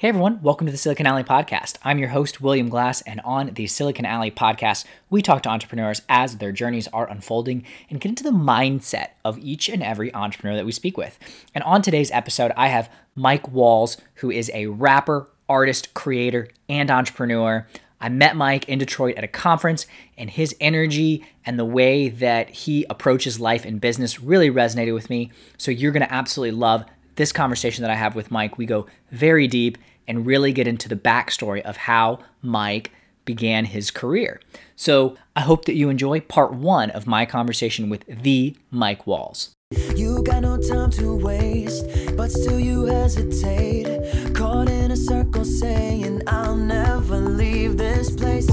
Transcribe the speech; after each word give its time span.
Hey 0.00 0.08
everyone, 0.08 0.40
welcome 0.40 0.66
to 0.66 0.72
the 0.72 0.78
Silicon 0.78 1.04
Alley 1.04 1.24
Podcast. 1.24 1.76
I'm 1.84 1.98
your 1.98 2.08
host, 2.08 2.40
William 2.40 2.70
Glass, 2.70 3.02
and 3.02 3.20
on 3.22 3.48
the 3.52 3.66
Silicon 3.66 4.06
Alley 4.06 4.30
Podcast, 4.30 4.86
we 5.10 5.20
talk 5.20 5.42
to 5.42 5.50
entrepreneurs 5.50 6.00
as 6.08 6.38
their 6.38 6.52
journeys 6.52 6.88
are 6.88 7.06
unfolding 7.06 7.66
and 7.90 8.00
get 8.00 8.08
into 8.08 8.24
the 8.24 8.30
mindset 8.30 9.08
of 9.26 9.36
each 9.36 9.68
and 9.68 9.82
every 9.82 10.10
entrepreneur 10.14 10.56
that 10.56 10.64
we 10.64 10.72
speak 10.72 10.96
with. 10.96 11.18
And 11.54 11.62
on 11.64 11.82
today's 11.82 12.10
episode, 12.12 12.50
I 12.56 12.68
have 12.68 12.90
Mike 13.14 13.52
Walls, 13.52 13.98
who 14.14 14.30
is 14.30 14.50
a 14.54 14.68
rapper, 14.68 15.28
artist, 15.50 15.92
creator, 15.92 16.48
and 16.66 16.90
entrepreneur. 16.90 17.66
I 18.00 18.08
met 18.08 18.36
Mike 18.36 18.66
in 18.70 18.78
Detroit 18.78 19.16
at 19.18 19.24
a 19.24 19.28
conference, 19.28 19.86
and 20.16 20.30
his 20.30 20.56
energy 20.62 21.26
and 21.44 21.58
the 21.58 21.66
way 21.66 22.08
that 22.08 22.48
he 22.48 22.86
approaches 22.88 23.38
life 23.38 23.66
and 23.66 23.78
business 23.78 24.18
really 24.18 24.50
resonated 24.50 24.94
with 24.94 25.10
me. 25.10 25.30
So, 25.58 25.70
you're 25.70 25.92
going 25.92 26.06
to 26.06 26.14
absolutely 26.14 26.56
love 26.56 26.86
this 27.16 27.32
conversation 27.32 27.82
that 27.82 27.90
I 27.90 27.96
have 27.96 28.14
with 28.14 28.30
Mike. 28.30 28.56
We 28.56 28.64
go 28.64 28.86
very 29.10 29.46
deep 29.46 29.76
and 30.10 30.26
really 30.26 30.52
get 30.52 30.66
into 30.66 30.88
the 30.88 30.96
backstory 30.96 31.62
of 31.62 31.76
how 31.76 32.18
Mike 32.42 32.90
began 33.24 33.66
his 33.66 33.92
career. 33.92 34.40
So 34.74 35.16
I 35.36 35.42
hope 35.42 35.66
that 35.66 35.76
you 35.76 35.88
enjoy 35.88 36.18
part 36.20 36.52
one 36.52 36.90
of 36.90 37.06
my 37.06 37.24
conversation 37.24 37.88
with 37.88 38.04
the 38.06 38.56
Mike 38.72 39.06
Walls. 39.06 39.54
You 39.94 40.24
got 40.24 40.42
no 40.42 40.60
time 40.60 40.90
to 40.98 41.16
waste, 41.16 41.86
but 42.16 42.32
still 42.32 42.58
you 42.58 42.86
hesitate. 42.86 44.34
Caught 44.34 44.68
in 44.68 44.90
a 44.90 44.96
circle 44.96 45.44
saying, 45.44 46.22
I'll 46.26 46.56
never 46.56 47.18
leave 47.18 47.76
this 47.78 48.10
place. 48.10 48.48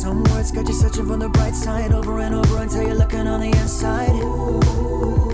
Some 0.00 0.24
words 0.30 0.50
got 0.50 0.66
you 0.66 0.72
searching 0.72 1.06
for 1.06 1.18
the 1.18 1.28
bright 1.28 1.54
side 1.54 1.92
over 1.92 2.20
and 2.20 2.34
over 2.34 2.56
until 2.56 2.84
you're 2.84 2.94
looking 2.94 3.26
on 3.26 3.40
the 3.40 3.48
inside. 3.48 4.16
Yeah. 4.16 5.25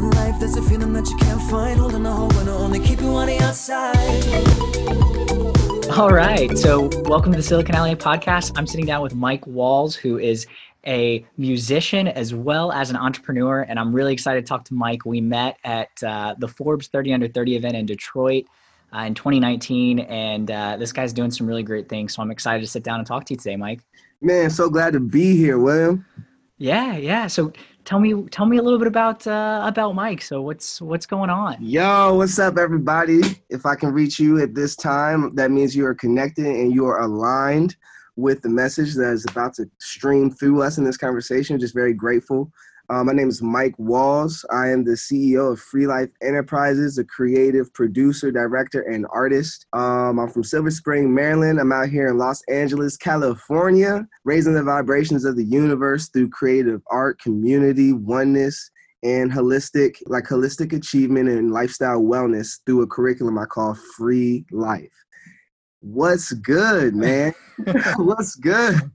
One 0.00 0.12
life, 0.12 0.40
there's 0.40 0.56
a 0.56 0.62
feeling 0.62 0.94
that 0.94 1.10
you 1.10 1.16
can't 1.18 1.42
find. 1.50 1.78
Holding 1.78 2.06
a 2.06 2.10
hope 2.10 2.34
only 2.46 2.80
keep 2.80 3.02
you 3.02 3.08
on 3.08 3.26
the 3.26 3.38
outside. 3.40 3.98
All 5.90 6.08
right. 6.08 6.56
So, 6.56 6.88
welcome 7.02 7.32
to 7.32 7.36
the 7.36 7.42
Silicon 7.42 7.74
Alley 7.74 7.94
podcast. 7.96 8.52
I'm 8.56 8.66
sitting 8.66 8.86
down 8.86 9.02
with 9.02 9.14
Mike 9.14 9.46
Walls, 9.46 9.94
who 9.94 10.18
is 10.18 10.46
a 10.86 11.22
musician 11.36 12.08
as 12.08 12.34
well 12.34 12.72
as 12.72 12.88
an 12.88 12.96
entrepreneur. 12.96 13.60
And 13.68 13.78
I'm 13.78 13.94
really 13.94 14.14
excited 14.14 14.46
to 14.46 14.48
talk 14.48 14.64
to 14.66 14.74
Mike. 14.74 15.04
We 15.04 15.20
met 15.20 15.58
at 15.64 15.90
uh, 16.02 16.34
the 16.38 16.48
Forbes 16.48 16.88
30 16.88 17.12
Under 17.12 17.28
30 17.28 17.56
event 17.56 17.74
in 17.74 17.84
Detroit 17.84 18.46
uh, 18.94 19.00
in 19.00 19.12
2019. 19.12 19.98
And 19.98 20.50
uh, 20.50 20.78
this 20.78 20.94
guy's 20.94 21.12
doing 21.12 21.30
some 21.30 21.46
really 21.46 21.62
great 21.62 21.90
things. 21.90 22.14
So, 22.14 22.22
I'm 22.22 22.30
excited 22.30 22.62
to 22.62 22.66
sit 22.66 22.84
down 22.84 23.00
and 23.00 23.06
talk 23.06 23.26
to 23.26 23.34
you 23.34 23.36
today, 23.36 23.56
Mike. 23.56 23.80
Man, 24.22 24.48
so 24.48 24.70
glad 24.70 24.94
to 24.94 25.00
be 25.00 25.36
here, 25.36 25.58
William. 25.58 26.06
Yeah, 26.60 26.98
yeah. 26.98 27.26
So 27.26 27.52
tell 27.84 28.00
me 28.00 28.24
tell 28.30 28.46
me 28.46 28.58
a 28.58 28.62
little 28.62 28.78
bit 28.78 28.88
about 28.88 29.26
uh, 29.26 29.62
about 29.64 29.94
Mike. 29.94 30.22
So 30.22 30.42
what's 30.42 30.80
what's 30.80 31.06
going 31.06 31.30
on? 31.30 31.56
Yo, 31.60 32.14
what's 32.14 32.38
up, 32.38 32.58
everybody? 32.58 33.20
If 33.48 33.66
I 33.66 33.74
can 33.74 33.92
reach 33.92 34.18
you 34.18 34.40
at 34.40 34.54
this 34.54 34.76
time, 34.76 35.34
that 35.34 35.50
means 35.50 35.74
you 35.74 35.86
are 35.86 35.94
connected 35.94 36.46
and 36.46 36.74
you 36.74 36.86
are 36.86 37.00
aligned 37.00 37.76
with 38.16 38.42
the 38.42 38.48
message 38.48 38.94
that 38.94 39.12
is 39.12 39.24
about 39.30 39.54
to 39.54 39.70
stream 39.78 40.30
through 40.30 40.62
us 40.62 40.78
in 40.78 40.84
this 40.84 40.96
conversation. 40.96 41.58
Just 41.58 41.74
very 41.74 41.94
grateful 41.94 42.52
uh, 42.90 43.04
my 43.04 43.12
name 43.12 43.28
is 43.28 43.40
Mike 43.40 43.78
Walls. 43.78 44.44
I 44.50 44.68
am 44.68 44.82
the 44.82 44.92
CEO 44.92 45.52
of 45.52 45.60
Free 45.60 45.86
Life 45.86 46.08
Enterprises, 46.22 46.98
a 46.98 47.04
creative 47.04 47.72
producer, 47.72 48.32
director, 48.32 48.82
and 48.82 49.06
artist. 49.12 49.66
Um, 49.72 50.18
I'm 50.18 50.28
from 50.28 50.42
Silver 50.42 50.72
Spring, 50.72 51.14
Maryland. 51.14 51.60
I'm 51.60 51.70
out 51.70 51.88
here 51.88 52.08
in 52.08 52.18
Los 52.18 52.42
Angeles, 52.48 52.96
California, 52.96 54.08
raising 54.24 54.54
the 54.54 54.64
vibrations 54.64 55.24
of 55.24 55.36
the 55.36 55.44
universe 55.44 56.08
through 56.08 56.30
creative 56.30 56.82
art, 56.90 57.20
community, 57.20 57.92
oneness, 57.92 58.72
and 59.04 59.30
holistic, 59.30 59.94
like 60.06 60.24
holistic 60.24 60.72
achievement 60.72 61.28
and 61.28 61.52
lifestyle 61.52 62.00
wellness 62.00 62.58
through 62.66 62.82
a 62.82 62.88
curriculum 62.88 63.38
I 63.38 63.44
call 63.44 63.78
Free 63.96 64.44
Life. 64.50 64.90
What's 65.80 66.32
good, 66.32 66.94
man? 66.94 67.34
What's 67.96 68.34
good? 68.36 68.90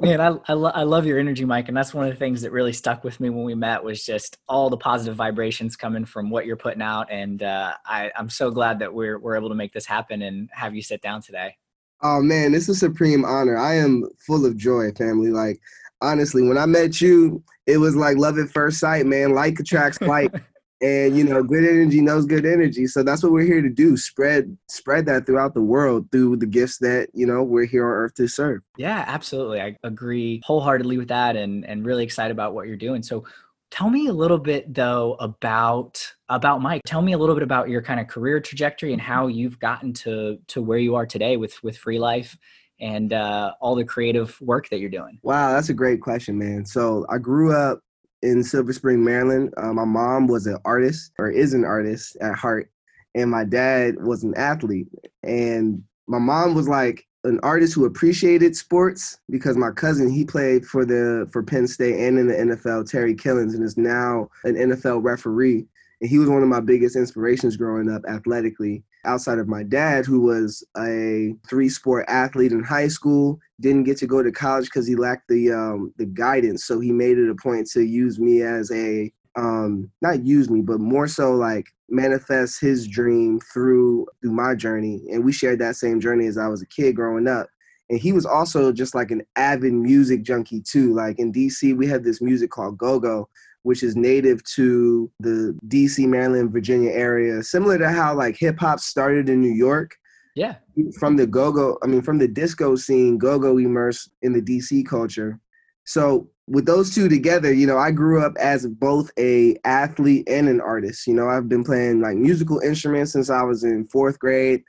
man, 0.00 0.20
I, 0.20 0.36
I, 0.48 0.52
lo- 0.52 0.72
I, 0.74 0.82
love 0.82 1.06
your 1.06 1.18
energy, 1.18 1.44
Mike. 1.44 1.68
And 1.68 1.76
that's 1.76 1.94
one 1.94 2.06
of 2.06 2.12
the 2.12 2.18
things 2.18 2.42
that 2.42 2.52
really 2.52 2.72
stuck 2.72 3.02
with 3.02 3.18
me 3.18 3.30
when 3.30 3.44
we 3.44 3.54
met 3.54 3.82
was 3.82 4.04
just 4.04 4.36
all 4.48 4.68
the 4.68 4.76
positive 4.76 5.16
vibrations 5.16 5.74
coming 5.74 6.04
from 6.04 6.30
what 6.30 6.44
you're 6.44 6.56
putting 6.56 6.82
out. 6.82 7.10
And 7.10 7.42
uh, 7.42 7.74
I, 7.86 8.10
I'm 8.16 8.28
so 8.28 8.50
glad 8.50 8.78
that 8.80 8.92
we're, 8.92 9.18
we're 9.18 9.36
able 9.36 9.48
to 9.48 9.54
make 9.54 9.72
this 9.72 9.86
happen 9.86 10.22
and 10.22 10.50
have 10.52 10.74
you 10.74 10.82
sit 10.82 11.00
down 11.00 11.22
today. 11.22 11.56
Oh 12.02 12.20
man, 12.20 12.52
this 12.52 12.68
is 12.68 12.76
a 12.76 12.78
supreme 12.78 13.24
honor. 13.24 13.56
I 13.56 13.76
am 13.76 14.08
full 14.26 14.44
of 14.44 14.56
joy, 14.56 14.90
family. 14.92 15.30
Like 15.30 15.60
honestly, 16.00 16.42
when 16.42 16.58
I 16.58 16.66
met 16.66 17.00
you, 17.00 17.42
it 17.66 17.78
was 17.78 17.94
like 17.94 18.16
love 18.16 18.38
at 18.38 18.50
first 18.50 18.80
sight, 18.80 19.06
man. 19.06 19.34
Like 19.34 19.60
attracts 19.60 20.00
like 20.00 20.34
and 20.82 21.16
you 21.16 21.24
know 21.24 21.42
good 21.42 21.64
energy 21.64 22.00
knows 22.00 22.26
good 22.26 22.44
energy. 22.44 22.86
So 22.86 23.02
that's 23.02 23.22
what 23.22 23.32
we're 23.32 23.46
here 23.46 23.62
to 23.62 23.70
do 23.70 23.96
spread 23.96 24.56
spread 24.68 25.06
that 25.06 25.26
throughout 25.26 25.54
the 25.54 25.62
world 25.62 26.10
through 26.10 26.36
the 26.36 26.46
gifts 26.46 26.78
that 26.78 27.08
you 27.14 27.26
know 27.26 27.42
we're 27.42 27.66
here 27.66 27.86
on 27.86 27.92
earth 27.92 28.14
to 28.14 28.26
serve. 28.26 28.62
Yeah 28.76 29.04
absolutely. 29.06 29.60
I 29.60 29.76
agree 29.84 30.42
wholeheartedly 30.44 30.98
with 30.98 31.08
that 31.08 31.36
and 31.36 31.64
and 31.64 31.86
really 31.86 32.04
excited 32.04 32.32
about 32.32 32.54
what 32.54 32.66
you're 32.66 32.76
doing. 32.76 33.02
So 33.02 33.24
tell 33.70 33.88
me 33.88 34.08
a 34.08 34.12
little 34.12 34.38
bit 34.38 34.74
though 34.74 35.14
about 35.20 36.04
about 36.28 36.60
mike. 36.60 36.82
Tell 36.84 37.02
me 37.02 37.12
a 37.12 37.18
little 37.18 37.36
bit 37.36 37.44
about 37.44 37.68
your 37.68 37.82
kind 37.82 38.00
of 38.00 38.08
career 38.08 38.40
trajectory 38.40 38.92
and 38.92 39.00
how 39.00 39.28
you've 39.28 39.60
gotten 39.60 39.92
to 39.94 40.38
to 40.48 40.60
where 40.60 40.78
you 40.78 40.96
are 40.96 41.06
today 41.06 41.36
with 41.36 41.62
with 41.62 41.78
free 41.78 42.00
life 42.00 42.36
and 42.80 43.12
uh, 43.12 43.52
all 43.60 43.76
the 43.76 43.84
creative 43.84 44.40
work 44.40 44.68
that 44.70 44.80
you're 44.80 44.90
doing. 44.90 45.20
Wow 45.22 45.52
that's 45.52 45.68
a 45.68 45.74
great 45.74 46.00
question 46.00 46.36
man. 46.36 46.66
So 46.66 47.06
i 47.08 47.18
grew 47.18 47.54
up 47.56 47.80
in 48.22 48.42
Silver 48.42 48.72
Spring, 48.72 49.04
Maryland. 49.04 49.52
Uh, 49.56 49.72
my 49.72 49.84
mom 49.84 50.26
was 50.26 50.46
an 50.46 50.58
artist 50.64 51.12
or 51.18 51.30
is 51.30 51.54
an 51.54 51.64
artist 51.64 52.16
at 52.20 52.34
heart, 52.34 52.70
and 53.14 53.30
my 53.30 53.44
dad 53.44 54.02
was 54.02 54.22
an 54.22 54.34
athlete. 54.36 54.88
And 55.22 55.82
my 56.06 56.18
mom 56.18 56.54
was 56.54 56.68
like 56.68 57.06
an 57.24 57.38
artist 57.42 57.74
who 57.74 57.84
appreciated 57.84 58.56
sports 58.56 59.18
because 59.30 59.56
my 59.56 59.70
cousin 59.70 60.10
he 60.10 60.24
played 60.24 60.66
for 60.66 60.84
the 60.84 61.28
for 61.32 61.42
Penn 61.42 61.66
State 61.66 62.00
and 62.00 62.18
in 62.18 62.28
the 62.28 62.34
NFL, 62.34 62.90
Terry 62.90 63.14
Killens, 63.14 63.54
and 63.54 63.64
is 63.64 63.76
now 63.76 64.28
an 64.44 64.54
NFL 64.54 65.02
referee. 65.04 65.66
And 66.00 66.10
he 66.10 66.18
was 66.18 66.28
one 66.28 66.42
of 66.42 66.48
my 66.48 66.60
biggest 66.60 66.96
inspirations 66.96 67.56
growing 67.56 67.90
up 67.90 68.02
athletically 68.08 68.82
outside 69.04 69.38
of 69.38 69.48
my 69.48 69.62
dad, 69.62 70.06
who 70.06 70.20
was 70.20 70.64
a 70.76 71.34
three 71.48 71.68
sport 71.68 72.04
athlete 72.08 72.52
in 72.52 72.62
high 72.62 72.88
school, 72.88 73.38
didn't 73.60 73.84
get 73.84 73.98
to 73.98 74.06
go 74.06 74.22
to 74.22 74.32
college 74.32 74.66
because 74.66 74.86
he 74.86 74.96
lacked 74.96 75.28
the 75.28 75.52
um, 75.52 75.92
the 75.96 76.06
guidance. 76.06 76.64
So 76.64 76.80
he 76.80 76.92
made 76.92 77.18
it 77.18 77.30
a 77.30 77.34
point 77.34 77.68
to 77.70 77.82
use 77.82 78.18
me 78.18 78.42
as 78.42 78.70
a 78.72 79.12
um, 79.36 79.90
not 80.02 80.24
use 80.24 80.50
me, 80.50 80.60
but 80.60 80.80
more 80.80 81.08
so 81.08 81.32
like 81.34 81.66
manifest 81.88 82.60
his 82.60 82.86
dream 82.86 83.40
through 83.52 84.06
through 84.20 84.32
my 84.32 84.54
journey. 84.54 85.02
And 85.10 85.24
we 85.24 85.32
shared 85.32 85.58
that 85.60 85.76
same 85.76 86.00
journey 86.00 86.26
as 86.26 86.38
I 86.38 86.48
was 86.48 86.62
a 86.62 86.66
kid 86.66 86.96
growing 86.96 87.28
up. 87.28 87.48
And 87.90 87.98
he 87.98 88.12
was 88.12 88.24
also 88.24 88.72
just 88.72 88.94
like 88.94 89.10
an 89.10 89.22
avid 89.36 89.72
music 89.72 90.22
junkie 90.22 90.62
too. 90.62 90.94
Like 90.94 91.18
in 91.18 91.32
DC, 91.32 91.76
we 91.76 91.86
had 91.86 92.04
this 92.04 92.22
music 92.22 92.50
called 92.50 92.78
Go 92.78 92.98
Go, 92.98 93.28
which 93.62 93.82
is 93.82 93.96
native 93.96 94.42
to 94.44 95.10
the 95.20 95.56
DC, 95.68 96.06
Maryland, 96.06 96.52
Virginia 96.52 96.90
area, 96.90 97.42
similar 97.42 97.78
to 97.78 97.90
how 97.90 98.14
like 98.14 98.36
hip 98.36 98.58
hop 98.58 98.80
started 98.80 99.28
in 99.28 99.40
New 99.40 99.52
York. 99.52 99.96
Yeah. 100.34 100.56
From 100.98 101.16
the 101.16 101.26
go 101.26 101.52
go, 101.52 101.78
I 101.82 101.86
mean, 101.86 102.02
from 102.02 102.18
the 102.18 102.28
disco 102.28 102.74
scene, 102.76 103.18
go 103.18 103.38
go 103.38 103.58
immersed 103.58 104.10
in 104.22 104.32
the 104.32 104.40
DC 104.40 104.86
culture. 104.86 105.38
So 105.84 106.30
with 106.48 106.66
those 106.66 106.94
two 106.94 107.08
together, 107.08 107.52
you 107.52 107.66
know, 107.66 107.78
I 107.78 107.90
grew 107.90 108.24
up 108.24 108.34
as 108.38 108.66
both 108.66 109.10
a 109.18 109.56
athlete 109.64 110.28
and 110.28 110.48
an 110.48 110.60
artist. 110.60 111.06
You 111.06 111.14
know, 111.14 111.28
I've 111.28 111.48
been 111.48 111.64
playing 111.64 112.00
like 112.00 112.16
musical 112.16 112.60
instruments 112.60 113.12
since 113.12 113.30
I 113.30 113.42
was 113.42 113.64
in 113.64 113.86
fourth 113.88 114.18
grade 114.18 114.62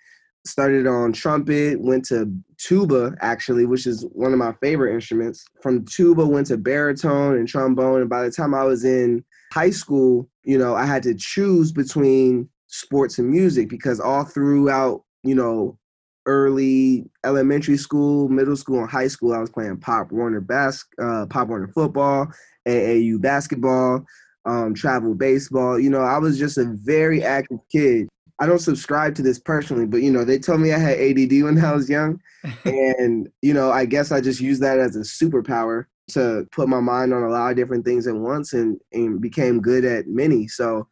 started 0.45 0.87
on 0.87 1.13
trumpet, 1.13 1.79
went 1.79 2.05
to 2.05 2.31
tuba 2.57 3.15
actually, 3.21 3.65
which 3.65 3.87
is 3.87 4.05
one 4.11 4.33
of 4.33 4.39
my 4.39 4.53
favorite 4.61 4.93
instruments. 4.93 5.45
From 5.61 5.85
tuba 5.85 6.25
went 6.25 6.47
to 6.47 6.57
baritone 6.57 7.37
and 7.37 7.47
trombone 7.47 8.01
and 8.01 8.09
by 8.09 8.23
the 8.23 8.31
time 8.31 8.53
I 8.53 8.63
was 8.63 8.83
in 8.83 9.23
high 9.53 9.69
school, 9.69 10.29
you 10.43 10.57
know, 10.57 10.75
I 10.75 10.85
had 10.85 11.03
to 11.03 11.13
choose 11.13 11.71
between 11.71 12.49
sports 12.67 13.19
and 13.19 13.29
music 13.29 13.69
because 13.69 13.99
all 13.99 14.23
throughout, 14.23 15.03
you 15.23 15.35
know, 15.35 15.77
early 16.25 17.09
elementary 17.25 17.77
school, 17.77 18.29
middle 18.29 18.55
school, 18.55 18.79
and 18.79 18.89
high 18.89 19.07
school, 19.07 19.33
I 19.33 19.39
was 19.39 19.49
playing 19.49 19.77
Pop 19.77 20.11
Warner 20.11 20.41
bas- 20.41 20.85
uh, 21.01 21.25
Pop 21.29 21.49
Warner 21.49 21.67
football, 21.67 22.27
AAU 22.67 23.21
basketball, 23.21 24.05
um, 24.45 24.73
travel 24.73 25.15
baseball. 25.15 25.79
You 25.79 25.89
know, 25.89 26.01
I 26.01 26.17
was 26.17 26.37
just 26.37 26.57
a 26.57 26.65
very 26.65 27.23
active 27.23 27.59
kid. 27.71 28.07
I 28.39 28.45
don't 28.45 28.59
subscribe 28.59 29.15
to 29.15 29.21
this 29.21 29.39
personally, 29.39 29.85
but 29.85 30.01
you 30.01 30.11
know, 30.11 30.23
they 30.23 30.39
told 30.39 30.59
me 30.61 30.73
I 30.73 30.79
had 30.79 30.99
ADD 30.99 31.43
when 31.43 31.63
I 31.63 31.73
was 31.73 31.89
young, 31.89 32.19
and 32.65 33.29
you 33.41 33.53
know, 33.53 33.71
I 33.71 33.85
guess 33.85 34.11
I 34.11 34.21
just 34.21 34.41
used 34.41 34.61
that 34.61 34.79
as 34.79 34.95
a 34.95 34.99
superpower 34.99 35.85
to 36.09 36.47
put 36.51 36.67
my 36.67 36.79
mind 36.79 37.13
on 37.13 37.23
a 37.23 37.29
lot 37.29 37.51
of 37.51 37.57
different 37.57 37.85
things 37.85 38.07
at 38.07 38.15
once, 38.15 38.53
and 38.53 38.79
and 38.91 39.21
became 39.21 39.61
good 39.61 39.85
at 39.85 40.07
many. 40.07 40.47
So, 40.47 40.87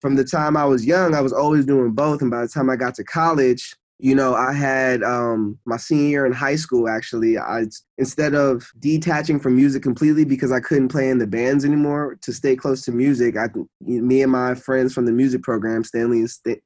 from 0.00 0.16
the 0.16 0.24
time 0.24 0.56
I 0.56 0.64
was 0.64 0.86
young, 0.86 1.14
I 1.14 1.20
was 1.20 1.32
always 1.32 1.64
doing 1.64 1.92
both, 1.92 2.22
and 2.22 2.30
by 2.30 2.42
the 2.42 2.48
time 2.48 2.70
I 2.70 2.76
got 2.76 2.94
to 2.96 3.04
college, 3.04 3.74
you 3.98 4.14
know, 4.14 4.34
I 4.34 4.52
had 4.52 5.02
um, 5.02 5.58
my 5.64 5.78
senior 5.78 6.08
year 6.08 6.26
in 6.26 6.32
high 6.32 6.56
school. 6.56 6.88
Actually, 6.88 7.38
I 7.38 7.64
instead 7.96 8.34
of 8.34 8.70
detaching 8.78 9.40
from 9.40 9.56
music 9.56 9.82
completely 9.82 10.24
because 10.24 10.52
I 10.52 10.60
couldn't 10.60 10.88
play 10.88 11.08
in 11.08 11.18
the 11.18 11.26
bands 11.26 11.64
anymore, 11.64 12.18
to 12.20 12.32
stay 12.32 12.56
close 12.56 12.82
to 12.82 12.92
music, 12.92 13.36
I, 13.36 13.48
me 13.80 14.22
and 14.22 14.32
my 14.32 14.54
friends 14.54 14.92
from 14.92 15.06
the 15.06 15.12
music 15.12 15.42
program, 15.42 15.82
Stanley 15.82 16.20
and 16.20 16.30
St- 16.30 16.62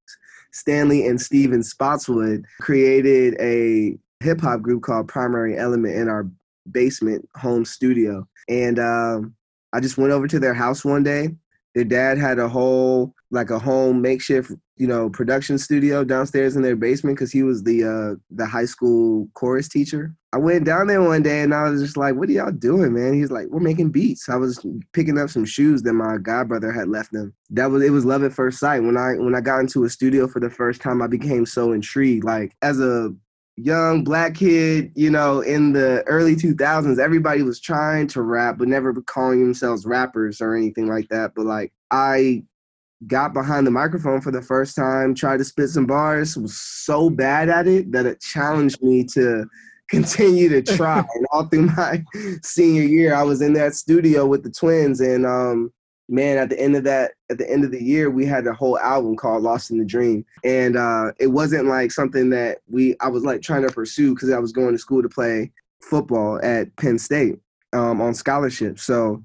Stanley 0.52 1.06
and 1.06 1.20
Steven 1.20 1.62
Spotswood, 1.62 2.44
created 2.60 3.36
a 3.40 3.96
hip 4.24 4.40
hop 4.40 4.60
group 4.60 4.82
called 4.82 5.06
Primary 5.06 5.56
Element 5.56 5.94
in 5.94 6.08
our 6.08 6.28
basement 6.72 7.28
home 7.36 7.64
studio, 7.64 8.26
and 8.48 8.80
um, 8.80 9.34
I 9.72 9.78
just 9.78 9.98
went 9.98 10.12
over 10.12 10.26
to 10.26 10.40
their 10.40 10.54
house 10.54 10.84
one 10.84 11.04
day. 11.04 11.36
Their 11.76 11.84
dad 11.84 12.18
had 12.18 12.40
a 12.40 12.48
whole 12.48 13.14
like 13.30 13.50
a 13.50 13.58
home 13.58 14.02
makeshift 14.02 14.52
you 14.76 14.86
know 14.86 15.10
production 15.10 15.58
studio 15.58 16.02
downstairs 16.02 16.56
in 16.56 16.62
their 16.62 16.74
basement 16.74 17.16
because 17.16 17.30
he 17.30 17.42
was 17.42 17.62
the 17.62 17.84
uh 17.84 18.16
the 18.30 18.46
high 18.46 18.64
school 18.64 19.28
chorus 19.34 19.68
teacher. 19.68 20.14
I 20.32 20.38
went 20.38 20.64
down 20.64 20.86
there 20.86 21.02
one 21.02 21.22
day 21.22 21.42
and 21.42 21.52
i 21.52 21.68
was 21.68 21.82
just 21.82 21.96
like 21.96 22.14
what 22.14 22.28
are 22.28 22.32
y'all 22.32 22.50
doing 22.50 22.94
man? 22.94 23.14
He's 23.14 23.30
like 23.30 23.46
we're 23.48 23.60
making 23.60 23.90
beats. 23.90 24.28
I 24.28 24.36
was 24.36 24.64
picking 24.92 25.18
up 25.18 25.28
some 25.28 25.44
shoes 25.44 25.82
that 25.82 25.92
my 25.92 26.16
godbrother 26.16 26.74
had 26.74 26.88
left 26.88 27.12
them. 27.12 27.34
That 27.50 27.70
was 27.70 27.82
it 27.82 27.90
was 27.90 28.06
love 28.06 28.24
at 28.24 28.32
first 28.32 28.58
sight. 28.58 28.80
When 28.80 28.96
i 28.96 29.14
when 29.14 29.34
i 29.34 29.40
got 29.40 29.60
into 29.60 29.84
a 29.84 29.90
studio 29.90 30.26
for 30.26 30.40
the 30.40 30.50
first 30.50 30.80
time 30.80 31.02
i 31.02 31.06
became 31.06 31.44
so 31.44 31.72
intrigued. 31.72 32.24
Like 32.24 32.56
as 32.62 32.80
a 32.80 33.14
young 33.56 34.02
black 34.02 34.34
kid, 34.34 34.92
you 34.94 35.10
know, 35.10 35.40
in 35.40 35.72
the 35.72 36.02
early 36.06 36.34
2000s, 36.34 36.98
everybody 36.98 37.42
was 37.42 37.60
trying 37.60 38.06
to 38.08 38.22
rap, 38.22 38.56
but 38.58 38.68
never 38.68 38.94
calling 39.02 39.40
themselves 39.40 39.84
rappers 39.84 40.40
or 40.40 40.56
anything 40.56 40.88
like 40.88 41.08
that. 41.08 41.32
But 41.34 41.44
like, 41.44 41.72
I 41.90 42.44
got 43.06 43.32
behind 43.32 43.66
the 43.66 43.70
microphone 43.70 44.20
for 44.20 44.30
the 44.30 44.42
first 44.42 44.76
time, 44.76 45.14
tried 45.14 45.38
to 45.38 45.44
spit 45.44 45.70
some 45.70 45.86
bars, 45.86 46.36
was 46.36 46.56
so 46.56 47.08
bad 47.08 47.48
at 47.48 47.66
it 47.66 47.92
that 47.92 48.06
it 48.06 48.20
challenged 48.20 48.82
me 48.82 49.04
to 49.04 49.46
continue 49.88 50.48
to 50.48 50.62
try. 50.76 50.98
and 50.98 51.26
all 51.32 51.46
through 51.46 51.66
my 51.66 52.04
senior 52.42 52.82
year, 52.82 53.14
I 53.14 53.22
was 53.22 53.40
in 53.40 53.52
that 53.54 53.74
studio 53.74 54.26
with 54.26 54.42
the 54.42 54.50
twins 54.50 55.00
and 55.00 55.26
um 55.26 55.72
man, 56.12 56.38
at 56.38 56.50
the 56.50 56.60
end 56.60 56.74
of 56.74 56.82
that, 56.82 57.12
at 57.30 57.38
the 57.38 57.48
end 57.48 57.62
of 57.62 57.70
the 57.70 57.80
year, 57.80 58.10
we 58.10 58.26
had 58.26 58.44
a 58.48 58.52
whole 58.52 58.76
album 58.80 59.14
called 59.14 59.44
Lost 59.44 59.70
in 59.70 59.78
the 59.78 59.84
Dream. 59.84 60.24
And 60.44 60.76
uh 60.76 61.12
it 61.18 61.28
wasn't 61.28 61.66
like 61.66 61.92
something 61.92 62.30
that 62.30 62.58
we 62.68 62.96
I 63.00 63.08
was 63.08 63.24
like 63.24 63.42
trying 63.42 63.66
to 63.66 63.72
pursue 63.72 64.14
because 64.14 64.30
I 64.30 64.38
was 64.38 64.52
going 64.52 64.72
to 64.72 64.78
school 64.78 65.02
to 65.02 65.08
play 65.08 65.50
football 65.82 66.38
at 66.42 66.74
Penn 66.76 66.98
State 66.98 67.38
um 67.72 68.00
on 68.00 68.14
scholarship. 68.14 68.78
So 68.78 69.22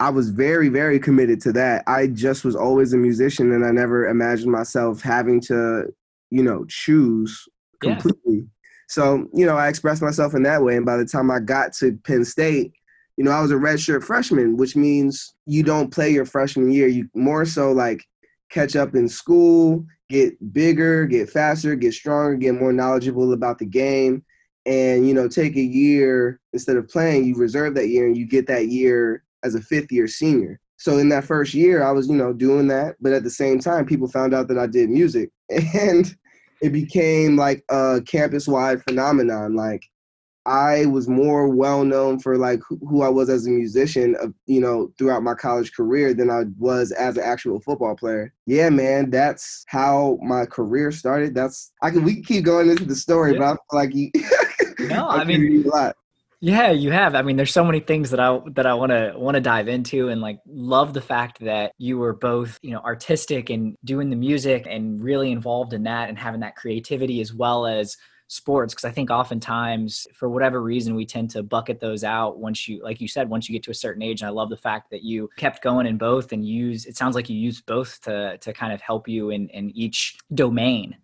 I 0.00 0.08
was 0.08 0.30
very, 0.30 0.70
very 0.70 0.98
committed 0.98 1.42
to 1.42 1.52
that. 1.52 1.84
I 1.86 2.06
just 2.06 2.42
was 2.42 2.56
always 2.56 2.94
a 2.94 2.96
musician 2.96 3.52
and 3.52 3.66
I 3.66 3.70
never 3.70 4.08
imagined 4.08 4.50
myself 4.50 5.02
having 5.02 5.40
to, 5.42 5.84
you 6.30 6.42
know, 6.42 6.64
choose 6.68 7.46
completely. 7.80 8.36
Yeah. 8.38 8.42
So, 8.88 9.28
you 9.34 9.44
know, 9.44 9.56
I 9.56 9.68
expressed 9.68 10.00
myself 10.00 10.34
in 10.34 10.42
that 10.44 10.62
way. 10.62 10.76
And 10.76 10.86
by 10.86 10.96
the 10.96 11.04
time 11.04 11.30
I 11.30 11.38
got 11.38 11.74
to 11.74 11.98
Penn 12.04 12.24
State, 12.24 12.72
you 13.18 13.24
know, 13.24 13.30
I 13.30 13.42
was 13.42 13.50
a 13.50 13.56
redshirt 13.56 14.02
freshman, 14.02 14.56
which 14.56 14.74
means 14.74 15.34
you 15.44 15.62
don't 15.62 15.92
play 15.92 16.10
your 16.10 16.24
freshman 16.24 16.72
year. 16.72 16.88
You 16.88 17.08
more 17.14 17.44
so 17.44 17.70
like 17.70 18.02
catch 18.50 18.76
up 18.76 18.94
in 18.94 19.06
school, 19.06 19.84
get 20.08 20.52
bigger, 20.52 21.04
get 21.04 21.28
faster, 21.28 21.76
get 21.76 21.92
stronger, 21.92 22.36
get 22.36 22.54
more 22.54 22.72
knowledgeable 22.72 23.34
about 23.34 23.58
the 23.58 23.66
game. 23.66 24.24
And, 24.64 25.06
you 25.06 25.12
know, 25.12 25.28
take 25.28 25.56
a 25.56 25.60
year 25.60 26.40
instead 26.54 26.76
of 26.76 26.88
playing, 26.88 27.26
you 27.26 27.36
reserve 27.36 27.74
that 27.74 27.88
year 27.88 28.06
and 28.06 28.16
you 28.16 28.26
get 28.26 28.46
that 28.46 28.68
year 28.68 29.24
as 29.44 29.54
a 29.54 29.60
fifth 29.60 29.90
year 29.92 30.06
senior. 30.06 30.60
So 30.76 30.96
in 30.96 31.10
that 31.10 31.24
first 31.24 31.52
year, 31.52 31.82
I 31.82 31.92
was, 31.92 32.08
you 32.08 32.16
know, 32.16 32.32
doing 32.32 32.68
that. 32.68 32.96
But 33.00 33.12
at 33.12 33.22
the 33.22 33.30
same 33.30 33.58
time, 33.58 33.84
people 33.84 34.08
found 34.08 34.32
out 34.32 34.48
that 34.48 34.58
I 34.58 34.66
did 34.66 34.90
music. 34.90 35.30
And 35.74 36.14
it 36.62 36.70
became 36.70 37.36
like 37.36 37.64
a 37.70 38.02
campus 38.06 38.46
wide 38.46 38.82
phenomenon. 38.84 39.54
Like 39.54 39.82
I 40.46 40.86
was 40.86 41.08
more 41.08 41.48
well 41.48 41.84
known 41.84 42.18
for 42.18 42.36
like 42.38 42.60
who 42.68 43.02
I 43.02 43.08
was 43.08 43.28
as 43.28 43.46
a 43.46 43.50
musician, 43.50 44.16
uh, 44.20 44.28
you 44.46 44.60
know, 44.60 44.92
throughout 44.98 45.22
my 45.22 45.34
college 45.34 45.72
career 45.72 46.14
than 46.14 46.30
I 46.30 46.44
was 46.58 46.92
as 46.92 47.16
an 47.16 47.24
actual 47.24 47.60
football 47.60 47.94
player. 47.94 48.32
Yeah, 48.46 48.70
man, 48.70 49.10
that's 49.10 49.64
how 49.68 50.18
my 50.22 50.46
career 50.46 50.92
started. 50.92 51.34
That's 51.34 51.72
I 51.82 51.90
can 51.90 52.04
we 52.04 52.14
can 52.14 52.24
keep 52.24 52.44
going 52.44 52.70
into 52.70 52.84
the 52.84 52.96
story, 52.96 53.32
yeah. 53.32 53.38
but 53.38 53.44
I 53.44 53.52
feel 53.52 53.60
like 53.72 53.94
you. 53.94 54.10
no, 54.88 55.08
I 55.08 55.24
mean, 55.24 55.64
a 55.66 55.68
lot. 55.68 55.96
Yeah, 56.42 56.70
you 56.70 56.90
have. 56.90 57.14
I 57.14 57.20
mean, 57.20 57.36
there's 57.36 57.52
so 57.52 57.64
many 57.64 57.80
things 57.80 58.10
that 58.10 58.20
I 58.20 58.40
that 58.54 58.64
I 58.64 58.72
want 58.72 58.90
to 58.92 59.12
want 59.14 59.34
to 59.34 59.42
dive 59.42 59.68
into 59.68 60.08
and 60.08 60.22
like 60.22 60.40
love 60.46 60.94
the 60.94 61.02
fact 61.02 61.38
that 61.40 61.72
you 61.76 61.98
were 61.98 62.14
both, 62.14 62.58
you 62.62 62.70
know, 62.70 62.80
artistic 62.80 63.50
and 63.50 63.76
doing 63.84 64.08
the 64.08 64.16
music 64.16 64.66
and 64.68 65.02
really 65.02 65.32
involved 65.32 65.74
in 65.74 65.82
that 65.82 66.08
and 66.08 66.18
having 66.18 66.40
that 66.40 66.56
creativity 66.56 67.20
as 67.20 67.34
well 67.34 67.66
as 67.66 67.96
sports 68.28 68.72
because 68.72 68.84
I 68.84 68.92
think 68.92 69.10
oftentimes 69.10 70.06
for 70.14 70.28
whatever 70.28 70.62
reason 70.62 70.94
we 70.94 71.04
tend 71.04 71.30
to 71.30 71.42
bucket 71.42 71.80
those 71.80 72.04
out 72.04 72.38
once 72.38 72.68
you 72.68 72.80
like 72.80 73.00
you 73.00 73.08
said 73.08 73.28
once 73.28 73.48
you 73.48 73.52
get 73.52 73.64
to 73.64 73.72
a 73.72 73.74
certain 73.74 74.02
age 74.02 74.22
and 74.22 74.28
I 74.28 74.30
love 74.30 74.50
the 74.50 74.56
fact 74.56 74.88
that 74.92 75.02
you 75.02 75.28
kept 75.36 75.64
going 75.64 75.84
in 75.84 75.98
both 75.98 76.30
and 76.30 76.46
use 76.46 76.86
it 76.86 76.96
sounds 76.96 77.16
like 77.16 77.28
you 77.28 77.36
used 77.36 77.66
both 77.66 78.00
to 78.02 78.38
to 78.38 78.52
kind 78.52 78.72
of 78.72 78.80
help 78.80 79.08
you 79.08 79.30
in 79.30 79.48
in 79.48 79.76
each 79.76 80.16
domain 80.32 80.96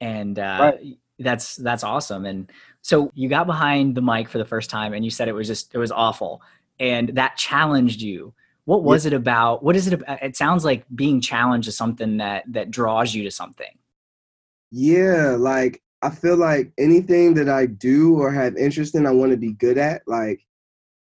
and 0.00 0.38
uh 0.38 0.72
right. 0.78 0.98
that's 1.18 1.56
that's 1.56 1.82
awesome 1.82 2.24
and 2.26 2.52
so 2.82 3.10
you 3.14 3.28
got 3.28 3.46
behind 3.46 3.94
the 3.94 4.02
mic 4.02 4.28
for 4.28 4.38
the 4.38 4.44
first 4.44 4.70
time 4.70 4.92
and 4.94 5.04
you 5.04 5.10
said 5.10 5.28
it 5.28 5.34
was 5.34 5.46
just 5.46 5.74
it 5.74 5.78
was 5.78 5.92
awful 5.92 6.42
and 6.80 7.10
that 7.10 7.36
challenged 7.36 8.00
you. 8.00 8.34
What 8.64 8.82
was 8.82 9.04
yeah. 9.04 9.12
it 9.12 9.14
about? 9.14 9.62
What 9.62 9.76
is 9.76 9.86
it 9.86 9.94
about? 9.94 10.22
It 10.22 10.36
sounds 10.36 10.64
like 10.64 10.84
being 10.94 11.20
challenged 11.20 11.68
is 11.68 11.76
something 11.76 12.18
that 12.18 12.44
that 12.48 12.70
draws 12.70 13.14
you 13.14 13.24
to 13.24 13.30
something. 13.30 13.66
Yeah, 14.70 15.36
like 15.38 15.82
I 16.02 16.10
feel 16.10 16.36
like 16.36 16.72
anything 16.78 17.34
that 17.34 17.48
I 17.48 17.66
do 17.66 18.16
or 18.20 18.30
have 18.30 18.56
interest 18.56 18.94
in, 18.94 19.06
I 19.06 19.10
want 19.10 19.30
to 19.32 19.38
be 19.38 19.52
good 19.52 19.78
at. 19.78 20.02
Like 20.06 20.40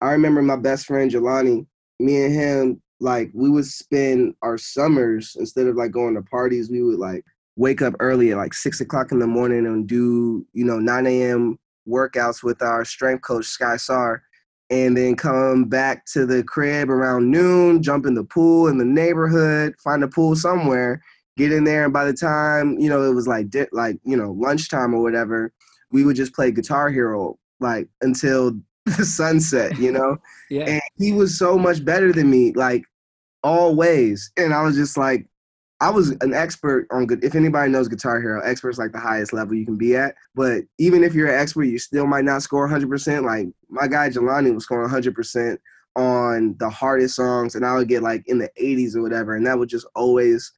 I 0.02 0.12
remember 0.12 0.42
my 0.42 0.56
best 0.56 0.86
friend 0.86 1.12
Jelani, 1.12 1.66
me 2.00 2.24
and 2.24 2.34
him, 2.34 2.82
like 3.02 3.32
we 3.34 3.50
would 3.50 3.66
spend 3.66 4.34
our 4.42 4.58
summers 4.58 5.36
instead 5.38 5.68
of 5.68 5.76
like 5.76 5.92
going 5.92 6.16
to 6.16 6.22
parties, 6.22 6.70
we 6.70 6.82
would 6.82 7.00
like 7.00 7.26
wake 7.58 7.82
up 7.82 7.96
early 8.00 8.32
at 8.32 8.38
like 8.38 8.54
six 8.54 8.80
o'clock 8.80 9.12
in 9.12 9.20
the 9.20 9.28
morning 9.28 9.66
and 9.66 9.88
do, 9.88 10.46
you 10.54 10.64
know, 10.64 10.80
9 10.80 11.08
a.m 11.08 11.60
workouts 11.88 12.44
with 12.44 12.62
our 12.62 12.86
strength 12.86 13.22
coach 13.22 13.46
Sky 13.46 13.78
Sar, 13.78 14.24
and 14.70 14.98
then 14.98 15.16
come 15.16 15.66
back 15.66 16.06
to 16.08 16.26
the 16.26 16.44
crib 16.44 16.90
around 16.90 17.32
noon, 17.32 17.82
jump 17.82 18.06
in 18.06 18.14
the 18.14 18.24
pool 18.24 18.68
in 18.68 18.78
the 18.78 18.86
neighborhood, 18.86 19.76
find 19.84 20.04
a 20.04 20.08
pool 20.08 20.36
somewhere, 20.36 21.02
get 21.38 21.52
in 21.52 21.64
there, 21.64 21.86
and 21.86 21.94
by 21.94 22.06
the 22.06 22.14
time 22.14 22.78
you 22.80 22.90
know 22.90 23.04
it 23.04 23.14
was 23.14 23.28
like 23.28 23.50
di- 23.50 23.68
like 23.72 23.98
you 24.04 24.18
know 24.18 24.32
lunchtime 24.32 24.94
or 24.94 25.02
whatever, 25.02 25.54
we 25.92 26.04
would 26.04 26.16
just 26.16 26.34
play 26.34 26.52
Guitar 26.52 26.90
Hero 26.90 27.38
like 27.60 27.88
until 28.02 28.60
the 28.86 29.06
sunset, 29.06 29.78
you 29.78 29.92
know. 29.92 30.18
yeah. 30.50 30.66
And 30.66 30.82
he 30.98 31.12
was 31.12 31.38
so 31.38 31.58
much 31.58 31.84
better 31.84 32.12
than 32.14 32.30
me, 32.30 32.54
like 32.54 32.84
always, 33.44 34.32
and 34.38 34.54
I 34.54 34.64
was 34.64 34.76
just 34.76 34.98
like, 34.98 35.28
I 35.80 35.92
was 35.92 36.10
an 36.22 36.34
expert 36.34 36.88
on 36.92 37.06
good. 37.06 37.24
If 37.24 37.36
anybody 37.36 37.72
knows 37.72 37.88
Guitar 37.88 38.20
Hero, 38.20 38.42
expert's 38.42 38.80
like 38.80 38.92
the 38.92 39.00
highest 39.00 39.32
level 39.32 39.56
you 39.56 39.66
can 39.66 39.78
be 39.78 39.96
at. 39.96 40.16
But 40.34 40.64
even 40.80 41.04
if 41.04 41.14
you're 41.14 41.32
an 41.32 41.40
expert, 41.40 41.66
you 41.66 41.78
still 41.78 42.08
might 42.08 42.26
not 42.26 42.42
score 42.42 42.68
100%. 42.68 43.24
Like 43.24 43.48
my 43.70 43.88
guy 43.88 44.10
Jelani 44.10 44.54
was 44.54 44.64
scoring 44.64 44.90
100% 44.90 45.58
on 45.96 46.56
the 46.60 46.70
hardest 46.70 47.16
songs, 47.16 47.56
and 47.56 47.66
I 47.66 47.76
would 47.76 47.88
get 47.88 48.02
like 48.02 48.24
in 48.28 48.40
the 48.40 48.50
80s 48.60 48.96
or 48.96 49.02
whatever, 49.04 49.36
and 49.36 49.46
that 49.46 49.58
would 49.58 49.70
just 49.70 49.86
always 49.96 50.52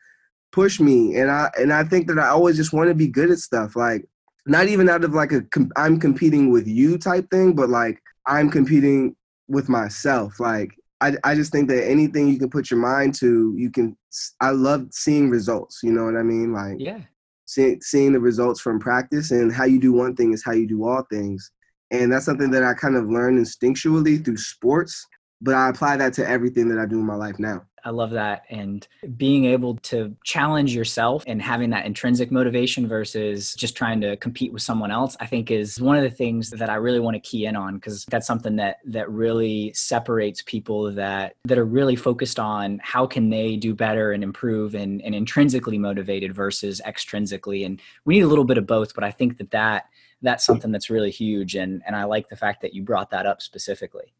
push 0.51 0.79
me. 0.79 1.17
And 1.17 1.29
I 1.29 1.49
and 1.57 1.73
I 1.73 1.83
think 1.83 2.07
that 2.07 2.19
I 2.19 2.29
always 2.29 2.55
just 2.55 2.73
want 2.73 2.89
to 2.89 2.95
be 2.95 3.07
good 3.07 3.29
at 3.29 3.39
stuff. 3.39 3.75
Like 3.75 4.07
not 4.45 4.67
even 4.67 4.89
out 4.89 5.03
of 5.03 5.13
like 5.13 5.31
a 5.31 5.43
I'm 5.75 5.99
competing 5.99 6.51
with 6.51 6.67
you 6.67 6.97
type 6.97 7.29
thing, 7.29 7.53
but 7.53 7.69
like 7.69 8.01
I'm 8.25 8.49
competing 8.49 9.15
with 9.47 9.67
myself. 9.67 10.39
Like 10.39 10.71
I, 11.01 11.13
I 11.23 11.35
just 11.35 11.51
think 11.51 11.69
that 11.69 11.89
anything 11.89 12.27
you 12.27 12.37
can 12.37 12.49
put 12.49 12.69
your 12.69 12.79
mind 12.79 13.15
to, 13.15 13.53
you 13.55 13.71
can. 13.71 13.97
I 14.41 14.51
love 14.51 14.87
seeing 14.91 15.29
results. 15.29 15.79
You 15.83 15.91
know 15.91 16.05
what 16.05 16.17
I 16.17 16.23
mean? 16.23 16.53
Like, 16.53 16.75
yeah, 16.79 17.01
seeing 17.45 17.81
seeing 17.81 18.13
the 18.13 18.19
results 18.19 18.59
from 18.59 18.79
practice 18.79 19.31
and 19.31 19.51
how 19.53 19.65
you 19.65 19.79
do 19.79 19.93
one 19.93 20.15
thing 20.15 20.33
is 20.33 20.43
how 20.43 20.51
you 20.51 20.67
do 20.67 20.85
all 20.85 21.03
things, 21.09 21.51
and 21.91 22.11
that's 22.11 22.25
something 22.25 22.51
that 22.51 22.63
I 22.63 22.73
kind 22.73 22.95
of 22.95 23.09
learned 23.09 23.39
instinctually 23.39 24.23
through 24.23 24.37
sports. 24.37 25.05
But 25.41 25.55
I 25.55 25.69
apply 25.69 25.97
that 25.97 26.13
to 26.13 26.27
everything 26.27 26.67
that 26.69 26.79
I 26.79 26.85
do 26.85 26.99
in 26.99 27.05
my 27.05 27.15
life 27.15 27.39
now. 27.39 27.65
I 27.85 27.91
love 27.91 28.11
that. 28.11 28.43
And 28.49 28.87
being 29.17 29.45
able 29.45 29.75
to 29.75 30.15
challenge 30.23 30.75
yourself 30.75 31.23
and 31.27 31.41
having 31.41 31.69
that 31.71 31.85
intrinsic 31.85 32.31
motivation 32.31 32.87
versus 32.87 33.53
just 33.53 33.75
trying 33.75 34.01
to 34.01 34.17
compete 34.17 34.53
with 34.53 34.61
someone 34.61 34.91
else, 34.91 35.15
I 35.19 35.25
think 35.25 35.51
is 35.51 35.79
one 35.79 35.95
of 35.95 36.03
the 36.03 36.09
things 36.09 36.49
that 36.51 36.69
I 36.69 36.75
really 36.75 36.99
want 36.99 37.15
to 37.15 37.19
key 37.19 37.45
in 37.45 37.55
on 37.55 37.75
because 37.75 38.05
that's 38.05 38.27
something 38.27 38.55
that 38.57 38.77
that 38.85 39.09
really 39.09 39.71
separates 39.73 40.41
people 40.41 40.91
that 40.93 41.35
that 41.45 41.57
are 41.57 41.65
really 41.65 41.95
focused 41.95 42.39
on 42.39 42.79
how 42.83 43.05
can 43.05 43.29
they 43.29 43.55
do 43.55 43.73
better 43.73 44.11
and 44.11 44.23
improve 44.23 44.75
and, 44.75 45.01
and 45.01 45.15
intrinsically 45.15 45.77
motivated 45.77 46.33
versus 46.33 46.81
extrinsically. 46.85 47.65
And 47.65 47.81
we 48.05 48.15
need 48.15 48.23
a 48.23 48.27
little 48.27 48.45
bit 48.45 48.57
of 48.57 48.67
both, 48.67 48.93
but 48.93 49.03
I 49.03 49.11
think 49.11 49.37
that 49.37 49.51
that 49.51 49.85
that's 50.21 50.45
something 50.45 50.71
that's 50.71 50.89
really 50.89 51.11
huge 51.11 51.55
and 51.55 51.81
and 51.87 51.95
I 51.95 52.03
like 52.03 52.27
the 52.29 52.35
fact 52.35 52.61
that 52.61 52.73
you 52.73 52.83
brought 52.83 53.11
that 53.11 53.25
up 53.25 53.41
specifically. 53.41 54.13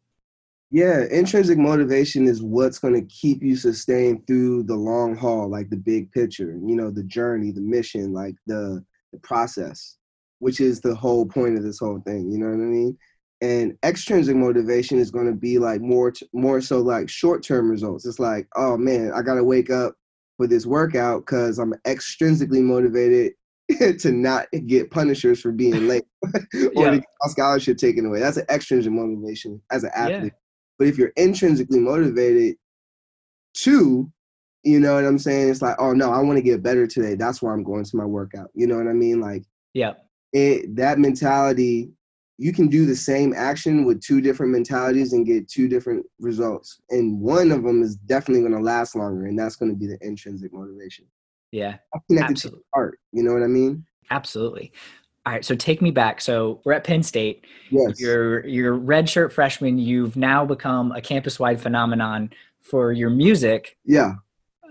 Yeah, 0.72 1.06
intrinsic 1.10 1.58
motivation 1.58 2.28
is 2.28 2.44
what's 2.44 2.78
going 2.78 2.94
to 2.94 3.02
keep 3.08 3.42
you 3.42 3.56
sustained 3.56 4.28
through 4.28 4.64
the 4.64 4.76
long 4.76 5.16
haul, 5.16 5.50
like 5.50 5.70
the 5.72 5.78
big 5.78 6.12
picture, 6.12 6.60
you 6.64 6.76
know, 6.76 6.92
the 6.92 7.04
journey, 7.04 7.52
the 7.52 7.62
mission, 7.62 8.14
like 8.14 8.36
the 8.46 8.84
the 9.12 9.20
process. 9.20 9.98
which 10.40 10.62
is 10.62 10.80
the 10.80 10.96
whole 10.96 11.26
point 11.26 11.58
of 11.58 11.64
this 11.64 11.80
whole 11.80 12.00
thing. 12.06 12.32
You 12.32 12.38
know 12.38 12.48
what 12.48 12.54
I 12.54 12.68
mean? 12.68 12.98
And 13.42 13.78
extrinsic 13.84 14.36
motivation 14.36 15.00
is 15.00 15.12
going 15.12 15.26
to 15.26 15.34
be 15.34 15.60
like 15.60 15.82
more 15.82 16.12
t- 16.12 16.30
more 16.34 16.62
so 16.62 16.80
like 16.80 17.10
short 17.10 17.44
term 17.44 17.70
results. 17.70 18.06
It's 18.06 18.20
like, 18.20 18.48
oh 18.56 18.78
man, 18.78 19.12
I 19.14 19.22
got 19.22 19.36
to 19.36 19.44
wake 19.44 19.70
up 19.70 19.96
for 20.38 20.48
this 20.48 20.66
workout 20.66 21.26
because 21.26 21.60
I'm 21.60 21.74
extrinsically 21.86 22.62
motivated 22.62 23.34
to 24.00 24.12
not 24.12 24.48
get 24.68 24.92
punishers 24.92 25.42
for 25.42 25.52
being 25.52 25.88
late 25.88 26.06
or 26.34 26.40
yeah. 26.54 26.92
to 26.92 26.98
get 26.98 27.10
my 27.22 27.30
scholarship 27.30 27.78
taken 27.78 28.06
away. 28.06 28.20
That's 28.20 28.38
an 28.38 28.46
extrinsic 28.50 28.92
motivation 28.92 29.62
as 29.72 29.84
an 29.84 29.92
athlete. 29.94 30.34
Yeah. 30.34 30.39
But 30.80 30.88
if 30.88 30.98
you're 30.98 31.14
intrinsically 31.18 31.80
motivated 31.80 32.56
to, 33.58 34.12
you 34.64 34.80
know 34.80 34.96
what 34.96 35.06
I'm 35.06 35.20
saying? 35.20 35.50
It's 35.50 35.62
like, 35.62 35.76
oh 35.78 35.94
no, 35.94 36.12
I 36.12 36.22
want 36.22 36.38
to 36.38 36.44
get 36.44 36.64
better 36.64 36.88
today. 36.88 37.16
That's 37.16 37.42
why 37.42 37.54
I'm 37.54 37.64
going 37.64 37.84
to 37.84 37.98
my 37.98 38.06
workout. 38.06 38.50
You 38.56 38.66
know 38.66 38.78
what 38.78 38.88
I 38.88 38.94
mean? 38.94 39.20
Like, 39.20 39.44
yeah, 39.74 39.94
it 40.34 40.76
that 40.76 40.98
mentality. 40.98 41.92
You 42.42 42.54
can 42.54 42.70
do 42.70 42.86
the 42.86 42.96
same 42.96 43.34
action 43.36 43.84
with 43.84 44.02
two 44.02 44.22
different 44.22 44.54
mentalities 44.54 45.12
and 45.12 45.26
get 45.26 45.50
two 45.50 45.68
different 45.68 46.06
results. 46.22 46.80
And 46.90 47.20
one 47.20 47.52
of 47.52 47.64
them 47.64 47.84
is 47.84 47.98
definitely 47.98 48.44
going 48.44 48.54
to 48.54 48.64
last 48.64 48.96
longer, 48.96 49.26
and 49.26 49.38
that's 49.38 49.58
going 49.58 49.72
to 49.72 49.78
be 49.78 49.88
the 49.88 49.98
intrinsic 50.00 50.54
motivation. 50.54 51.06
Yeah. 51.52 51.76
Connected 52.08 52.32
absolutely. 52.32 52.60
to 52.62 52.66
art. 52.74 53.00
You 53.12 53.24
know 53.24 53.34
what 53.34 53.44
I 53.44 53.48
mean? 53.48 53.86
Absolutely. 54.10 54.72
All 55.26 55.34
right, 55.34 55.46
so 55.46 55.54
take 55.54 55.82
me 55.82 55.92
back. 55.92 56.22
So 56.22 56.62
we're 56.64 56.74
at 56.74 56.84
Penn 56.84 57.04
State. 57.04 57.46
Yes. 57.70 58.00
You're 58.00 58.46
you're 58.48 58.78
redshirt 58.78 59.32
freshman. 59.32 59.78
You've 59.78 60.16
now 60.16 60.46
become 60.46 60.92
a 60.92 61.02
campus-wide 61.02 61.62
phenomenon 61.62 62.32
for 62.62 62.92
your 62.92 63.10
music. 63.10 63.78
Yeah. 63.86 64.14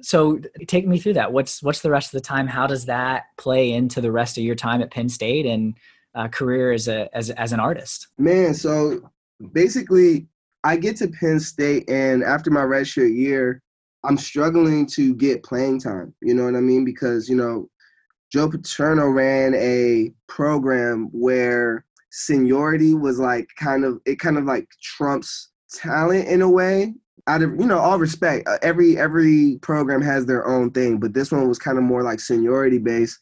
So 0.01 0.41
take 0.67 0.87
me 0.87 0.99
through 0.99 1.15
that. 1.15 1.33
What's 1.33 1.63
what's 1.63 1.81
the 1.81 1.91
rest 1.91 2.15
of 2.15 2.21
the 2.21 2.27
time? 2.27 2.47
How 2.47 2.67
does 2.67 2.87
that 2.87 3.25
play 3.37 3.73
into 3.73 4.01
the 4.01 4.13
rest 4.13 4.39
of 4.39 4.45
your 4.45 4.55
time 4.55 4.81
at 4.81 4.91
Penn 4.91 5.09
State 5.09 5.45
and 5.45 5.77
uh, 6.15 6.29
career 6.29 6.73
as 6.73 6.89
a 6.89 7.15
as 7.15 7.31
as 7.31 7.53
an 7.53 7.61
artist? 7.61 8.09
Man, 8.17 8.55
so 8.55 9.11
basically, 9.53 10.29
I 10.65 10.77
get 10.77 10.97
to 10.97 11.09
Penn 11.09 11.41
State, 11.41 11.89
and 11.91 12.23
after 12.23 12.51
my 12.51 12.63
redshirt 12.63 13.15
year, 13.15 13.63
I'm 14.05 14.17
struggling 14.17 14.87
to 14.87 15.15
get 15.15 15.43
playing 15.43 15.81
time. 15.81 16.15
You 16.23 16.35
know 16.35 16.45
what 16.45 16.57
I 16.57 16.61
mean? 16.61 16.85
Because 16.85 17.29
you 17.29 17.37
know, 17.37 17.69
Joe 18.31 18.49
Paterno 18.49 19.07
ran 19.07 19.55
a 19.55 20.13
program 20.27 21.09
where 21.13 21.85
seniority 22.11 22.95
was 22.95 23.19
like 23.19 23.49
kind 23.57 23.85
of 23.85 24.01
it 24.05 24.19
kind 24.19 24.39
of 24.39 24.45
like 24.45 24.69
trumps 24.83 25.51
talent 25.73 26.29
in 26.29 26.43
a 26.43 26.51
way. 26.51 26.95
Out 27.27 27.43
of 27.43 27.51
you 27.59 27.67
know 27.67 27.79
all 27.79 27.99
respect, 27.99 28.49
uh, 28.49 28.59
every 28.63 28.99
every 28.99 29.59
program 29.61 30.01
has 30.03 30.27
their 30.27 30.47
own 30.47 30.71
thing, 30.71 30.99
but 30.99 31.15
this 31.15 31.31
one 31.31 31.49
was 31.49 31.59
kind 31.59 31.79
of 31.79 31.85
more 31.85 32.03
like 32.03 32.21
seniority 32.21 32.79
based. 32.79 33.19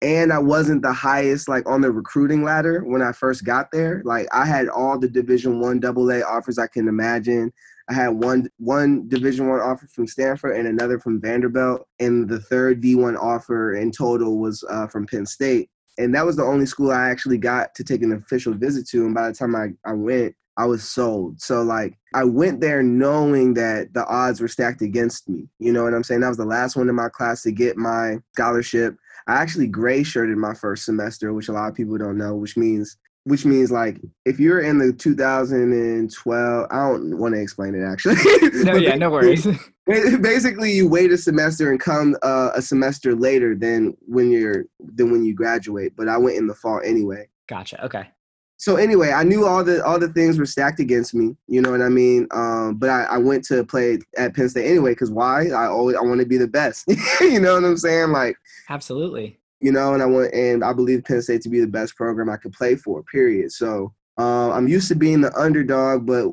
And 0.00 0.32
I 0.32 0.38
wasn't 0.38 0.82
the 0.82 0.92
highest 0.92 1.48
like 1.48 1.68
on 1.68 1.80
the 1.80 1.90
recruiting 1.90 2.44
ladder 2.44 2.84
when 2.84 3.02
I 3.02 3.10
first 3.10 3.44
got 3.44 3.72
there. 3.72 4.00
Like 4.04 4.28
I 4.32 4.44
had 4.46 4.68
all 4.68 4.96
the 4.96 5.08
Division 5.08 5.60
One 5.60 5.84
AA 5.84 6.20
offers 6.24 6.58
I 6.58 6.68
can 6.68 6.86
imagine. 6.86 7.52
I 7.88 7.94
had 7.94 8.08
one 8.08 8.48
one 8.58 9.08
Division 9.08 9.48
One 9.48 9.60
offer 9.60 9.86
from 9.86 10.06
Stanford 10.06 10.56
and 10.56 10.68
another 10.68 10.98
from 10.98 11.20
Vanderbilt, 11.20 11.86
and 11.98 12.28
the 12.28 12.40
third 12.40 12.82
D1 12.82 13.18
offer 13.18 13.74
in 13.74 13.90
total 13.90 14.38
was 14.38 14.62
uh, 14.68 14.86
from 14.86 15.06
Penn 15.06 15.24
State. 15.24 15.70
And 15.96 16.14
that 16.14 16.26
was 16.26 16.36
the 16.36 16.44
only 16.44 16.66
school 16.66 16.92
I 16.92 17.08
actually 17.08 17.38
got 17.38 17.74
to 17.74 17.82
take 17.84 18.02
an 18.02 18.12
official 18.12 18.54
visit 18.54 18.86
to. 18.90 19.04
And 19.04 19.14
by 19.14 19.28
the 19.28 19.34
time 19.34 19.56
I, 19.56 19.70
I 19.84 19.94
went, 19.94 20.36
I 20.56 20.64
was 20.66 20.84
sold. 20.84 21.40
So 21.40 21.62
like 21.62 21.98
I 22.14 22.24
went 22.24 22.60
there 22.60 22.82
knowing 22.82 23.54
that 23.54 23.94
the 23.94 24.06
odds 24.06 24.40
were 24.40 24.48
stacked 24.48 24.82
against 24.82 25.28
me. 25.28 25.48
You 25.58 25.72
know 25.72 25.84
what 25.84 25.94
I'm 25.94 26.04
saying? 26.04 26.20
That 26.20 26.28
was 26.28 26.36
the 26.36 26.44
last 26.44 26.76
one 26.76 26.88
in 26.88 26.94
my 26.94 27.08
class 27.08 27.42
to 27.42 27.52
get 27.52 27.76
my 27.76 28.18
scholarship. 28.34 28.96
I 29.26 29.34
actually 29.34 29.66
gray 29.66 30.02
shirted 30.02 30.36
my 30.36 30.54
first 30.54 30.84
semester, 30.84 31.32
which 31.32 31.48
a 31.48 31.52
lot 31.52 31.68
of 31.68 31.74
people 31.74 31.96
don't 31.96 32.18
know, 32.18 32.34
which 32.34 32.56
means 32.56 32.96
which 33.28 33.44
means 33.44 33.70
like 33.70 34.00
if 34.24 34.40
you're 34.40 34.60
in 34.60 34.78
the 34.78 34.90
2012 34.92 36.66
i 36.70 36.76
don't 36.76 37.18
want 37.18 37.34
to 37.34 37.40
explain 37.40 37.74
it 37.74 37.84
actually. 37.84 38.16
No 38.64 38.74
yeah 38.74 38.94
no 38.96 39.10
worries. 39.10 39.46
basically 39.86 40.72
you 40.72 40.88
wait 40.88 41.12
a 41.12 41.18
semester 41.18 41.70
and 41.70 41.78
come 41.78 42.16
uh, 42.22 42.50
a 42.54 42.62
semester 42.62 43.14
later 43.14 43.54
than 43.54 43.96
when 44.06 44.30
you're 44.30 44.64
than 44.80 45.12
when 45.12 45.24
you 45.24 45.34
graduate 45.34 45.92
but 45.96 46.08
i 46.08 46.16
went 46.16 46.36
in 46.36 46.46
the 46.46 46.54
fall 46.54 46.80
anyway. 46.84 47.28
Gotcha 47.48 47.84
okay. 47.84 48.08
So 48.56 48.76
anyway 48.76 49.12
i 49.12 49.24
knew 49.24 49.46
all 49.46 49.62
the 49.62 49.84
all 49.84 49.98
the 49.98 50.08
things 50.08 50.38
were 50.38 50.46
stacked 50.46 50.80
against 50.80 51.14
me 51.14 51.36
you 51.48 51.60
know 51.60 51.70
what 51.70 51.82
i 51.82 51.88
mean? 51.88 52.26
Um, 52.30 52.76
but 52.76 52.88
I, 52.88 53.04
I 53.04 53.18
went 53.18 53.44
to 53.44 53.62
play 53.64 53.98
at 54.16 54.34
penn 54.34 54.48
state 54.48 54.68
anyway 54.68 54.92
because 54.92 55.10
why? 55.10 55.48
I 55.48 55.66
always 55.66 55.96
i 55.96 56.00
want 56.00 56.20
to 56.20 56.26
be 56.26 56.38
the 56.38 56.48
best 56.48 56.84
you 57.20 57.40
know 57.40 57.54
what 57.54 57.64
i'm 57.64 57.76
saying? 57.76 58.10
Like 58.10 58.36
absolutely 58.70 59.37
you 59.60 59.72
know, 59.72 59.94
and 59.94 60.02
I 60.02 60.06
want 60.06 60.32
and 60.34 60.64
I 60.64 60.72
believe 60.72 61.04
Penn 61.04 61.22
State 61.22 61.42
to 61.42 61.48
be 61.48 61.60
the 61.60 61.66
best 61.66 61.96
program 61.96 62.30
I 62.30 62.36
could 62.36 62.52
play 62.52 62.76
for. 62.76 63.02
Period. 63.04 63.52
So 63.52 63.92
uh, 64.18 64.50
I'm 64.50 64.68
used 64.68 64.88
to 64.88 64.94
being 64.94 65.20
the 65.20 65.34
underdog, 65.38 66.06
but 66.06 66.30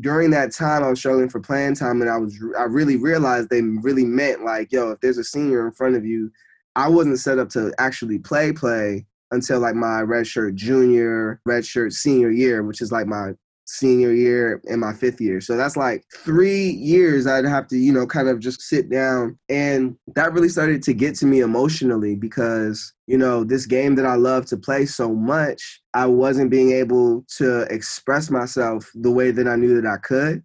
during 0.00 0.30
that 0.30 0.52
time 0.52 0.82
I 0.82 0.90
was 0.90 0.98
struggling 0.98 1.28
for 1.28 1.40
playing 1.40 1.76
time, 1.76 2.00
and 2.00 2.10
I 2.10 2.16
was 2.16 2.36
I 2.58 2.64
really 2.64 2.96
realized 2.96 3.48
they 3.50 3.62
really 3.62 4.04
meant 4.04 4.44
like, 4.44 4.72
yo, 4.72 4.90
if 4.90 5.00
there's 5.00 5.18
a 5.18 5.24
senior 5.24 5.66
in 5.66 5.72
front 5.72 5.96
of 5.96 6.04
you, 6.04 6.30
I 6.76 6.88
wasn't 6.88 7.20
set 7.20 7.38
up 7.38 7.48
to 7.50 7.72
actually 7.78 8.18
play 8.18 8.52
play 8.52 9.06
until 9.30 9.60
like 9.60 9.74
my 9.74 10.02
redshirt 10.02 10.54
junior, 10.54 11.40
redshirt 11.46 11.92
senior 11.92 12.30
year, 12.30 12.62
which 12.62 12.80
is 12.80 12.92
like 12.92 13.06
my 13.06 13.32
senior 13.66 14.12
year 14.12 14.60
and 14.66 14.80
my 14.80 14.92
fifth 14.92 15.20
year. 15.20 15.40
So 15.40 15.56
that's 15.56 15.76
like 15.76 16.04
three 16.14 16.70
years 16.70 17.26
I'd 17.26 17.44
have 17.44 17.66
to, 17.68 17.76
you 17.76 17.92
know, 17.92 18.06
kind 18.06 18.28
of 18.28 18.40
just 18.40 18.62
sit 18.62 18.90
down. 18.90 19.38
And 19.48 19.96
that 20.14 20.32
really 20.32 20.48
started 20.48 20.82
to 20.84 20.92
get 20.94 21.14
to 21.16 21.26
me 21.26 21.40
emotionally 21.40 22.14
because, 22.14 22.92
you 23.06 23.18
know, 23.18 23.44
this 23.44 23.66
game 23.66 23.94
that 23.96 24.06
I 24.06 24.14
love 24.14 24.46
to 24.46 24.56
play 24.56 24.86
so 24.86 25.14
much, 25.14 25.82
I 25.94 26.06
wasn't 26.06 26.50
being 26.50 26.72
able 26.72 27.24
to 27.38 27.62
express 27.62 28.30
myself 28.30 28.90
the 28.94 29.10
way 29.10 29.30
that 29.30 29.48
I 29.48 29.56
knew 29.56 29.80
that 29.80 29.90
I 29.90 29.96
could. 29.98 30.42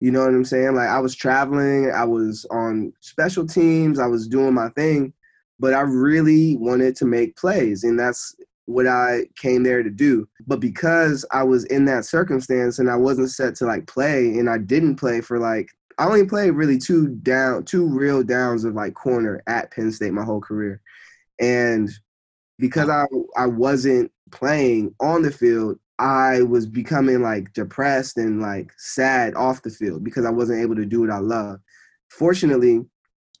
You 0.00 0.10
know 0.10 0.20
what 0.20 0.34
I'm 0.34 0.44
saying? 0.44 0.74
Like 0.74 0.88
I 0.88 0.98
was 0.98 1.14
traveling, 1.14 1.92
I 1.92 2.04
was 2.04 2.44
on 2.50 2.92
special 3.00 3.46
teams, 3.46 4.00
I 4.00 4.06
was 4.06 4.26
doing 4.26 4.52
my 4.52 4.68
thing, 4.70 5.12
but 5.60 5.74
I 5.74 5.82
really 5.82 6.56
wanted 6.56 6.96
to 6.96 7.04
make 7.04 7.36
plays. 7.36 7.84
And 7.84 7.98
that's 7.98 8.34
what 8.72 8.86
I 8.86 9.26
came 9.36 9.62
there 9.62 9.82
to 9.82 9.90
do. 9.90 10.28
But 10.46 10.60
because 10.60 11.24
I 11.30 11.42
was 11.42 11.64
in 11.66 11.84
that 11.86 12.04
circumstance 12.04 12.78
and 12.78 12.90
I 12.90 12.96
wasn't 12.96 13.30
set 13.30 13.54
to 13.56 13.66
like 13.66 13.86
play 13.86 14.38
and 14.38 14.48
I 14.48 14.58
didn't 14.58 14.96
play 14.96 15.20
for 15.20 15.38
like 15.38 15.68
I 15.98 16.06
only 16.06 16.26
played 16.26 16.50
really 16.50 16.78
two 16.78 17.08
down 17.08 17.64
two 17.64 17.86
real 17.86 18.22
downs 18.22 18.64
of 18.64 18.74
like 18.74 18.94
corner 18.94 19.42
at 19.46 19.70
Penn 19.70 19.92
State 19.92 20.12
my 20.12 20.24
whole 20.24 20.40
career. 20.40 20.80
And 21.40 21.90
because 22.58 22.88
I 22.88 23.06
I 23.36 23.46
wasn't 23.46 24.10
playing 24.30 24.94
on 25.00 25.22
the 25.22 25.30
field, 25.30 25.78
I 25.98 26.42
was 26.42 26.66
becoming 26.66 27.22
like 27.22 27.52
depressed 27.52 28.16
and 28.16 28.40
like 28.40 28.72
sad 28.78 29.34
off 29.34 29.62
the 29.62 29.70
field 29.70 30.02
because 30.02 30.24
I 30.24 30.30
wasn't 30.30 30.60
able 30.60 30.76
to 30.76 30.86
do 30.86 31.00
what 31.00 31.10
I 31.10 31.18
love. 31.18 31.60
Fortunately, 32.08 32.84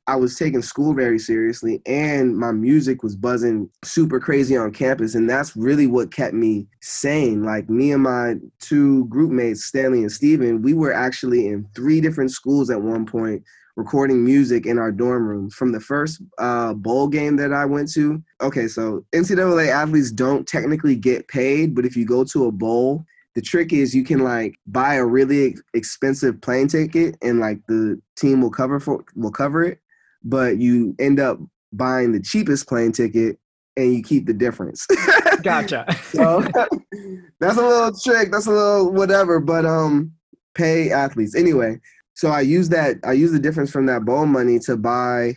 I 0.06 0.16
was 0.16 0.36
taking 0.36 0.62
school 0.62 0.94
very 0.94 1.18
seriously 1.18 1.80
and 1.86 2.36
my 2.36 2.50
music 2.50 3.02
was 3.02 3.14
buzzing 3.14 3.70
super 3.84 4.18
crazy 4.18 4.56
on 4.56 4.72
campus. 4.72 5.14
And 5.14 5.30
that's 5.30 5.56
really 5.56 5.86
what 5.86 6.12
kept 6.12 6.34
me 6.34 6.66
sane. 6.80 7.44
Like 7.44 7.70
me 7.70 7.92
and 7.92 8.02
my 8.02 8.34
two 8.58 9.06
group 9.06 9.30
mates, 9.30 9.64
Stanley 9.64 10.00
and 10.00 10.10
Steven, 10.10 10.62
we 10.62 10.74
were 10.74 10.92
actually 10.92 11.46
in 11.46 11.66
three 11.74 12.00
different 12.00 12.32
schools 12.32 12.68
at 12.68 12.82
one 12.82 13.06
point 13.06 13.42
recording 13.76 14.24
music 14.24 14.66
in 14.66 14.78
our 14.78 14.92
dorm 14.92 15.26
rooms 15.26 15.54
from 15.54 15.72
the 15.72 15.80
first 15.80 16.20
uh, 16.38 16.74
bowl 16.74 17.08
game 17.08 17.36
that 17.36 17.52
I 17.52 17.64
went 17.64 17.90
to. 17.92 18.22
Okay, 18.42 18.68
so 18.68 19.04
NCAA 19.12 19.68
athletes 19.68 20.10
don't 20.10 20.46
technically 20.46 20.96
get 20.96 21.28
paid, 21.28 21.74
but 21.74 21.86
if 21.86 21.96
you 21.96 22.04
go 22.04 22.24
to 22.24 22.46
a 22.46 22.52
bowl, 22.52 23.04
the 23.34 23.40
trick 23.40 23.72
is 23.72 23.94
you 23.94 24.04
can 24.04 24.20
like 24.20 24.56
buy 24.66 24.96
a 24.96 25.04
really 25.04 25.56
expensive 25.74 26.40
plane 26.40 26.68
ticket 26.68 27.16
and 27.22 27.40
like 27.40 27.60
the 27.66 28.00
team 28.16 28.42
will 28.42 28.50
cover 28.50 28.78
for 28.78 29.04
will 29.16 29.30
cover 29.30 29.62
it 29.64 29.78
but 30.24 30.58
you 30.58 30.94
end 30.98 31.20
up 31.20 31.38
buying 31.72 32.12
the 32.12 32.20
cheapest 32.20 32.68
plane 32.68 32.92
ticket 32.92 33.38
and 33.76 33.94
you 33.94 34.02
keep 34.02 34.26
the 34.26 34.34
difference. 34.34 34.86
gotcha. 35.42 35.86
so 36.04 36.40
that's 37.40 37.56
a 37.56 37.66
little 37.66 37.92
trick. 37.98 38.30
That's 38.30 38.46
a 38.46 38.50
little 38.50 38.92
whatever, 38.92 39.40
but 39.40 39.64
um, 39.64 40.12
pay 40.54 40.90
athletes 40.90 41.34
anyway. 41.34 41.80
So 42.14 42.30
I 42.30 42.42
use 42.42 42.68
that. 42.70 42.96
I 43.04 43.12
use 43.12 43.32
the 43.32 43.38
difference 43.38 43.70
from 43.70 43.86
that 43.86 44.04
bowl 44.04 44.26
money 44.26 44.58
to 44.60 44.76
buy 44.76 45.36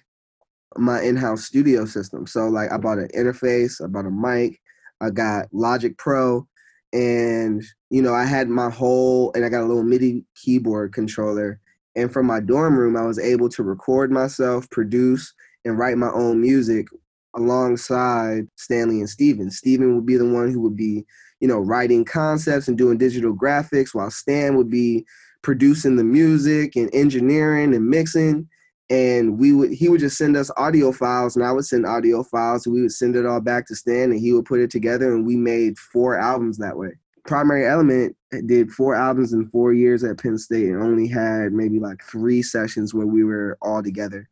my 0.78 1.02
in-house 1.02 1.46
studio 1.46 1.86
system. 1.86 2.28
So 2.28 2.48
like 2.48 2.72
I 2.72 2.78
bought 2.78 2.98
an 2.98 3.10
interface, 3.16 3.84
I 3.84 3.88
bought 3.88 4.06
a 4.06 4.12
mic, 4.12 4.60
I 5.00 5.10
got 5.10 5.48
Logic 5.54 5.98
Pro, 5.98 6.46
and 6.92 7.64
you 7.90 8.02
know 8.02 8.14
I 8.14 8.26
had 8.26 8.50
my 8.50 8.70
whole 8.70 9.32
and 9.34 9.46
I 9.46 9.50
got 9.50 9.64
a 9.64 9.68
little 9.68 9.84
MIDI 9.84 10.26
keyboard 10.36 10.94
controller 10.94 11.60
and 11.96 12.12
from 12.12 12.26
my 12.26 12.40
dorm 12.40 12.78
room, 12.78 12.98
I 12.98 13.06
was 13.06 13.20
able 13.20 13.50
to 13.50 13.64
record 13.64 14.12
myself, 14.12 14.70
produce, 14.70 15.34
and 15.64 15.78
write 15.78 15.98
my 15.98 16.10
own 16.12 16.42
music 16.42 16.88
alongside 17.36 18.48
Stanley 18.56 19.00
and 19.00 19.10
Steven. 19.10 19.50
Steven 19.52 19.96
would 19.96 20.06
be 20.06 20.18
the 20.18 20.28
one 20.28 20.52
who 20.52 20.62
would 20.62 20.76
be, 20.76 21.06
you 21.40 21.48
know, 21.48 21.60
writing 21.60 22.06
concepts 22.06 22.68
and 22.68 22.78
doing 22.78 22.98
digital 22.98 23.36
graphics, 23.36 23.94
while 23.94 24.12
Stan 24.12 24.56
would 24.56 24.70
be 24.70 25.06
producing 25.42 25.96
the 25.96 26.04
music 26.04 26.76
and 26.76 26.90
engineering 26.94 27.76
and 27.76 27.90
mixing. 27.90 28.48
and 28.90 29.40
we 29.40 29.52
would 29.52 29.72
he 29.72 29.90
would 29.90 30.00
just 30.00 30.18
send 30.18 30.38
us 30.38 30.52
audio 30.58 30.92
files 30.92 31.36
and 31.36 31.44
I 31.44 31.52
would 31.52 31.66
send 31.66 31.86
audio 31.86 32.24
files 32.24 32.66
and 32.66 32.76
we 32.76 32.82
would 32.82 32.92
send 32.92 33.16
it 33.16 33.26
all 33.26 33.42
back 33.42 33.66
to 33.68 33.76
Stan 33.76 34.12
and 34.12 34.20
he 34.20 34.32
would 34.32 34.46
put 34.46 34.60
it 34.60 34.70
together 34.70 35.14
and 35.14 35.26
we 35.26 35.36
made 35.36 35.78
four 35.78 36.20
albums 36.20 36.58
that 36.58 36.78
way. 36.78 36.90
Primary 37.26 37.66
Element 37.66 38.16
did 38.48 38.72
four 38.72 38.96
albums 38.96 39.34
in 39.34 39.50
four 39.50 39.74
years 39.74 40.04
at 40.04 40.18
Penn 40.18 40.38
State 40.38 40.70
and 40.70 40.82
only 40.82 41.08
had 41.08 41.54
maybe 41.54 41.80
like 41.80 42.04
three 42.04 42.42
sessions 42.42 42.94
where 42.94 43.08
we 43.08 43.24
were 43.24 43.58
all 43.62 43.82
together. 43.82 44.30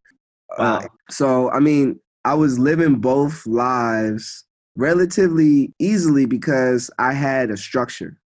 Wow. 0.57 0.77
Uh, 0.77 0.87
so 1.09 1.49
I 1.51 1.59
mean, 1.59 1.99
I 2.25 2.33
was 2.35 2.59
living 2.59 2.95
both 2.95 3.45
lives 3.45 4.45
relatively 4.75 5.73
easily 5.79 6.25
because 6.25 6.89
I 6.99 7.13
had 7.13 7.51
a 7.51 7.57
structure. 7.57 8.17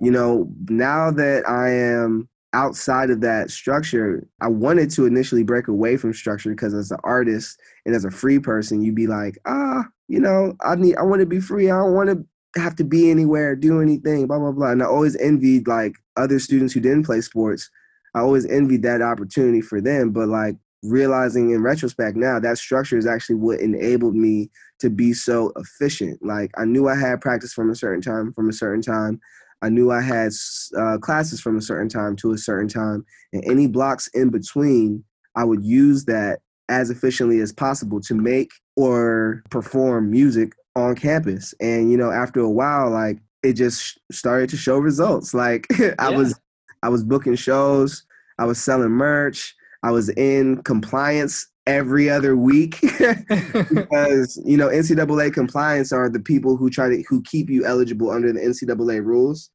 You 0.00 0.10
know, 0.10 0.48
now 0.68 1.10
that 1.10 1.48
I 1.48 1.70
am 1.70 2.28
outside 2.52 3.10
of 3.10 3.20
that 3.22 3.50
structure, 3.50 4.26
I 4.40 4.48
wanted 4.48 4.90
to 4.92 5.06
initially 5.06 5.42
break 5.42 5.68
away 5.68 5.96
from 5.96 6.14
structure 6.14 6.50
because 6.50 6.74
as 6.74 6.90
an 6.90 6.98
artist 7.04 7.60
and 7.84 7.94
as 7.94 8.04
a 8.04 8.10
free 8.10 8.38
person, 8.38 8.82
you'd 8.82 8.94
be 8.94 9.06
like, 9.06 9.38
ah, 9.46 9.84
you 10.08 10.20
know, 10.20 10.54
I 10.64 10.76
need, 10.76 10.96
I 10.96 11.02
want 11.02 11.20
to 11.20 11.26
be 11.26 11.40
free. 11.40 11.70
I 11.70 11.78
don't 11.78 11.94
want 11.94 12.10
to 12.10 12.24
have 12.58 12.76
to 12.76 12.84
be 12.84 13.10
anywhere, 13.10 13.56
do 13.56 13.80
anything, 13.80 14.26
blah 14.26 14.38
blah 14.38 14.52
blah. 14.52 14.70
And 14.70 14.82
I 14.82 14.86
always 14.86 15.16
envied 15.16 15.66
like 15.66 15.96
other 16.16 16.38
students 16.38 16.74
who 16.74 16.80
didn't 16.80 17.06
play 17.06 17.20
sports. 17.20 17.70
I 18.14 18.20
always 18.20 18.46
envied 18.46 18.82
that 18.82 19.02
opportunity 19.02 19.60
for 19.60 19.80
them, 19.80 20.10
but 20.10 20.28
like 20.28 20.56
realizing 20.82 21.50
in 21.50 21.62
retrospect 21.62 22.16
now 22.16 22.38
that 22.38 22.56
structure 22.58 22.96
is 22.96 23.06
actually 23.06 23.34
what 23.36 23.60
enabled 23.60 24.14
me 24.14 24.48
to 24.78 24.88
be 24.88 25.12
so 25.12 25.52
efficient. 25.56 26.24
Like 26.24 26.50
I 26.56 26.64
knew 26.64 26.88
I 26.88 26.94
had 26.94 27.20
practice 27.20 27.52
from 27.52 27.70
a 27.70 27.74
certain 27.74 28.00
time, 28.00 28.32
from 28.32 28.48
a 28.48 28.52
certain 28.52 28.82
time. 28.82 29.20
I 29.60 29.68
knew 29.68 29.90
I 29.90 30.00
had 30.00 30.30
uh, 30.76 30.98
classes 30.98 31.40
from 31.40 31.56
a 31.56 31.62
certain 31.62 31.88
time 31.88 32.14
to 32.16 32.32
a 32.32 32.38
certain 32.38 32.68
time, 32.68 33.04
and 33.32 33.42
any 33.44 33.66
blocks 33.66 34.08
in 34.14 34.30
between, 34.30 35.02
I 35.34 35.44
would 35.44 35.64
use 35.64 36.04
that 36.04 36.40
as 36.68 36.90
efficiently 36.90 37.40
as 37.40 37.52
possible 37.52 38.00
to 38.02 38.14
make 38.14 38.50
or 38.76 39.42
perform 39.50 40.10
music 40.10 40.52
on 40.78 40.94
campus. 40.94 41.54
And 41.60 41.90
you 41.90 41.96
know, 41.96 42.10
after 42.10 42.40
a 42.40 42.50
while, 42.50 42.90
like 42.90 43.18
it 43.42 43.54
just 43.54 43.98
started 44.10 44.50
to 44.50 44.56
show 44.56 44.78
results. 44.78 45.34
Like 45.34 45.66
I 45.98 46.10
yeah. 46.10 46.16
was, 46.16 46.38
I 46.82 46.88
was 46.88 47.04
booking 47.04 47.36
shows, 47.36 48.04
I 48.38 48.44
was 48.44 48.62
selling 48.62 48.90
merch, 48.90 49.54
I 49.82 49.90
was 49.90 50.08
in 50.10 50.62
compliance 50.62 51.46
every 51.66 52.08
other 52.08 52.34
week 52.34 52.80
because 52.80 54.40
you 54.44 54.56
know 54.56 54.68
NCAA 54.68 55.32
compliance 55.32 55.92
are 55.92 56.08
the 56.08 56.20
people 56.20 56.56
who 56.56 56.70
try 56.70 56.88
to 56.88 57.02
who 57.08 57.22
keep 57.22 57.50
you 57.50 57.64
eligible 57.64 58.10
under 58.10 58.32
the 58.32 58.40
NCAA 58.40 59.04
rules, 59.04 59.50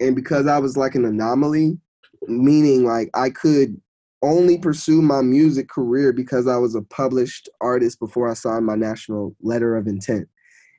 and 0.00 0.16
because 0.16 0.46
I 0.46 0.58
was 0.58 0.76
like 0.76 0.94
an 0.94 1.04
anomaly, 1.04 1.78
meaning 2.26 2.84
like 2.84 3.10
I 3.14 3.30
could 3.30 3.80
only 4.22 4.58
pursue 4.58 5.00
my 5.00 5.20
music 5.20 5.68
career 5.68 6.12
because 6.12 6.48
I 6.48 6.56
was 6.56 6.74
a 6.74 6.82
published 6.82 7.48
artist 7.60 8.00
before 8.00 8.28
I 8.28 8.34
signed 8.34 8.66
my 8.66 8.74
national 8.74 9.36
letter 9.42 9.76
of 9.76 9.86
intent, 9.86 10.28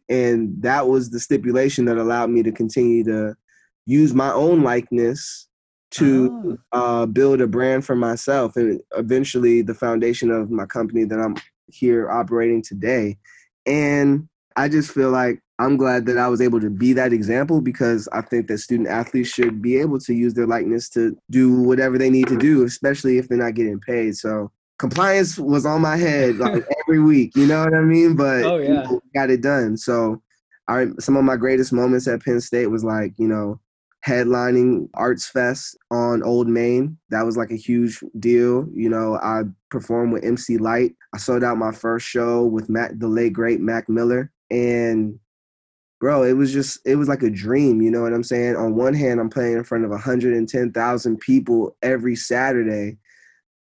and 0.09 0.61
that 0.61 0.87
was 0.87 1.09
the 1.09 1.19
stipulation 1.19 1.85
that 1.85 1.97
allowed 1.97 2.29
me 2.29 2.43
to 2.43 2.51
continue 2.51 3.03
to 3.03 3.35
use 3.85 4.13
my 4.13 4.31
own 4.31 4.63
likeness 4.63 5.47
to 5.91 6.59
oh. 6.73 7.01
uh, 7.01 7.05
build 7.05 7.41
a 7.41 7.47
brand 7.47 7.85
for 7.85 7.95
myself 7.95 8.55
and 8.55 8.81
eventually 8.95 9.61
the 9.61 9.73
foundation 9.73 10.29
of 10.29 10.51
my 10.51 10.65
company 10.65 11.03
that 11.03 11.19
I'm 11.19 11.35
here 11.67 12.09
operating 12.09 12.61
today. 12.61 13.17
And 13.65 14.27
I 14.55 14.67
just 14.67 14.91
feel 14.91 15.09
like 15.09 15.41
I'm 15.57 15.77
glad 15.77 16.05
that 16.05 16.17
I 16.17 16.27
was 16.27 16.41
able 16.41 16.59
to 16.61 16.69
be 16.69 16.93
that 16.93 17.11
example 17.11 17.61
because 17.61 18.07
I 18.13 18.21
think 18.21 18.47
that 18.47 18.59
student 18.59 18.87
athletes 18.87 19.29
should 19.29 19.61
be 19.61 19.77
able 19.79 19.99
to 19.99 20.13
use 20.13 20.33
their 20.33 20.47
likeness 20.47 20.89
to 20.89 21.17
do 21.29 21.61
whatever 21.61 21.97
they 21.97 22.09
need 22.09 22.27
to 22.27 22.37
do, 22.37 22.63
especially 22.63 23.17
if 23.17 23.27
they're 23.27 23.37
not 23.37 23.55
getting 23.55 23.79
paid. 23.79 24.15
So 24.15 24.51
compliance 24.79 25.37
was 25.37 25.65
on 25.65 25.81
my 25.81 25.97
head 25.97 26.37
like 26.37 26.63
every 26.87 26.99
week, 26.99 27.35
you 27.35 27.45
know 27.45 27.63
what 27.63 27.75
I 27.75 27.81
mean? 27.81 28.15
But 28.15 28.43
oh, 28.43 28.57
yeah. 28.57 28.67
you 28.67 28.73
know, 28.73 29.01
got 29.13 29.29
it 29.29 29.41
done. 29.41 29.77
So 29.77 30.21
I 30.67 30.87
some 30.99 31.15
of 31.15 31.23
my 31.23 31.35
greatest 31.35 31.71
moments 31.71 32.07
at 32.07 32.23
Penn 32.23 32.41
State 32.41 32.67
was 32.67 32.83
like, 32.83 33.13
you 33.17 33.27
know, 33.27 33.59
headlining 34.05 34.89
Arts 34.93 35.27
Fest 35.27 35.77
on 35.91 36.23
Old 36.23 36.47
Main. 36.47 36.97
That 37.09 37.25
was 37.25 37.37
like 37.37 37.51
a 37.51 37.57
huge 37.57 37.99
deal. 38.19 38.67
You 38.73 38.89
know, 38.89 39.15
I 39.15 39.43
performed 39.69 40.13
with 40.13 40.23
MC 40.23 40.57
Lyte. 40.57 40.95
I 41.13 41.17
sold 41.17 41.43
out 41.43 41.57
my 41.57 41.71
first 41.71 42.07
show 42.07 42.45
with 42.45 42.69
Mac, 42.69 42.91
the 42.97 43.07
late 43.07 43.33
great 43.33 43.59
Mac 43.59 43.89
Miller, 43.89 44.31
and 44.49 45.19
bro, 45.99 46.23
it 46.23 46.33
was 46.33 46.53
just 46.53 46.79
it 46.85 46.95
was 46.95 47.09
like 47.09 47.23
a 47.23 47.29
dream. 47.29 47.81
You 47.81 47.91
know 47.91 48.01
what 48.01 48.13
I'm 48.13 48.23
saying? 48.23 48.55
On 48.55 48.75
one 48.75 48.93
hand, 48.93 49.19
I'm 49.19 49.29
playing 49.29 49.57
in 49.57 49.63
front 49.63 49.83
of 49.83 49.91
110,000 49.91 51.19
people 51.19 51.75
every 51.81 52.15
Saturday. 52.15 52.97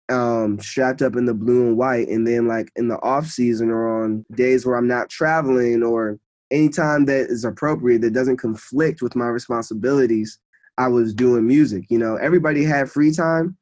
Um, 0.07 0.59
strapped 0.59 1.01
up 1.01 1.15
in 1.15 1.25
the 1.25 1.33
blue 1.33 1.67
and 1.67 1.77
white, 1.77 2.09
and 2.09 2.27
then 2.27 2.47
like 2.47 2.71
in 2.75 2.89
the 2.89 3.01
off 3.01 3.25
season 3.25 3.71
or 3.71 4.03
on 4.03 4.23
days 4.35 4.63
where 4.63 4.75
I'm 4.75 4.87
not 4.87 5.09
traveling 5.09 5.81
or 5.81 6.19
anytime 6.51 7.05
that 7.05 7.27
is 7.29 7.43
appropriate 7.43 8.01
that 8.01 8.13
doesn't 8.13 8.37
conflict 8.37 9.01
with 9.01 9.15
my 9.15 9.27
responsibilities, 9.27 10.39
I 10.77 10.87
was 10.87 11.13
doing 11.13 11.47
music. 11.47 11.85
You 11.89 11.97
know, 11.97 12.17
everybody 12.17 12.63
had 12.63 12.89
free 12.89 13.11
time. 13.11 13.57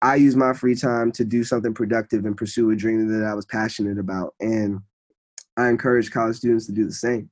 I 0.00 0.14
used 0.14 0.36
my 0.36 0.52
free 0.52 0.76
time 0.76 1.10
to 1.12 1.24
do 1.24 1.42
something 1.42 1.74
productive 1.74 2.24
and 2.24 2.36
pursue 2.36 2.70
a 2.70 2.76
dream 2.76 3.08
that 3.08 3.26
I 3.26 3.34
was 3.34 3.46
passionate 3.46 3.98
about. 3.98 4.34
And 4.40 4.80
I 5.56 5.68
encourage 5.68 6.10
college 6.10 6.36
students 6.36 6.66
to 6.66 6.72
do 6.72 6.86
the 6.86 6.92
same. 6.92 7.28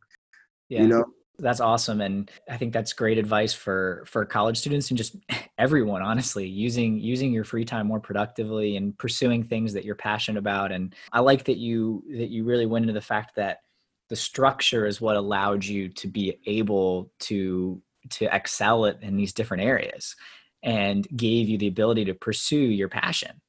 Yeah. 0.69 0.83
You 0.83 0.89
know, 0.89 1.05
that's 1.39 1.61
awesome 1.61 2.01
and 2.01 2.31
i 2.51 2.57
think 2.57 2.73
that's 2.73 2.93
great 2.93 3.19
advice 3.19 3.53
for 3.53 4.05
for 4.07 4.25
college 4.25 4.59
students 4.59 4.91
and 4.91 4.99
just 4.99 5.17
everyone 5.59 6.03
honestly 6.03 6.47
using 6.47 6.99
using 6.99 7.33
your 7.33 7.45
free 7.45 7.65
time 7.65 7.87
more 7.87 8.01
productively 8.01 8.77
and 8.77 8.97
pursuing 8.99 9.43
things 9.43 9.73
that 9.73 9.85
you're 9.85 9.95
passionate 9.95 10.39
about 10.39 10.73
and 10.73 10.95
i 11.13 11.21
like 11.21 11.45
that 11.45 11.59
you 11.59 12.03
that 12.09 12.31
you 12.31 12.45
really 12.45 12.67
went 12.67 12.85
into 12.85 12.93
the 12.93 13.01
fact 13.01 13.35
that 13.37 13.61
the 14.09 14.17
structure 14.17 14.87
is 14.87 15.01
what 15.01 15.17
allowed 15.17 15.65
you 15.65 15.89
to 15.89 16.09
be 16.09 16.39
able 16.47 17.11
to 17.19 17.81
to 18.09 18.35
excel 18.35 18.85
it 18.85 18.99
in 19.03 19.17
these 19.17 19.33
different 19.33 19.63
areas 19.63 20.15
and 20.63 21.07
gave 21.17 21.49
you 21.49 21.59
the 21.59 21.67
ability 21.67 22.05
to 22.05 22.15
pursue 22.15 22.57
your 22.57 22.89
passion. 22.89 23.41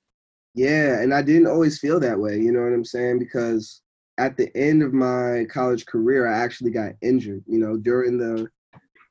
Yeah 0.55 1.01
and 1.01 1.13
i 1.13 1.21
didn't 1.21 1.47
always 1.47 1.79
feel 1.79 1.99
that 1.99 2.19
way 2.19 2.37
you 2.37 2.51
know 2.51 2.61
what 2.61 2.73
i'm 2.73 2.85
saying? 2.85 3.19
Because 3.19 3.81
at 4.17 4.37
the 4.37 4.55
end 4.55 4.81
of 4.81 4.93
my 4.93 5.45
college 5.49 5.85
career 5.85 6.27
i 6.27 6.37
actually 6.37 6.71
got 6.71 6.93
injured 7.01 7.43
you 7.47 7.59
know 7.59 7.77
during 7.77 8.17
the 8.17 8.47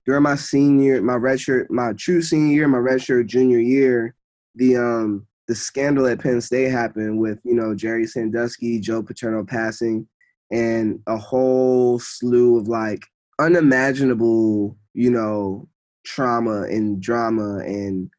during 0.04 0.22
my 0.22 0.34
senior 0.34 1.00
my 1.02 1.14
redshirt 1.14 1.68
my 1.70 1.92
true 1.94 2.22
senior 2.22 2.54
year 2.54 2.68
my 2.68 2.78
redshirt 2.78 3.26
junior 3.26 3.58
year 3.58 4.14
the 4.54 4.76
um 4.76 5.26
the 5.48 5.54
scandal 5.54 6.06
at 6.06 6.20
penn 6.20 6.40
state 6.40 6.70
happened 6.70 7.18
with 7.18 7.38
you 7.44 7.54
know 7.54 7.74
jerry 7.74 8.06
sandusky 8.06 8.80
joe 8.80 9.02
paterno 9.02 9.44
passing 9.44 10.06
and 10.50 11.00
a 11.06 11.16
whole 11.16 11.98
slew 11.98 12.58
of 12.58 12.68
like 12.68 13.02
unimaginable, 13.38 14.76
you 14.94 15.10
know, 15.10 15.68
trauma 16.04 16.62
and 16.62 17.00
drama 17.02 17.58
and 17.58 18.10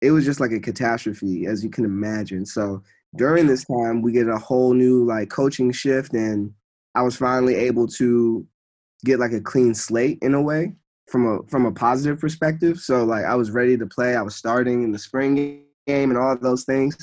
it 0.00 0.10
was 0.10 0.24
just 0.24 0.38
like 0.38 0.52
a 0.52 0.60
catastrophe 0.60 1.46
as 1.46 1.64
you 1.64 1.70
can 1.70 1.84
imagine. 1.84 2.46
So 2.46 2.82
during 3.16 3.46
this 3.46 3.64
time 3.64 4.02
we 4.02 4.12
get 4.12 4.28
a 4.28 4.38
whole 4.38 4.74
new 4.74 5.04
like 5.04 5.30
coaching 5.30 5.70
shift 5.72 6.12
and 6.14 6.52
I 6.94 7.02
was 7.02 7.16
finally 7.16 7.54
able 7.54 7.86
to 7.88 8.46
get 9.04 9.18
like 9.18 9.32
a 9.32 9.40
clean 9.40 9.74
slate 9.74 10.18
in 10.22 10.34
a 10.34 10.42
way 10.42 10.74
from 11.08 11.26
a 11.26 11.38
from 11.48 11.66
a 11.66 11.72
positive 11.72 12.20
perspective. 12.20 12.78
So 12.78 13.04
like 13.04 13.24
I 13.24 13.34
was 13.34 13.50
ready 13.50 13.76
to 13.76 13.86
play. 13.86 14.16
I 14.16 14.22
was 14.22 14.36
starting 14.36 14.82
in 14.82 14.92
the 14.92 14.98
spring 14.98 15.34
game 15.86 16.10
and 16.10 16.18
all 16.18 16.36
those 16.36 16.64
things. 16.64 16.96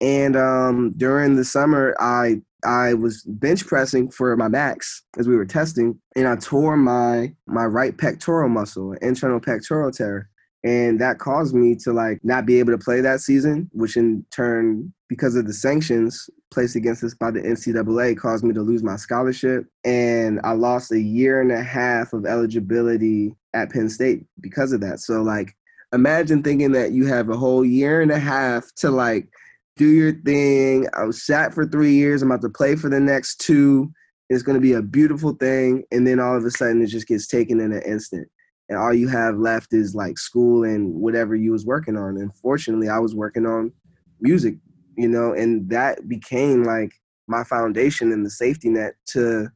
And 0.00 0.36
um, 0.36 0.94
during 0.96 1.36
the 1.36 1.44
summer, 1.44 1.94
I 1.98 2.40
I 2.64 2.94
was 2.94 3.22
bench 3.22 3.66
pressing 3.66 4.10
for 4.10 4.36
my 4.36 4.48
max 4.48 5.02
as 5.18 5.28
we 5.28 5.36
were 5.36 5.46
testing, 5.46 5.98
and 6.16 6.26
I 6.26 6.36
tore 6.36 6.76
my 6.76 7.32
my 7.46 7.64
right 7.64 7.96
pectoral 7.96 8.48
muscle, 8.48 8.92
internal 8.94 9.40
pectoral 9.40 9.90
tear, 9.90 10.28
and 10.64 11.00
that 11.00 11.18
caused 11.18 11.54
me 11.54 11.74
to 11.76 11.92
like 11.92 12.18
not 12.24 12.46
be 12.46 12.58
able 12.58 12.72
to 12.72 12.78
play 12.78 13.00
that 13.00 13.20
season, 13.20 13.70
which 13.72 13.96
in 13.96 14.24
turn, 14.30 14.92
because 15.08 15.36
of 15.36 15.46
the 15.46 15.52
sanctions 15.52 16.28
placed 16.50 16.76
against 16.76 17.04
us 17.04 17.14
by 17.14 17.30
the 17.30 17.40
NCAA, 17.40 18.16
caused 18.16 18.44
me 18.44 18.52
to 18.54 18.62
lose 18.62 18.82
my 18.82 18.96
scholarship, 18.96 19.66
and 19.84 20.40
I 20.44 20.52
lost 20.52 20.92
a 20.92 21.00
year 21.00 21.40
and 21.40 21.52
a 21.52 21.62
half 21.62 22.12
of 22.12 22.26
eligibility 22.26 23.34
at 23.54 23.70
Penn 23.70 23.88
State 23.88 24.24
because 24.40 24.72
of 24.72 24.80
that. 24.80 25.00
So 25.00 25.22
like, 25.22 25.54
imagine 25.92 26.42
thinking 26.42 26.72
that 26.72 26.92
you 26.92 27.06
have 27.06 27.28
a 27.28 27.36
whole 27.36 27.64
year 27.64 28.00
and 28.00 28.10
a 28.10 28.18
half 28.18 28.64
to 28.76 28.90
like 28.90 29.28
do 29.76 29.86
your 29.86 30.12
thing. 30.22 30.88
I 30.94 31.04
was 31.04 31.24
sat 31.24 31.54
for 31.54 31.64
three 31.64 31.94
years. 31.94 32.20
I'm 32.20 32.30
about 32.30 32.42
to 32.42 32.50
play 32.50 32.76
for 32.76 32.90
the 32.90 33.00
next 33.00 33.36
two. 33.36 33.92
It's 34.28 34.42
going 34.42 34.56
to 34.56 34.60
be 34.60 34.74
a 34.74 34.82
beautiful 34.82 35.32
thing. 35.32 35.84
And 35.90 36.06
then 36.06 36.20
all 36.20 36.36
of 36.36 36.44
a 36.44 36.50
sudden, 36.50 36.82
it 36.82 36.88
just 36.88 37.06
gets 37.06 37.26
taken 37.26 37.60
in 37.60 37.72
an 37.72 37.82
instant. 37.82 38.28
And 38.68 38.78
all 38.78 38.92
you 38.92 39.08
have 39.08 39.38
left 39.38 39.72
is 39.72 39.94
like 39.94 40.18
school 40.18 40.64
and 40.64 40.92
whatever 40.94 41.34
you 41.34 41.52
was 41.52 41.64
working 41.64 41.96
on. 41.96 42.18
And 42.18 42.34
fortunately, 42.36 42.88
I 42.88 42.98
was 42.98 43.14
working 43.14 43.46
on 43.46 43.72
music, 44.20 44.56
you 44.96 45.08
know, 45.08 45.32
and 45.32 45.68
that 45.70 46.08
became 46.08 46.64
like 46.64 46.92
my 47.26 47.44
foundation 47.44 48.12
and 48.12 48.24
the 48.24 48.30
safety 48.30 48.68
net 48.68 48.94
to 49.06 49.48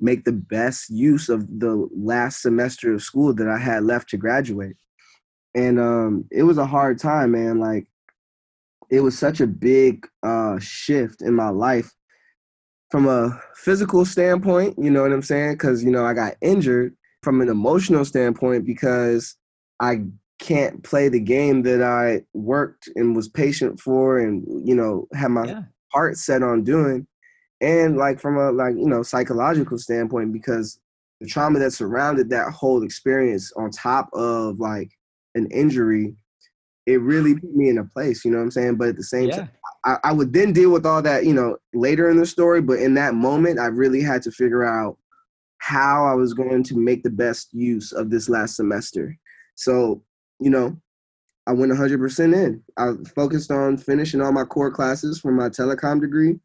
make 0.00 0.24
the 0.24 0.32
best 0.32 0.90
use 0.90 1.28
of 1.28 1.46
the 1.58 1.88
last 1.94 2.42
semester 2.42 2.92
of 2.92 3.02
school 3.02 3.34
that 3.34 3.48
I 3.48 3.58
had 3.58 3.84
left 3.84 4.10
to 4.10 4.16
graduate. 4.16 4.76
And 5.54 5.80
um, 5.80 6.24
it 6.30 6.42
was 6.42 6.58
a 6.58 6.66
hard 6.66 6.98
time, 6.98 7.32
man. 7.32 7.58
Like 7.58 7.86
it 8.90 9.00
was 9.00 9.18
such 9.18 9.40
a 9.40 9.46
big 9.46 10.06
uh, 10.22 10.58
shift 10.58 11.22
in 11.22 11.34
my 11.34 11.48
life 11.48 11.92
from 12.90 13.08
a 13.08 13.40
physical 13.54 14.04
standpoint, 14.04 14.76
you 14.78 14.90
know 14.90 15.02
what 15.02 15.12
I'm 15.12 15.22
saying? 15.22 15.54
Because, 15.54 15.82
you 15.82 15.90
know, 15.90 16.04
I 16.04 16.14
got 16.14 16.36
injured 16.40 16.94
from 17.26 17.40
an 17.40 17.48
emotional 17.48 18.04
standpoint 18.04 18.64
because 18.64 19.34
I 19.80 20.02
can't 20.38 20.84
play 20.84 21.08
the 21.08 21.18
game 21.18 21.62
that 21.62 21.82
I 21.82 22.22
worked 22.34 22.88
and 22.94 23.16
was 23.16 23.28
patient 23.28 23.80
for 23.80 24.20
and, 24.20 24.44
you 24.64 24.76
know, 24.76 25.08
had 25.12 25.32
my 25.32 25.44
yeah. 25.44 25.62
heart 25.92 26.18
set 26.18 26.44
on 26.44 26.62
doing. 26.62 27.04
And 27.60 27.96
like 27.96 28.20
from 28.20 28.36
a 28.36 28.52
like, 28.52 28.76
you 28.76 28.86
know, 28.86 29.02
psychological 29.02 29.76
standpoint, 29.76 30.32
because 30.32 30.78
the 31.20 31.26
trauma 31.26 31.58
that 31.58 31.72
surrounded 31.72 32.30
that 32.30 32.52
whole 32.52 32.84
experience 32.84 33.52
on 33.56 33.72
top 33.72 34.08
of 34.12 34.60
like 34.60 34.92
an 35.34 35.48
injury 35.50 36.14
it 36.86 37.00
really 37.00 37.34
put 37.34 37.56
me 37.56 37.68
in 37.68 37.78
a 37.78 37.84
place, 37.84 38.24
you 38.24 38.30
know 38.30 38.36
what 38.36 38.44
I'm 38.44 38.50
saying? 38.52 38.76
But 38.76 38.90
at 38.90 38.96
the 38.96 39.02
same 39.02 39.30
yeah. 39.30 39.36
time, 39.38 39.50
I, 39.84 39.96
I, 40.04 40.12
would 40.12 40.32
then 40.32 40.52
deal 40.52 40.70
with 40.70 40.86
all 40.86 41.02
that, 41.02 41.26
you 41.26 41.34
know, 41.34 41.56
later 41.74 42.08
in 42.08 42.16
the 42.16 42.26
story. 42.26 42.62
But 42.62 42.78
in 42.78 42.94
that 42.94 43.14
moment, 43.14 43.58
I 43.58 43.66
really 43.66 44.00
had 44.00 44.22
to 44.22 44.30
figure 44.30 44.62
out 44.62 44.96
how 45.58 46.06
I 46.06 46.14
was 46.14 46.34
going 46.34 46.62
to 46.64 46.76
make 46.76 47.02
the 47.02 47.10
best 47.10 47.52
use 47.52 47.92
of 47.92 48.10
this 48.10 48.28
last 48.28 48.56
semester. 48.56 49.16
So, 49.54 50.02
you 50.40 50.50
know, 50.50 50.76
I 51.46 51.52
went 51.52 51.72
100% 51.72 52.34
in. 52.34 52.62
I 52.76 52.92
focused 53.14 53.50
on 53.50 53.78
finishing 53.78 54.20
all 54.20 54.32
my 54.32 54.44
core 54.44 54.70
classes 54.70 55.20
for 55.20 55.30
my 55.30 55.48
telecom 55.48 56.00
degree, 56.00 56.38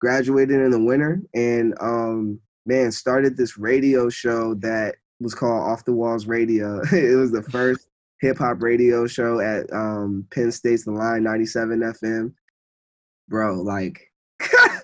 graduated 0.00 0.60
in 0.60 0.70
the 0.70 0.82
winter, 0.82 1.22
and 1.34 1.74
um, 1.80 2.40
man, 2.66 2.90
started 2.90 3.36
this 3.36 3.56
radio 3.56 4.08
show 4.08 4.54
that 4.54 4.96
was 5.20 5.34
called 5.34 5.68
Off 5.68 5.84
the 5.84 5.92
Walls 5.92 6.26
Radio. 6.26 6.80
it 6.92 7.16
was 7.16 7.30
the 7.30 7.42
first 7.42 7.88
hip 8.20 8.38
hop 8.38 8.60
radio 8.60 9.06
show 9.06 9.40
at 9.40 9.72
um, 9.72 10.26
Penn 10.32 10.52
State's 10.52 10.84
The 10.84 10.92
Lion 10.92 11.22
97 11.22 11.80
FM. 11.80 12.32
Bro, 13.28 13.62
like 13.62 14.09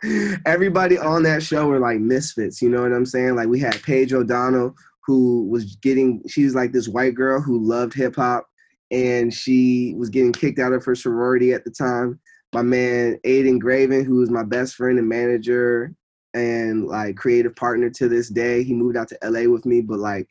everybody 0.47 0.99
on 0.99 1.23
that 1.25 1.43
show 1.43 1.67
were 1.67 1.79
like 1.79 1.99
misfits, 1.99 2.61
you 2.63 2.69
know 2.69 2.83
what 2.83 2.93
I'm 2.93 3.07
saying? 3.07 3.37
Like 3.37 3.49
we 3.49 3.61
had 3.61 3.83
Paige 3.83 4.13
O'Donnell 4.13 4.75
who 5.07 5.47
was 5.47 5.77
getting 5.77 6.21
she's 6.29 6.55
like 6.55 6.73
this 6.73 6.89
white 6.89 7.15
girl 7.15 7.41
who 7.41 7.61
loved 7.61 7.95
hip 7.95 8.17
hop 8.17 8.47
and 8.91 9.33
she 9.33 9.95
was 9.97 10.11
getting 10.11 10.33
kicked 10.33 10.59
out 10.59 10.73
of 10.73 10.85
her 10.85 10.95
sorority 10.95 11.53
at 11.53 11.65
the 11.65 11.71
time. 11.71 12.19
My 12.53 12.63
man 12.63 13.19
Aiden 13.25 13.59
Graven, 13.59 14.05
who 14.05 14.17
was 14.17 14.31
my 14.31 14.43
best 14.43 14.75
friend 14.75 14.99
and 14.99 15.09
manager 15.09 15.95
and 16.35 16.87
like 16.87 17.17
creative 17.17 17.55
partner 17.55 17.89
to 17.91 18.09
this 18.09 18.29
day, 18.29 18.63
he 18.65 18.75
moved 18.75 18.97
out 18.97 19.09
to 19.09 19.19
LA 19.23 19.49
with 19.49 19.65
me, 19.65 19.81
but 19.81 19.99
like 19.99 20.29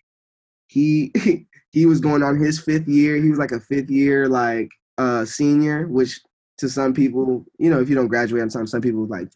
he 0.67 1.11
he 1.71 1.85
was 1.85 1.99
going 1.99 2.23
on 2.23 2.37
his 2.37 2.59
fifth 2.59 2.87
year. 2.87 3.15
He 3.15 3.29
was 3.29 3.39
like 3.39 3.51
a 3.51 3.59
fifth 3.59 3.89
year 3.89 4.27
like 4.27 4.69
uh 4.97 5.23
senior, 5.23 5.87
which 5.87 6.19
to 6.57 6.69
some 6.69 6.93
people, 6.93 7.45
you 7.59 7.69
know, 7.69 7.79
if 7.79 7.89
you 7.89 7.95
don't 7.95 8.07
graduate 8.07 8.41
on 8.41 8.49
time, 8.49 8.67
some 8.67 8.81
people 8.81 9.05
like 9.07 9.29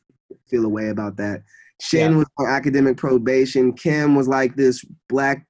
feel 0.47 0.65
a 0.65 0.69
way 0.69 0.89
about 0.89 1.17
that. 1.17 1.43
Shin 1.81 2.11
yeah. 2.11 2.17
was 2.17 2.27
on 2.37 2.47
academic 2.47 2.97
probation. 2.97 3.73
Kim 3.73 4.15
was 4.15 4.27
like 4.27 4.55
this 4.55 4.83
black, 5.07 5.45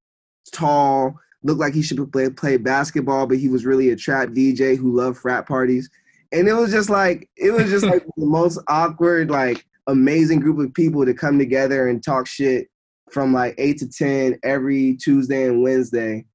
tall, 0.53 1.15
looked 1.43 1.59
like 1.59 1.73
he 1.73 1.81
should 1.81 2.11
play 2.11 2.29
play 2.29 2.57
basketball, 2.57 3.27
but 3.27 3.37
he 3.37 3.49
was 3.49 3.65
really 3.65 3.89
a 3.89 3.95
trap 3.95 4.29
DJ 4.29 4.77
who 4.77 4.95
loved 4.95 5.17
frat 5.17 5.47
parties. 5.47 5.89
And 6.31 6.47
it 6.47 6.53
was 6.53 6.71
just 6.71 6.89
like 6.89 7.29
it 7.37 7.51
was 7.51 7.69
just 7.69 7.85
like 7.85 8.05
the 8.17 8.25
most 8.25 8.59
awkward, 8.67 9.29
like 9.31 9.65
amazing 9.87 10.39
group 10.39 10.59
of 10.59 10.73
people 10.73 11.05
to 11.05 11.13
come 11.13 11.39
together 11.39 11.87
and 11.87 12.03
talk 12.03 12.27
shit 12.27 12.67
from 13.11 13.33
like 13.33 13.55
eight 13.57 13.79
to 13.79 13.89
ten 13.89 14.37
every 14.43 14.95
Tuesday 14.97 15.47
and 15.47 15.63
Wednesday 15.63 16.25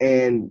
and 0.00 0.50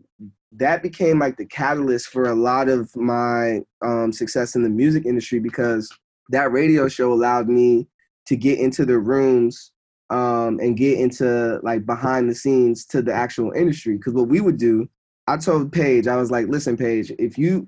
that 0.51 0.81
became 0.81 1.19
like 1.19 1.37
the 1.37 1.45
catalyst 1.45 2.07
for 2.07 2.23
a 2.23 2.35
lot 2.35 2.69
of 2.69 2.95
my 2.95 3.61
um, 3.83 4.11
success 4.11 4.55
in 4.55 4.63
the 4.63 4.69
music 4.69 5.05
industry 5.05 5.39
because 5.39 5.89
that 6.29 6.51
radio 6.51 6.87
show 6.87 7.11
allowed 7.11 7.47
me 7.49 7.87
to 8.27 8.35
get 8.35 8.59
into 8.59 8.85
the 8.85 8.97
rooms 8.97 9.71
um, 10.09 10.59
and 10.59 10.77
get 10.77 10.99
into 10.99 11.59
like 11.63 11.85
behind 11.85 12.29
the 12.29 12.35
scenes 12.35 12.85
to 12.85 13.01
the 13.01 13.13
actual 13.13 13.51
industry. 13.51 13.97
Because 13.97 14.13
what 14.13 14.27
we 14.27 14.41
would 14.41 14.57
do, 14.57 14.87
I 15.27 15.37
told 15.37 15.71
Paige, 15.71 16.07
I 16.07 16.15
was 16.15 16.31
like, 16.31 16.47
listen, 16.47 16.77
Paige, 16.77 17.11
if 17.19 17.37
you 17.37 17.67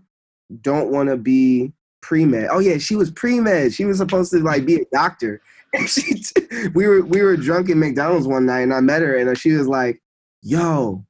don't 0.62 0.91
want 0.91 1.10
to 1.10 1.17
be 1.17 1.74
pre 2.02 2.26
med, 2.26 2.50
oh 2.52 2.60
yeah, 2.60 2.78
she 2.78 2.95
was 2.95 3.12
pre 3.12 3.39
med. 3.39 3.74
She 3.74 3.86
was 3.86 3.97
supposed 3.97 4.32
to 4.32 4.39
like 4.39 4.65
be 4.65 4.76
a 4.82 4.86
doctor. 4.91 5.41
She, 5.88 6.21
we 6.76 6.86
were 6.86 7.02
we 7.02 7.21
were 7.21 7.38
drunk 7.38 7.69
in 7.69 7.80
McDonald's 7.80 8.28
one 8.28 8.45
night, 8.45 8.60
and 8.63 8.74
I 8.74 8.82
met 8.82 9.02
her, 9.02 9.15
and 9.15 9.38
she 9.38 9.54
was 9.54 9.69
like, 9.69 10.02
"Yo, 10.41 11.06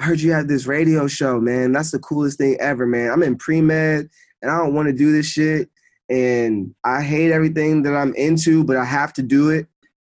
I 0.00 0.04
heard 0.04 0.22
you 0.22 0.32
have 0.32 0.48
this 0.48 0.64
radio 0.64 1.06
show, 1.06 1.38
man. 1.38 1.72
That's 1.72 1.90
the 1.90 1.98
coolest 1.98 2.38
thing 2.38 2.56
ever, 2.58 2.86
man. 2.86 3.10
I'm 3.10 3.22
in 3.22 3.36
pre 3.36 3.60
med 3.60 4.08
and 4.42 4.50
I 4.50 4.58
don't 4.58 4.74
want 4.74 4.88
to 4.88 4.92
do 4.92 5.12
this 5.12 5.26
shit. 5.26 5.68
And 6.10 6.74
I 6.84 7.02
hate 7.02 7.32
everything 7.32 7.82
that 7.82 7.94
I'm 7.94 8.14
into, 8.14 8.64
but 8.64 8.76
I 8.76 8.84
have 8.84 9.12
to 9.14 9.22
do 9.22 9.50
it. 9.50 9.66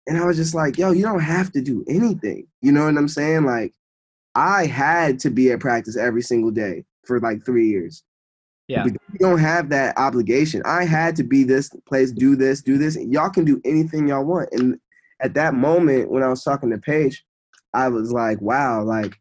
And 0.06 0.16
I 0.16 0.24
was 0.24 0.36
just 0.36 0.54
like, 0.54 0.78
yo, 0.78 0.92
you 0.92 1.02
don't 1.02 1.20
have 1.20 1.52
to 1.52 1.60
do 1.60 1.84
anything. 1.88 2.46
You 2.62 2.72
know 2.72 2.84
what 2.84 2.96
I'm 2.96 3.08
saying? 3.08 3.44
Like, 3.44 3.74
I 4.34 4.66
had 4.66 5.18
to 5.20 5.30
be 5.30 5.50
at 5.50 5.60
practice 5.60 5.96
every 5.96 6.22
single 6.22 6.50
day 6.50 6.84
for 7.04 7.20
like 7.20 7.44
three 7.44 7.68
years. 7.68 8.04
Yeah. 8.68 8.84
But 8.84 8.92
you 8.92 9.18
don't 9.18 9.38
have 9.38 9.70
that 9.70 9.96
obligation. 9.98 10.62
I 10.64 10.84
had 10.84 11.16
to 11.16 11.24
be 11.24 11.42
this 11.42 11.70
place, 11.86 12.12
do 12.12 12.36
this, 12.36 12.62
do 12.62 12.78
this. 12.78 12.96
Y'all 12.96 13.30
can 13.30 13.44
do 13.44 13.60
anything 13.64 14.08
y'all 14.08 14.24
want. 14.24 14.50
And 14.52 14.78
at 15.20 15.34
that 15.34 15.54
moment, 15.54 16.10
when 16.10 16.22
I 16.22 16.28
was 16.28 16.44
talking 16.44 16.70
to 16.70 16.78
Paige, 16.78 17.24
I 17.74 17.88
was 17.88 18.12
like, 18.12 18.40
wow, 18.40 18.82
like 18.82 19.18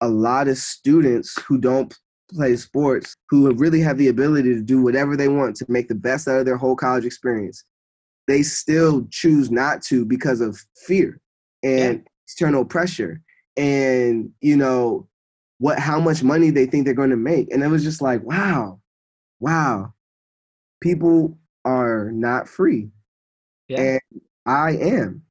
a 0.00 0.08
lot 0.08 0.48
of 0.48 0.58
students 0.58 1.40
who 1.42 1.58
don't 1.58 1.98
play 2.34 2.56
sports 2.56 3.16
who 3.28 3.52
really 3.54 3.80
have 3.80 3.98
the 3.98 4.08
ability 4.08 4.54
to 4.54 4.62
do 4.62 4.82
whatever 4.82 5.16
they 5.16 5.28
want 5.28 5.56
to 5.56 5.66
make 5.68 5.88
the 5.88 5.94
best 5.94 6.28
out 6.28 6.40
of 6.40 6.46
their 6.46 6.56
whole 6.56 6.76
college 6.76 7.04
experience 7.04 7.64
they 8.26 8.42
still 8.42 9.06
choose 9.10 9.50
not 9.50 9.82
to 9.82 10.04
because 10.04 10.40
of 10.40 10.58
fear 10.86 11.20
and 11.62 11.98
yeah. 11.98 12.10
external 12.26 12.64
pressure 12.64 13.20
and 13.56 14.30
you 14.40 14.56
know 14.56 15.06
what 15.58 15.78
how 15.78 16.00
much 16.00 16.22
money 16.22 16.50
they 16.50 16.66
think 16.66 16.84
they're 16.84 16.94
going 16.94 17.10
to 17.10 17.16
make 17.16 17.52
and 17.52 17.62
it 17.62 17.68
was 17.68 17.82
just 17.82 18.00
like 18.00 18.22
wow 18.22 18.78
wow 19.40 19.92
people 20.80 21.36
are 21.64 22.10
not 22.12 22.48
free 22.48 22.88
yeah. 23.68 23.80
and 23.80 24.22
i 24.46 24.72
am 24.72 25.22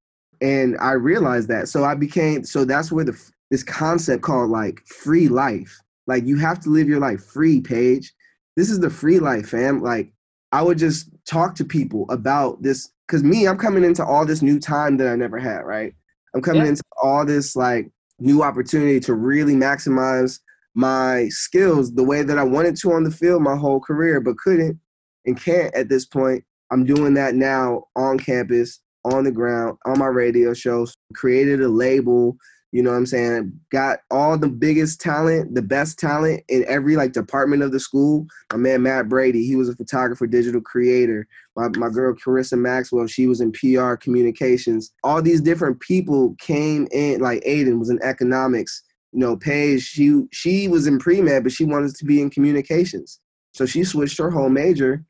and 0.41 0.77
i 0.79 0.91
realized 0.91 1.47
that 1.47 1.67
so 1.67 1.83
i 1.83 1.95
became 1.95 2.43
so 2.43 2.65
that's 2.65 2.91
where 2.91 3.05
the 3.05 3.31
this 3.49 3.63
concept 3.63 4.21
called 4.21 4.49
like 4.49 4.81
free 4.85 5.27
life. 5.27 5.79
Like 6.09 6.25
you 6.25 6.37
have 6.37 6.59
to 6.61 6.69
live 6.71 6.89
your 6.89 6.99
life 6.99 7.23
free, 7.23 7.61
Paige. 7.61 8.11
This 8.57 8.71
is 8.71 8.79
the 8.79 8.89
free 8.89 9.19
life, 9.19 9.49
fam. 9.49 9.81
Like 9.81 10.11
I 10.51 10.63
would 10.63 10.79
just 10.79 11.11
talk 11.25 11.53
to 11.55 11.63
people 11.63 12.07
about 12.09 12.63
this 12.63 12.91
because 13.07 13.23
me, 13.23 13.47
I'm 13.47 13.59
coming 13.59 13.83
into 13.83 14.03
all 14.03 14.25
this 14.25 14.41
new 14.41 14.59
time 14.59 14.97
that 14.97 15.07
I 15.07 15.15
never 15.15 15.37
had, 15.37 15.59
right? 15.59 15.93
I'm 16.33 16.41
coming 16.41 16.63
yeah. 16.63 16.69
into 16.69 16.83
all 17.01 17.25
this 17.25 17.55
like 17.55 17.91
new 18.19 18.41
opportunity 18.41 18.99
to 19.01 19.13
really 19.13 19.53
maximize 19.53 20.39
my 20.73 21.27
skills 21.29 21.93
the 21.93 22.03
way 22.03 22.23
that 22.23 22.39
I 22.39 22.43
wanted 22.43 22.75
to 22.77 22.91
on 22.93 23.03
the 23.03 23.11
field 23.11 23.43
my 23.43 23.55
whole 23.55 23.79
career, 23.79 24.19
but 24.19 24.37
couldn't 24.37 24.79
and 25.25 25.39
can't 25.39 25.73
at 25.75 25.89
this 25.89 26.05
point. 26.05 26.43
I'm 26.71 26.85
doing 26.85 27.13
that 27.15 27.35
now 27.35 27.83
on 27.95 28.17
campus, 28.17 28.79
on 29.05 29.23
the 29.25 29.31
ground, 29.31 29.77
on 29.85 29.99
my 29.99 30.07
radio 30.07 30.55
shows, 30.55 30.95
created 31.13 31.61
a 31.61 31.67
label 31.67 32.35
you 32.71 32.83
know 32.83 32.91
what 32.91 32.97
I'm 32.97 33.05
saying? 33.07 33.59
Got 33.71 33.99
all 34.11 34.37
the 34.37 34.47
biggest 34.47 35.01
talent, 35.01 35.55
the 35.55 35.61
best 35.61 35.97
talent 35.97 36.43
in 36.49 36.63
every 36.67 36.95
like 36.95 37.13
department 37.13 37.63
of 37.63 37.71
the 37.71 37.79
school. 37.79 38.27
My 38.51 38.57
man 38.57 38.83
Matt 38.83 39.09
Brady, 39.09 39.43
he 39.43 39.55
was 39.55 39.69
a 39.69 39.75
photographer, 39.75 40.27
digital 40.27 40.61
creator. 40.61 41.27
My 41.55 41.69
my 41.69 41.89
girl 41.89 42.13
Carissa 42.13 42.59
Maxwell, 42.59 43.07
she 43.07 43.25
was 43.25 43.41
in 43.41 43.51
PR 43.51 43.95
communications. 43.95 44.91
All 45.03 45.21
these 45.21 45.41
different 45.41 45.79
people 45.79 46.35
came 46.39 46.87
in, 46.91 47.21
like 47.21 47.43
Aiden 47.43 47.79
was 47.79 47.89
in 47.89 47.99
economics. 48.03 48.83
You 49.13 49.19
know, 49.19 49.35
Paige, 49.35 49.81
she 49.81 50.21
she 50.31 50.67
was 50.67 50.85
in 50.85 50.99
pre-med, 50.99 51.43
but 51.43 51.51
she 51.51 51.65
wanted 51.65 51.95
to 51.95 52.05
be 52.05 52.21
in 52.21 52.29
communications. 52.29 53.19
So 53.53 53.65
she 53.65 53.83
switched 53.83 54.19
her 54.19 54.29
whole 54.29 54.49
major 54.49 55.03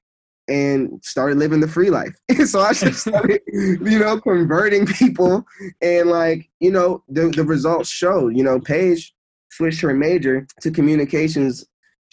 and 0.49 0.99
started 1.03 1.37
living 1.37 1.59
the 1.59 1.67
free 1.67 1.89
life. 1.89 2.15
so 2.45 2.59
I 2.59 2.73
just 2.73 3.01
started, 3.07 3.41
you 3.47 3.99
know, 3.99 4.19
converting 4.19 4.85
people 4.85 5.45
and 5.81 6.09
like, 6.09 6.49
you 6.59 6.71
know, 6.71 7.03
the, 7.07 7.29
the 7.29 7.43
results 7.43 7.89
showed, 7.89 8.35
you 8.35 8.43
know, 8.43 8.59
Paige 8.59 9.13
switched 9.51 9.81
her 9.81 9.93
major 9.93 10.47
to 10.61 10.71
communications. 10.71 11.65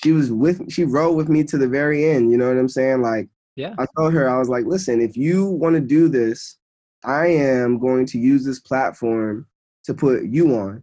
She 0.02 0.12
was 0.12 0.30
with, 0.30 0.70
she 0.70 0.84
rode 0.84 1.16
with 1.16 1.28
me 1.28 1.42
to 1.44 1.58
the 1.58 1.68
very 1.68 2.08
end. 2.08 2.30
You 2.30 2.36
know 2.36 2.48
what 2.48 2.58
I'm 2.58 2.68
saying? 2.68 3.02
Like, 3.02 3.28
yeah, 3.56 3.74
I 3.78 3.86
told 3.96 4.12
her, 4.12 4.28
I 4.28 4.38
was 4.38 4.50
like, 4.50 4.66
listen, 4.66 5.00
if 5.00 5.16
you 5.16 5.46
want 5.46 5.74
to 5.74 5.80
do 5.80 6.08
this, 6.08 6.58
I 7.04 7.26
am 7.28 7.78
going 7.78 8.04
to 8.06 8.18
use 8.18 8.44
this 8.44 8.60
platform 8.60 9.46
to 9.84 9.94
put 9.94 10.24
you 10.24 10.54
on. 10.56 10.82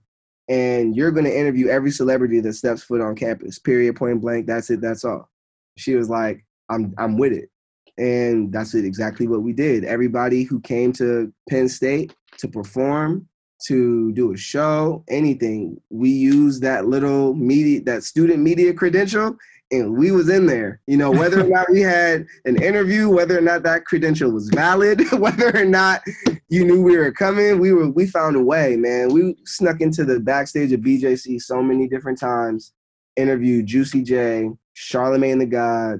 And 0.50 0.96
you're 0.96 1.12
going 1.12 1.26
to 1.26 1.38
interview 1.38 1.68
every 1.68 1.92
celebrity 1.92 2.39
that 2.39 2.54
steps 2.54 2.84
foot 2.84 3.00
on 3.00 3.16
campus, 3.16 3.60
period, 3.60 3.96
point 3.96 4.22
blank. 4.22 4.48
That's 4.48 4.70
it. 4.72 4.82
That's 4.82 5.06
all. 5.06 5.30
She 5.78 5.96
was 5.96 6.10
like, 6.10 6.44
I'm 6.69 6.93
I'm 6.97 7.17
with 7.17 7.34
it. 7.34 7.49
And 7.97 8.52
that's 8.52 8.73
it, 8.73 8.86
exactly 8.86 9.28
what 9.28 9.43
we 9.43 9.54
did. 9.54 9.84
Everybody 9.84 10.43
who 10.43 10.60
came 10.60 10.91
to 10.93 11.32
Penn 11.47 11.69
State 11.69 12.15
to 12.39 12.47
perform, 12.47 13.28
to 13.67 14.12
do 14.13 14.34
a 14.34 14.38
show, 14.38 15.04
anything, 15.10 15.80
we 15.89 16.10
used 16.10 16.62
that 16.63 16.88
little 16.88 17.34
media, 17.36 17.82
that 17.84 18.04
student 18.04 18.39
media 18.41 18.73
credential, 18.73 19.38
and 19.71 19.95
we 19.95 20.12
was 20.12 20.30
in 20.30 20.45
there. 20.45 20.82
You 20.88 20.97
know, 20.97 21.12
whether 21.12 21.41
or 21.41 21.49
not 21.49 21.69
we 21.71 21.82
had 21.82 22.26
an 22.45 22.62
interview, 22.62 23.10
whether 23.10 23.38
or 23.38 23.41
not 23.41 23.63
that 23.63 23.86
credential 23.86 24.32
was 24.32 24.49
valid, 24.49 25.12
whether 25.12 25.56
or 25.56 25.65
not 25.65 26.02
you 26.49 26.65
knew 26.65 26.82
we 26.82 26.97
were 26.97 27.12
coming, 27.12 27.60
we 27.60 27.73
were 27.73 27.89
we 27.89 28.08
found 28.08 28.36
a 28.36 28.43
way, 28.43 28.76
man. 28.76 29.10
We 29.10 29.36
snuck 29.45 29.82
into 29.82 30.04
the 30.04 30.19
backstage 30.19 30.71
of 30.73 30.82
BJC 30.82 31.41
so 31.41 31.62
many 31.62 31.88
different 31.88 32.19
times. 32.19 32.73
Interviewed 33.15 33.67
Juicy 33.67 34.02
J, 34.02 34.49
Charlemagne 34.73 35.38
the 35.38 35.45
God, 35.45 35.99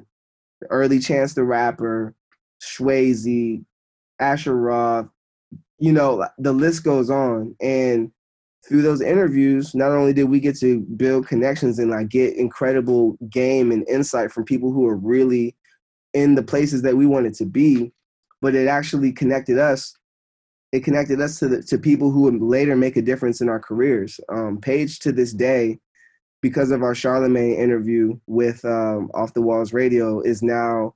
Early 0.70 1.00
Chance 1.00 1.34
the 1.34 1.44
Rapper, 1.44 2.16
Swayze, 2.62 3.64
Asher 4.20 4.56
Roth. 4.56 5.08
You 5.80 5.92
know, 5.92 6.28
the 6.38 6.54
list 6.54 6.84
goes 6.84 7.10
on. 7.10 7.56
And 7.62 8.12
through 8.68 8.82
those 8.82 9.02
interviews, 9.02 9.76
not 9.76 9.92
only 9.92 10.14
did 10.14 10.26
we 10.26 10.40
get 10.40 10.58
to 10.60 10.82
build 10.96 11.28
connections 11.28 11.80
and 11.80 11.92
like 11.92 12.10
get 12.10 12.36
incredible 12.36 13.18
game 13.30 13.72
and 13.72 13.88
insight 13.90 14.32
from 14.32 14.46
people 14.46 14.72
who 14.72 14.88
are 14.88 14.96
really 14.96 15.56
in 16.14 16.36
the 16.36 16.44
places 16.44 16.82
that 16.84 16.96
we 16.96 17.06
wanted 17.06 17.34
to 17.36 17.46
be, 17.46 17.92
but 18.42 18.56
it 18.56 18.68
actually 18.68 19.12
connected 19.12 19.58
us. 19.58 19.96
It 20.72 20.84
connected 20.84 21.22
us 21.22 21.40
to 21.40 21.48
the, 21.48 21.64
to 21.64 21.78
people 21.78 22.12
who 22.12 22.22
would 22.22 22.42
later 22.42 22.76
make 22.76 22.96
a 22.96 23.02
difference 23.02 23.42
in 23.42 23.50
our 23.50 23.60
careers. 23.60 24.20
Um, 24.30 24.60
Paige 24.60 25.00
to 25.00 25.12
this 25.12 25.34
day, 25.34 25.80
because 26.44 26.72
of 26.72 26.84
our 26.84 26.94
Charlemagne 26.94 27.56
interview 27.56 28.20
with 28.28 28.64
um, 28.66 29.10
Off 29.14 29.34
the 29.34 29.42
Walls 29.42 29.72
Radio, 29.72 30.20
is 30.20 30.44
now 30.44 30.94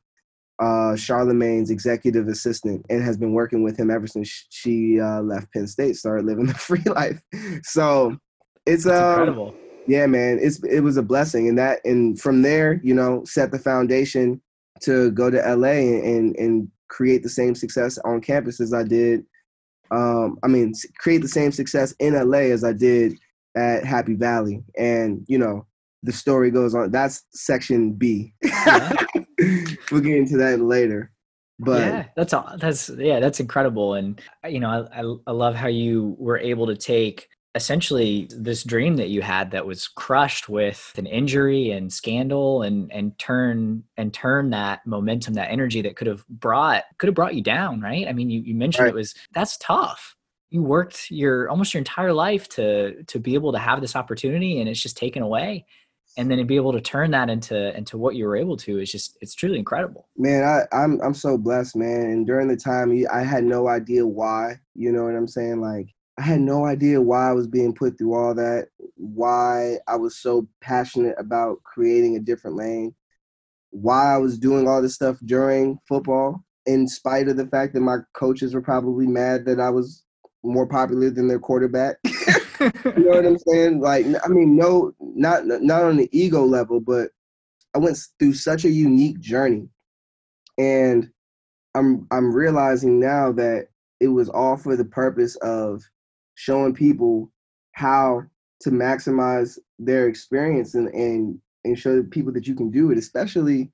uh, 0.60 0.94
Charlemagne's 0.98 1.72
executive 1.72 2.28
assistant 2.28 2.86
and 2.90 3.02
has 3.02 3.18
been 3.18 3.32
working 3.32 3.64
with 3.64 3.80
him 3.80 3.90
ever 3.90 4.08
since 4.08 4.46
she 4.50 5.00
uh, 5.00 5.22
left 5.22 5.52
Penn 5.54 5.66
State, 5.66 5.96
started 5.96 6.26
living 6.26 6.46
the 6.48 6.54
free 6.54 6.84
life. 6.86 7.20
So 7.64 8.18
it's 8.66 8.86
um, 8.86 8.94
incredible. 8.94 9.56
Yeah, 9.88 10.06
man, 10.06 10.38
it's 10.42 10.62
it 10.66 10.82
was 10.82 10.98
a 10.98 11.02
blessing, 11.02 11.48
and 11.48 11.58
that 11.58 11.80
and 11.86 12.20
from 12.20 12.42
there, 12.42 12.82
you 12.84 12.94
know, 12.94 13.24
set 13.24 13.52
the 13.52 13.60
foundation 13.60 14.42
to 14.82 15.12
go 15.12 15.30
to 15.30 15.38
LA 15.38 15.80
and 16.04 16.36
and 16.36 16.70
create 16.90 17.24
the 17.24 17.30
same 17.30 17.56
success 17.56 17.98
on 18.00 18.20
campus 18.20 18.60
as 18.60 18.74
I 18.74 18.84
did. 18.84 19.26
Um, 19.92 20.38
I 20.44 20.48
mean, 20.48 20.74
create 21.00 21.22
the 21.22 21.30
same 21.30 21.54
success 21.54 21.96
in 22.00 22.16
LA 22.16 22.52
as 22.52 22.66
I 22.66 22.74
did 22.74 23.18
at 23.58 23.84
Happy 23.84 24.14
Valley, 24.14 24.64
and 24.78 25.26
you 25.28 25.38
know, 25.38 25.66
the 26.04 26.12
story 26.12 26.52
goes 26.52 26.76
on. 26.76 26.92
That's 26.92 27.26
section 27.32 27.94
B. 27.94 28.34
Yeah. 28.44 28.94
we'll 29.92 30.02
get 30.02 30.18
into 30.18 30.38
that 30.38 30.60
later. 30.62 31.12
But 31.60 31.82
yeah, 31.82 32.06
that's 32.16 32.34
all. 32.34 32.56
That's 32.60 32.90
yeah, 32.90 33.20
that's 33.20 33.40
incredible. 33.40 33.96
And 33.96 34.22
uh, 34.46 34.50
you 34.50 34.60
know, 34.60 34.88
I, 34.94 35.32
I 35.32 35.34
love 35.34 35.56
how 35.56 35.68
you 35.68 36.16
were 36.20 36.38
able 36.38 36.68
to 36.68 36.76
take 36.76 37.28
essentially 37.56 38.30
this 38.30 38.64
dream 38.64 38.98
that 38.98 39.10
you 39.10 39.24
had 39.24 39.50
that 39.50 39.66
was 39.66 39.88
crushed 39.88 40.48
with 40.48 40.94
an 40.98 41.08
injury 41.08 41.72
and 41.72 41.92
scandal 41.92 42.62
and 42.62 42.92
and 42.94 43.18
turn 43.18 43.84
and 43.98 44.14
turn 44.14 44.52
that 44.52 44.86
momentum 44.86 45.34
that 45.34 45.50
energy 45.50 45.82
that 45.82 45.96
could 45.96 46.06
have 46.06 46.26
brought 46.28 46.84
could 47.00 47.08
have 47.08 47.16
brought 47.16 47.34
you 47.34 47.42
down 47.42 47.82
right 47.82 48.08
i 48.08 48.14
mean 48.14 48.30
you, 48.30 48.42
you 48.42 48.54
mentioned 48.54 48.84
right. 48.84 48.94
it 48.94 48.96
was 48.96 49.16
that's 49.34 49.58
tough 49.58 50.16
you 50.50 50.64
worked 50.64 51.12
your 51.12 51.50
almost 51.50 51.74
your 51.74 51.80
entire 51.80 52.14
life 52.14 52.48
to 52.50 53.04
to 53.04 53.20
be 53.20 53.34
able 53.34 53.52
to 53.52 53.60
have 53.60 53.82
this 53.82 53.96
opportunity 53.96 54.60
and 54.60 54.70
it's 54.70 54.82
just 54.82 54.98
taken 54.98 55.22
away. 55.22 55.66
And 56.20 56.32
then 56.32 56.40
to 56.40 56.46
be 56.46 56.56
able 56.56 56.74
to 56.74 56.82
turn 56.82 57.12
that 57.12 57.30
into 57.30 57.76
into 57.78 57.98
what 57.98 58.16
you 58.16 58.26
were 58.26 58.36
able 58.36 58.58
to 58.58 58.80
is 58.80 58.92
just 58.92 59.18
it's 59.22 59.36
truly 59.36 59.60
incredible. 59.60 60.08
Man 60.18 60.44
I, 60.44 60.64
i'm 60.76 61.00
i'm 61.02 61.14
so 61.14 61.38
blessed 61.38 61.76
man. 61.76 62.02
And 62.02 62.26
during 62.26 62.48
the 62.48 62.58
time 62.58 62.92
i 63.14 63.22
had 63.22 63.44
no 63.44 63.68
idea 63.68 64.06
why 64.06 64.60
you 64.74 64.92
know 64.92 65.04
what 65.04 65.16
i'm 65.16 65.28
saying? 65.28 65.62
Like 65.62 65.94
i 66.18 66.22
had 66.22 66.42
no 66.42 66.66
idea 66.66 67.02
why 67.02 67.30
i 67.30 67.34
was 67.34 67.48
being 67.48 67.74
put 67.74 67.98
through 67.98 68.14
all 68.16 68.34
that 68.34 68.68
why 68.96 69.78
i 69.88 69.96
was 69.96 70.18
so 70.18 70.48
passionate 70.62 71.16
about 71.18 71.62
creating 71.64 72.16
a 72.16 72.20
different 72.20 72.58
lane 72.58 72.94
why 73.70 74.14
i 74.14 74.18
was 74.18 74.40
doing 74.40 74.68
all 74.68 74.82
this 74.82 74.96
stuff 74.96 75.18
during 75.26 75.78
football 75.88 76.44
in 76.66 76.88
spite 76.88 77.28
of 77.28 77.38
the 77.38 77.48
fact 77.48 77.74
that 77.74 77.82
my 77.82 77.98
coaches 78.14 78.54
were 78.54 78.62
probably 78.62 79.06
mad 79.06 79.46
that 79.46 79.60
i 79.60 79.70
was 79.70 80.04
more 80.44 80.68
popular 80.68 81.10
than 81.10 81.28
their 81.28 81.40
quarterback 81.40 81.98
you 82.60 82.72
know 83.04 83.12
what 83.12 83.26
I'm 83.26 83.38
saying? 83.38 83.80
Like, 83.82 84.06
I 84.24 84.28
mean, 84.28 84.56
no, 84.56 84.92
not 85.00 85.46
not 85.46 85.84
on 85.84 85.98
the 85.98 86.10
ego 86.12 86.44
level, 86.44 86.80
but 86.80 87.12
I 87.76 87.80
went 87.80 87.98
through 88.20 88.34
such 88.34 88.66
a 88.66 88.70
unique 88.70 89.20
journey, 89.20 89.70
and 90.58 91.10
I'm 91.76 92.08
I'm 92.12 92.34
realizing 92.34 93.00
now 93.00 93.32
that 93.34 93.68
it 94.00 94.08
was 94.08 94.30
all 94.30 94.58
for 94.58 94.76
the 94.76 94.86
purpose 94.86 95.36
of 95.38 95.84
showing 96.36 96.74
people 96.74 97.32
how 97.74 98.24
to 98.62 98.72
maximize 98.72 99.60
their 99.78 100.08
experience 100.08 100.74
and 100.74 100.88
and 100.90 101.40
and 101.64 101.78
show 101.78 102.02
people 102.04 102.34
that 102.34 102.48
you 102.48 102.56
can 102.56 102.72
do 102.72 102.92
it, 102.92 102.98
especially 102.98 103.72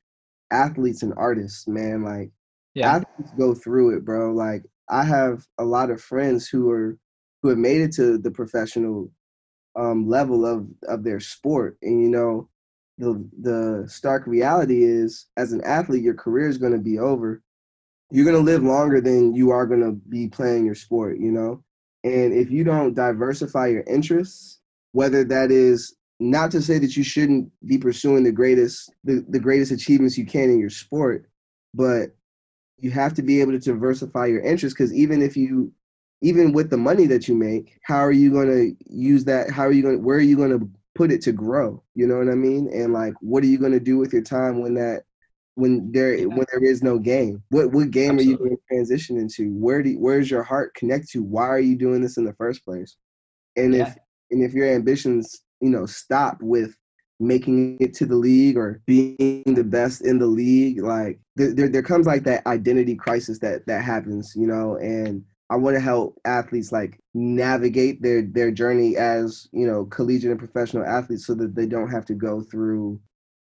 athletes 0.52 1.04
and 1.04 1.13
artists, 1.15 1.67
man. 1.67 2.04
Like 2.04 2.32
yeah. 2.73 2.95
athletes 2.95 3.32
go 3.38 3.54
through 3.54 3.95
it, 3.97 4.04
bro. 4.04 4.34
Like 4.34 4.63
I 4.89 5.04
have 5.04 5.46
a 5.58 5.65
lot 5.65 5.89
of 5.89 6.02
friends 6.02 6.48
who 6.48 6.69
are 6.72 6.98
who 7.41 7.50
have 7.50 7.58
made 7.58 7.82
it 7.82 7.91
to 7.93 8.17
the 8.17 8.32
professional 8.32 9.12
um, 9.76 10.08
level 10.08 10.46
of 10.46 10.67
of 10.88 11.04
their 11.04 11.19
sport. 11.19 11.78
And 11.82 12.02
you 12.02 12.10
know, 12.10 12.50
the 12.98 13.28
the 13.41 13.86
stark 13.88 14.28
reality 14.28 14.84
is, 14.84 15.28
as 15.38 15.52
an 15.52 15.62
athlete, 15.63 16.04
your 16.04 16.13
career 16.13 16.48
is 16.48 16.58
going 16.58 16.74
to 16.74 16.80
be 16.80 17.00
over. 17.00 17.41
You're 18.12 18.26
going 18.26 18.38
to 18.38 18.43
live 18.52 18.63
longer 18.63 19.02
than 19.02 19.34
you 19.34 19.50
are 19.52 19.65
going 19.65 19.82
to 19.82 19.93
be 20.10 20.28
playing 20.28 20.65
your 20.65 20.76
sport. 20.76 21.17
You 21.19 21.32
know, 21.32 21.63
and 22.04 22.34
if 22.34 22.52
you 22.52 22.63
don't 22.63 22.93
diversify 22.93 23.67
your 23.67 23.84
interests, 23.84 24.60
whether 24.91 25.24
that 25.26 25.52
is 25.52 25.96
not 26.19 26.52
to 26.52 26.62
say 26.62 26.80
that 26.80 26.96
you 26.96 27.04
shouldn't 27.04 27.52
be 27.65 27.78
pursuing 27.78 28.24
the 28.24 28.32
greatest 28.32 28.91
the, 29.04 29.26
the 29.30 29.39
greatest 29.39 29.72
achievements 29.72 30.17
you 30.17 30.26
can 30.26 30.50
in 30.50 30.60
your 30.60 30.69
sport, 30.69 31.28
but 31.74 32.15
you 32.84 32.91
have 32.91 33.13
to 33.13 33.22
be 33.22 33.39
able 33.39 33.54
to 33.54 33.60
diversify 33.60 34.26
your 34.26 34.41
interests 34.41 34.78
because 34.78 34.93
even 34.93 35.22
if 35.22 35.38
you 35.38 35.72
even 36.22 36.52
with 36.52 36.69
the 36.69 36.78
money 36.78 37.06
that 37.06 37.28
you 37.28 37.36
make, 37.36 37.80
how 37.84 37.98
are 37.98 38.12
you 38.12 38.30
going 38.30 38.48
to 38.48 38.76
use 38.93 39.26
that? 39.26 39.50
How 39.50 39.63
are 39.63 39.72
you 39.72 39.82
going 39.82 40.04
where 40.04 40.17
are 40.17 40.22
you 40.22 40.36
going 40.36 40.58
to 40.58 40.69
put 40.93 41.12
it 41.12 41.22
to 41.24 41.32
grow? 41.32 41.82
You 41.96 42.08
know 42.08 42.17
what 42.17 42.30
I 42.30 42.36
mean? 42.36 42.69
And 42.74 42.91
like, 42.91 43.13
what 43.22 43.41
are 43.41 43.48
you 43.48 43.58
going 43.58 43.72
to 43.72 43.80
do 43.80 43.98
with 43.98 44.12
your 44.12 44.22
time 44.22 44.62
when 44.62 44.74
that, 44.76 45.04
when 45.56 45.91
there, 45.93 46.13
yeah. 46.13 46.26
when 46.26 46.46
there 46.52 46.63
is 46.63 46.84
no 46.84 47.00
game? 47.00 47.41
What, 47.50 47.72
what 47.72 47.91
game 47.91 48.15
Absolutely. 48.15 48.26
are 48.26 48.32
you 48.32 48.38
going 48.38 48.58
to 48.58 48.63
transition 48.69 49.17
into? 49.17 49.54
Where 49.54 49.82
do, 49.82 49.93
where's 49.98 50.30
your 50.30 50.43
heart 50.43 50.76
connect 50.76 51.10
to? 51.12 51.24
Why 51.24 51.48
are 51.48 51.60
you 51.60 51.78
doing 51.78 52.02
this 52.02 52.17
in 52.17 52.26
the 52.26 52.34
first 52.34 52.65
place? 52.65 52.98
And 53.56 53.74
yeah. 53.74 53.88
if, 53.88 53.98
and 54.32 54.43
if 54.43 54.54
your 54.54 54.67
ambitions, 54.67 55.41
you 55.62 55.69
know, 55.69 55.86
stop 55.86 56.38
with 56.41 56.76
making 57.28 57.78
it 57.80 57.94
to 57.96 58.06
the 58.06 58.16
league 58.16 58.58
or 58.58 58.82
being 58.86 59.44
the 59.46 59.64
best 59.64 60.02
in 60.02 60.20
the 60.20 60.26
league, 60.26 60.82
like 60.82 61.20
there, 61.36 61.70
there, 61.70 61.82
comes 61.82 62.06
like 62.06 62.24
that 62.24 62.46
identity 62.46 62.96
crisis 62.96 63.40
that, 63.40 63.66
that 63.68 63.84
happens, 63.84 64.34
you 64.36 64.48
know, 64.48 64.76
and, 64.78 65.24
I 65.54 65.56
want 65.56 65.76
to 65.76 65.80
help 65.80 66.20
athletes 66.26 66.72
like 66.72 67.00
navigate 67.14 68.02
their 68.02 68.24
their 68.24 68.50
journey 68.50 68.98
as 68.98 69.48
you 69.52 69.68
know 69.68 69.86
collegiate 69.86 70.32
and 70.32 70.40
professional 70.40 70.84
athletes, 70.84 71.28
so 71.28 71.36
that 71.36 71.54
they 71.54 71.68
don't 71.68 71.92
have 71.92 72.06
to 72.06 72.16
go 72.16 72.42
through, 72.42 73.00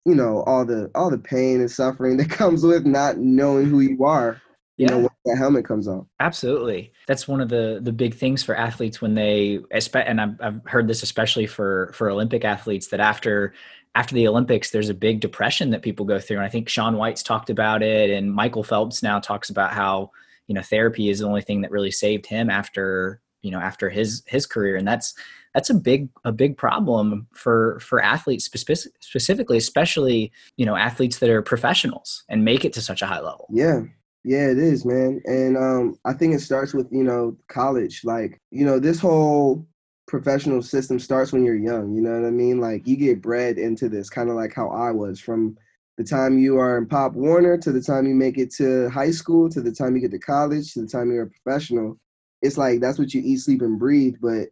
you 0.04 0.14
know, 0.14 0.42
all 0.42 0.66
the 0.66 0.90
all 0.94 1.08
the 1.08 1.16
pain 1.16 1.60
and 1.60 1.70
suffering 1.70 2.16
that 2.18 2.28
comes 2.28 2.62
with 2.62 2.84
not 2.84 3.16
knowing 3.18 3.66
who 3.66 3.80
you 3.80 4.04
are. 4.04 4.40
You 4.76 4.86
yeah. 4.86 4.90
know, 4.90 4.98
when 4.98 5.08
that 5.26 5.38
helmet 5.38 5.64
comes 5.64 5.86
off. 5.86 6.06
Absolutely, 6.20 6.92
that's 7.06 7.28
one 7.28 7.40
of 7.40 7.48
the 7.48 7.80
the 7.82 7.92
big 7.92 8.14
things 8.14 8.42
for 8.42 8.56
athletes 8.56 9.00
when 9.00 9.14
they, 9.14 9.60
and 9.94 10.20
I've, 10.20 10.40
I've 10.40 10.60
heard 10.66 10.88
this 10.88 11.02
especially 11.02 11.46
for 11.46 11.92
for 11.94 12.10
Olympic 12.10 12.44
athletes 12.44 12.88
that 12.88 13.00
after 13.00 13.54
after 13.94 14.14
the 14.14 14.26
Olympics, 14.26 14.70
there's 14.70 14.88
a 14.88 14.94
big 14.94 15.20
depression 15.20 15.70
that 15.70 15.82
people 15.82 16.04
go 16.04 16.18
through. 16.18 16.38
And 16.38 16.46
I 16.46 16.48
think 16.48 16.68
Shaun 16.68 16.96
White's 16.96 17.22
talked 17.22 17.50
about 17.50 17.82
it, 17.82 18.10
and 18.10 18.32
Michael 18.32 18.64
Phelps 18.64 19.02
now 19.02 19.20
talks 19.20 19.50
about 19.50 19.72
how 19.72 20.10
you 20.46 20.54
know 20.54 20.62
therapy 20.62 21.08
is 21.08 21.20
the 21.20 21.26
only 21.26 21.42
thing 21.42 21.60
that 21.62 21.70
really 21.70 21.90
saved 21.90 22.26
him 22.26 22.50
after 22.50 23.20
you 23.42 23.50
know 23.50 23.60
after 23.60 23.90
his 23.90 24.22
his 24.26 24.46
career 24.46 24.76
and 24.76 24.86
that's 24.86 25.14
that's 25.54 25.70
a 25.70 25.74
big 25.74 26.08
a 26.24 26.32
big 26.32 26.56
problem 26.56 27.26
for 27.32 27.78
for 27.80 28.02
athletes 28.02 28.44
specifically 28.44 29.56
especially 29.56 30.32
you 30.56 30.66
know 30.66 30.76
athletes 30.76 31.18
that 31.18 31.30
are 31.30 31.42
professionals 31.42 32.24
and 32.28 32.44
make 32.44 32.64
it 32.64 32.72
to 32.72 32.80
such 32.80 33.02
a 33.02 33.06
high 33.06 33.20
level 33.20 33.46
yeah 33.50 33.82
yeah 34.24 34.48
it 34.48 34.58
is 34.58 34.84
man 34.84 35.20
and 35.26 35.56
um 35.56 35.96
i 36.04 36.12
think 36.12 36.34
it 36.34 36.40
starts 36.40 36.72
with 36.72 36.86
you 36.90 37.04
know 37.04 37.36
college 37.48 38.02
like 38.04 38.40
you 38.50 38.64
know 38.64 38.78
this 38.78 38.98
whole 38.98 39.66
professional 40.06 40.62
system 40.62 40.98
starts 40.98 41.32
when 41.32 41.44
you're 41.44 41.54
young 41.54 41.94
you 41.94 42.00
know 42.00 42.12
what 42.12 42.26
i 42.26 42.30
mean 42.30 42.60
like 42.60 42.86
you 42.86 42.96
get 42.96 43.22
bred 43.22 43.58
into 43.58 43.88
this 43.88 44.10
kind 44.10 44.28
of 44.28 44.36
like 44.36 44.52
how 44.54 44.68
i 44.68 44.90
was 44.90 45.20
from 45.20 45.56
the 45.96 46.04
time 46.04 46.38
you 46.38 46.58
are 46.58 46.76
in 46.76 46.86
Pop 46.86 47.12
Warner 47.12 47.56
to 47.58 47.70
the 47.70 47.80
time 47.80 48.06
you 48.06 48.14
make 48.14 48.38
it 48.38 48.52
to 48.54 48.88
high 48.90 49.10
school 49.10 49.48
to 49.50 49.60
the 49.60 49.72
time 49.72 49.94
you 49.94 50.00
get 50.00 50.10
to 50.10 50.18
college 50.18 50.72
to 50.74 50.82
the 50.82 50.88
time 50.88 51.12
you're 51.12 51.24
a 51.24 51.30
professional. 51.30 51.98
It's 52.42 52.58
like 52.58 52.80
that's 52.80 52.98
what 52.98 53.14
you 53.14 53.22
eat, 53.24 53.38
sleep, 53.38 53.62
and 53.62 53.78
breathe. 53.78 54.16
But 54.20 54.48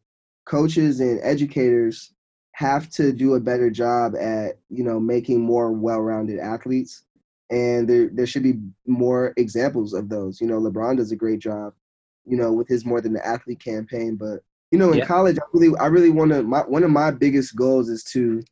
coaches 0.47 1.01
and 1.01 1.21
educators 1.23 2.13
have 2.53 2.89
to 2.91 3.13
do 3.13 3.35
a 3.35 3.41
better 3.41 3.71
job 3.71 4.15
at 4.15 4.59
you 4.69 4.85
know 4.85 5.01
making 5.01 5.41
more 5.41 5.73
well-rounded 5.73 6.39
athletes, 6.39 7.03
and 7.53 7.87
there 7.87 8.09
there 8.11 8.27
should 8.27 8.43
be 8.43 8.55
more 8.87 9.35
examples 9.37 9.93
of 9.93 10.09
those. 10.09 10.41
You 10.41 10.47
know, 10.47 10.59
LeBron 10.59 10.97
does 10.97 11.12
a 11.12 11.17
great 11.17 11.38
job, 11.38 11.75
you 12.25 12.37
know, 12.37 12.51
with 12.53 12.67
his 12.67 12.87
more 12.87 13.01
than 13.01 13.12
the 13.12 13.25
athlete 13.25 13.62
campaign. 13.62 14.17
But 14.17 14.41
you 14.71 14.79
know, 14.79 14.91
in 14.91 14.99
yeah. 14.99 15.05
college, 15.05 15.38
I 15.38 15.43
really 15.53 15.79
I 15.79 15.87
really 15.87 16.11
want 16.11 16.33
to. 16.33 16.43
My 16.43 16.61
one 16.61 16.83
of 16.83 16.91
my 16.91 17.11
biggest 17.11 17.55
goals 17.55 17.91
is 17.91 18.03
to 18.05 18.43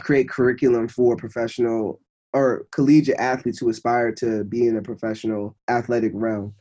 create 0.00 0.28
curriculum 0.28 0.88
for 0.88 1.16
professional 1.16 2.00
or 2.32 2.66
collegiate 2.72 3.20
athletes 3.20 3.58
who 3.58 3.68
aspire 3.68 4.10
to 4.10 4.42
be 4.42 4.66
in 4.66 4.76
a 4.76 4.82
professional 4.82 5.56
athletic 5.70 6.10
realm. 6.12 6.52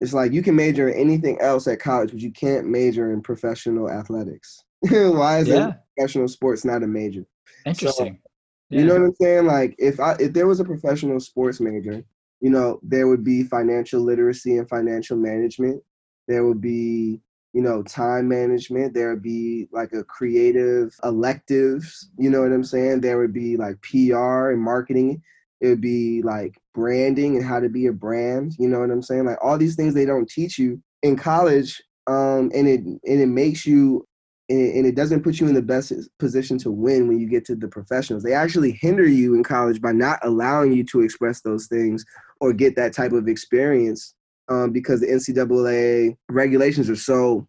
It's 0.00 0.14
like 0.14 0.32
you 0.32 0.42
can 0.42 0.56
major 0.56 0.88
in 0.88 0.98
anything 0.98 1.38
else 1.42 1.66
at 1.66 1.80
college, 1.80 2.12
but 2.12 2.20
you 2.20 2.32
can't 2.32 2.66
major 2.66 3.12
in 3.12 3.20
professional 3.20 3.90
athletics. 3.90 4.64
Why 4.80 5.40
is 5.40 5.48
yeah. 5.48 5.72
professional 5.94 6.28
sports 6.28 6.64
not 6.64 6.82
a 6.82 6.86
major? 6.86 7.26
Interesting. 7.66 8.18
So, 8.23 8.23
yeah. 8.70 8.80
You 8.80 8.86
know 8.86 8.94
what 8.94 9.02
I'm 9.02 9.14
saying? 9.20 9.46
Like 9.46 9.74
if 9.78 10.00
I 10.00 10.16
if 10.20 10.32
there 10.32 10.46
was 10.46 10.60
a 10.60 10.64
professional 10.64 11.20
sports 11.20 11.60
major, 11.60 12.04
you 12.40 12.50
know, 12.50 12.80
there 12.82 13.08
would 13.08 13.24
be 13.24 13.44
financial 13.44 14.00
literacy 14.00 14.58
and 14.58 14.68
financial 14.68 15.16
management. 15.16 15.82
There 16.28 16.46
would 16.46 16.60
be 16.60 17.20
you 17.54 17.62
know, 17.62 17.84
time 17.84 18.28
management. 18.28 18.92
There 18.92 19.10
would 19.10 19.22
be 19.22 19.68
like 19.70 19.92
a 19.92 20.02
creative 20.02 20.92
electives, 21.04 22.10
you 22.18 22.28
know 22.28 22.42
what 22.42 22.52
I'm 22.52 22.64
saying? 22.64 23.00
There 23.00 23.16
would 23.16 23.32
be 23.32 23.56
like 23.56 23.80
PR 23.80 24.50
and 24.50 24.60
marketing. 24.60 25.22
It 25.60 25.68
would 25.68 25.80
be 25.80 26.20
like 26.22 26.58
branding 26.74 27.36
and 27.36 27.44
how 27.44 27.60
to 27.60 27.68
be 27.68 27.86
a 27.86 27.92
brand, 27.92 28.56
you 28.58 28.68
know 28.68 28.80
what 28.80 28.90
I'm 28.90 29.02
saying? 29.02 29.26
Like 29.26 29.38
all 29.40 29.56
these 29.56 29.76
things 29.76 29.94
they 29.94 30.04
don't 30.04 30.28
teach 30.28 30.58
you 30.58 30.82
in 31.02 31.14
college. 31.16 31.80
Um, 32.08 32.50
and 32.52 32.68
it 32.68 32.80
and 32.80 33.00
it 33.04 33.28
makes 33.28 33.64
you 33.64 34.04
and 34.48 34.86
it 34.86 34.94
doesn't 34.94 35.22
put 35.22 35.40
you 35.40 35.48
in 35.48 35.54
the 35.54 35.62
best 35.62 35.92
position 36.18 36.58
to 36.58 36.70
win 36.70 37.08
when 37.08 37.18
you 37.18 37.26
get 37.26 37.46
to 37.46 37.56
the 37.56 37.68
professionals. 37.68 38.22
They 38.22 38.34
actually 38.34 38.72
hinder 38.72 39.06
you 39.06 39.34
in 39.34 39.42
college 39.42 39.80
by 39.80 39.92
not 39.92 40.18
allowing 40.22 40.72
you 40.72 40.84
to 40.84 41.00
express 41.00 41.40
those 41.40 41.66
things 41.66 42.04
or 42.40 42.52
get 42.52 42.76
that 42.76 42.92
type 42.92 43.12
of 43.12 43.26
experience 43.26 44.14
um, 44.50 44.70
because 44.70 45.00
the 45.00 45.06
NCAA 45.06 46.16
regulations 46.28 46.90
are 46.90 46.96
so 46.96 47.48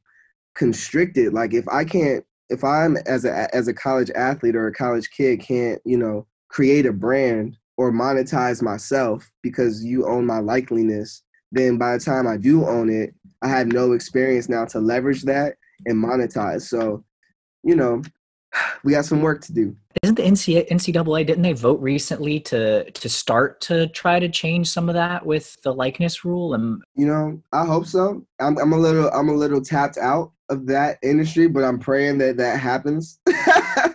constricted. 0.56 1.34
Like 1.34 1.54
if 1.54 1.68
I 1.68 1.84
can't, 1.84 2.24
if 2.50 2.64
I'm 2.64 2.96
as 3.06 3.26
a 3.26 3.54
as 3.54 3.68
a 3.68 3.74
college 3.74 4.12
athlete 4.12 4.56
or 4.56 4.68
a 4.68 4.74
college 4.74 5.10
kid 5.10 5.42
can't, 5.42 5.82
you 5.84 5.98
know, 5.98 6.26
create 6.48 6.86
a 6.86 6.94
brand 6.94 7.58
or 7.76 7.92
monetize 7.92 8.62
myself 8.62 9.30
because 9.44 9.84
you 9.84 10.08
own 10.08 10.26
my 10.26 10.40
likeliness, 10.40 11.24
then 11.52 11.78
by 11.78 11.98
the 11.98 12.04
time 12.04 12.26
I 12.26 12.38
do 12.38 12.66
own 12.66 12.90
it, 12.90 13.14
I 13.42 13.50
have 13.50 13.68
no 13.68 13.92
experience 13.92 14.48
now 14.48 14.64
to 14.66 14.80
leverage 14.80 15.24
that 15.24 15.56
and 15.86 16.04
monetize. 16.04 16.64
So, 16.64 17.04
you 17.64 17.76
know, 17.76 18.02
we 18.84 18.94
got 18.94 19.06
some 19.06 19.22
work 19.22 19.42
to 19.42 19.54
do. 19.54 19.76
Isn't 20.04 20.16
the 20.16 20.24
NCAA 20.24 21.26
didn't 21.26 21.42
they 21.42 21.54
vote 21.54 21.82
recently 21.82 22.40
to 22.42 22.90
to 22.90 23.10
start 23.10 23.62
to 23.62 23.88
try 23.88 24.20
to 24.20 24.30
change 24.30 24.70
some 24.70 24.90
of 24.90 24.96
that 24.96 25.26
with 25.26 25.58
the 25.64 25.74
likeness 25.74 26.26
rule? 26.26 26.54
And 26.54 26.82
you 26.96 27.08
know, 27.08 27.42
I 27.54 27.66
hope 27.66 27.86
so. 27.86 28.26
I'm 28.40 28.58
I'm 28.58 28.74
a 28.74 28.78
little 28.78 29.10
I'm 29.10 29.30
a 29.30 29.34
little 29.34 29.62
tapped 29.62 29.98
out 29.98 30.32
of 30.50 30.68
that 30.68 30.98
industry, 31.02 31.48
but 31.48 31.64
I'm 31.64 31.80
praying 31.80 32.18
that 32.20 32.38
that 32.38 32.60
happens. 32.60 33.20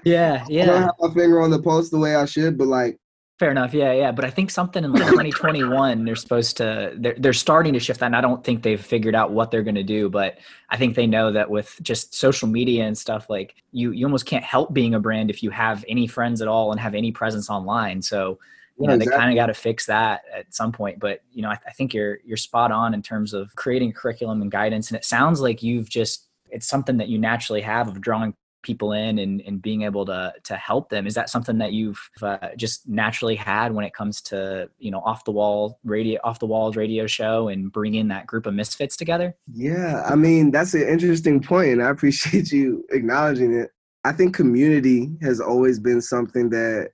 yeah, 0.05 0.45
yeah. 0.49 0.63
I 0.63 0.67
don't 0.67 0.83
have 0.83 0.95
my 1.01 1.15
finger 1.15 1.41
on 1.41 1.51
the 1.51 1.63
pulse 1.63 1.91
the 1.91 1.99
way 1.99 2.15
I 2.15 2.25
should, 2.25 2.59
but 2.59 2.69
like 2.69 2.99
Fair 3.41 3.51
enough. 3.51 3.73
Yeah, 3.73 3.95
yeah. 3.95 4.13
But 4.13 4.27
I 4.27 4.31
think 4.31 4.51
something 4.51 4.85
in 4.85 4.93
like 4.93 5.03
2021, 5.09 6.05
they're 6.05 6.15
supposed 6.15 6.59
to, 6.59 6.93
they're, 6.99 7.15
they're 7.17 7.33
starting 7.33 7.73
to 7.73 7.81
shift 7.81 8.01
that. 8.01 8.07
And 8.07 8.15
I 8.15 8.21
don't 8.21 8.45
think 8.45 8.63
they've 8.63 8.79
figured 8.79 9.15
out 9.15 9.33
what 9.33 9.51
they're 9.51 9.63
going 9.63 9.77
to 9.77 9.83
do, 9.83 10.11
but 10.11 10.37
I 10.69 10.77
think 10.77 10.95
they 10.95 11.07
know 11.07 11.33
that 11.33 11.49
with 11.49 11.79
just 11.81 12.15
social 12.15 12.49
media 12.49 12.85
and 12.85 12.99
stuff, 12.99 13.31
like 13.31 13.55
you, 13.73 13.93
you 13.93 14.05
almost 14.05 14.27
can't 14.27 14.45
help 14.45 14.75
being 14.75 14.93
a 14.93 15.01
brand 15.01 15.31
if 15.31 15.43
you 15.43 15.49
have 15.49 15.87
any 15.89 16.07
friends 16.07 16.43
at 16.43 16.49
all 16.49 16.71
and 16.71 16.79
have 16.79 16.95
any 16.95 17.13
presence 17.13 17.49
online. 17.49 18.03
So, 18.03 18.39
you 18.79 18.87
know, 18.87 18.93
exactly. 18.93 19.11
they 19.11 19.19
kind 19.19 19.31
of 19.31 19.37
got 19.37 19.47
to 19.47 19.55
fix 19.55 19.87
that 19.87 20.21
at 20.35 20.55
some 20.55 20.71
point. 20.71 20.99
But, 20.99 21.23
you 21.33 21.41
know, 21.41 21.49
I, 21.49 21.57
I 21.67 21.71
think 21.71 21.95
you're, 21.95 22.19
you're 22.27 22.37
spot 22.37 22.71
on 22.71 22.93
in 22.93 23.01
terms 23.01 23.33
of 23.33 23.57
creating 23.57 23.95
curriculum 23.95 24.43
and 24.43 24.51
guidance. 24.51 24.91
And 24.91 24.99
it 24.99 25.05
sounds 25.07 25.41
like 25.41 25.63
you've 25.63 25.89
just, 25.89 26.27
it's 26.51 26.69
something 26.69 26.99
that 26.99 27.09
you 27.09 27.19
naturally 27.19 27.63
have 27.63 27.89
of 27.89 28.03
drawing 28.03 28.35
people 28.63 28.93
in 28.93 29.19
and, 29.19 29.41
and 29.43 29.63
being 29.63 29.83
able 29.83 30.05
to 30.07 30.33
to 30.45 30.57
help 30.57 30.91
them. 30.91 31.07
Is 31.07 31.15
that 31.15 31.31
something 31.31 31.59
that 31.59 31.73
you've 31.73 32.01
uh, 32.23 32.49
just 32.57 32.89
naturally 32.89 33.37
had 33.37 33.73
when 33.73 33.85
it 33.85 33.95
comes 33.95 34.21
to 34.23 34.69
you 34.79 34.91
know 34.91 35.01
off 35.01 35.25
the 35.25 35.33
wall 35.33 35.79
radio 35.85 36.21
off 36.25 36.39
the 36.39 36.47
walls 36.47 36.77
radio 36.77 37.07
show 37.07 37.49
and 37.49 37.73
bringing 37.73 38.09
that 38.09 38.27
group 38.27 38.47
of 38.47 38.55
misfits 38.55 38.97
together? 38.97 39.37
Yeah 39.53 40.03
i 40.07 40.15
mean 40.15 40.51
that's 40.51 40.75
an 40.75 40.87
interesting 40.87 41.43
point 41.43 41.71
and 41.71 41.83
i 41.83 41.91
appreciate 41.91 42.53
you 42.53 42.85
acknowledging 42.91 43.55
it. 43.55 43.71
I 44.05 44.13
think 44.13 44.35
community 44.35 45.11
has 45.23 45.41
always 45.41 45.79
been 45.79 46.01
something 46.01 46.51
that 46.51 46.91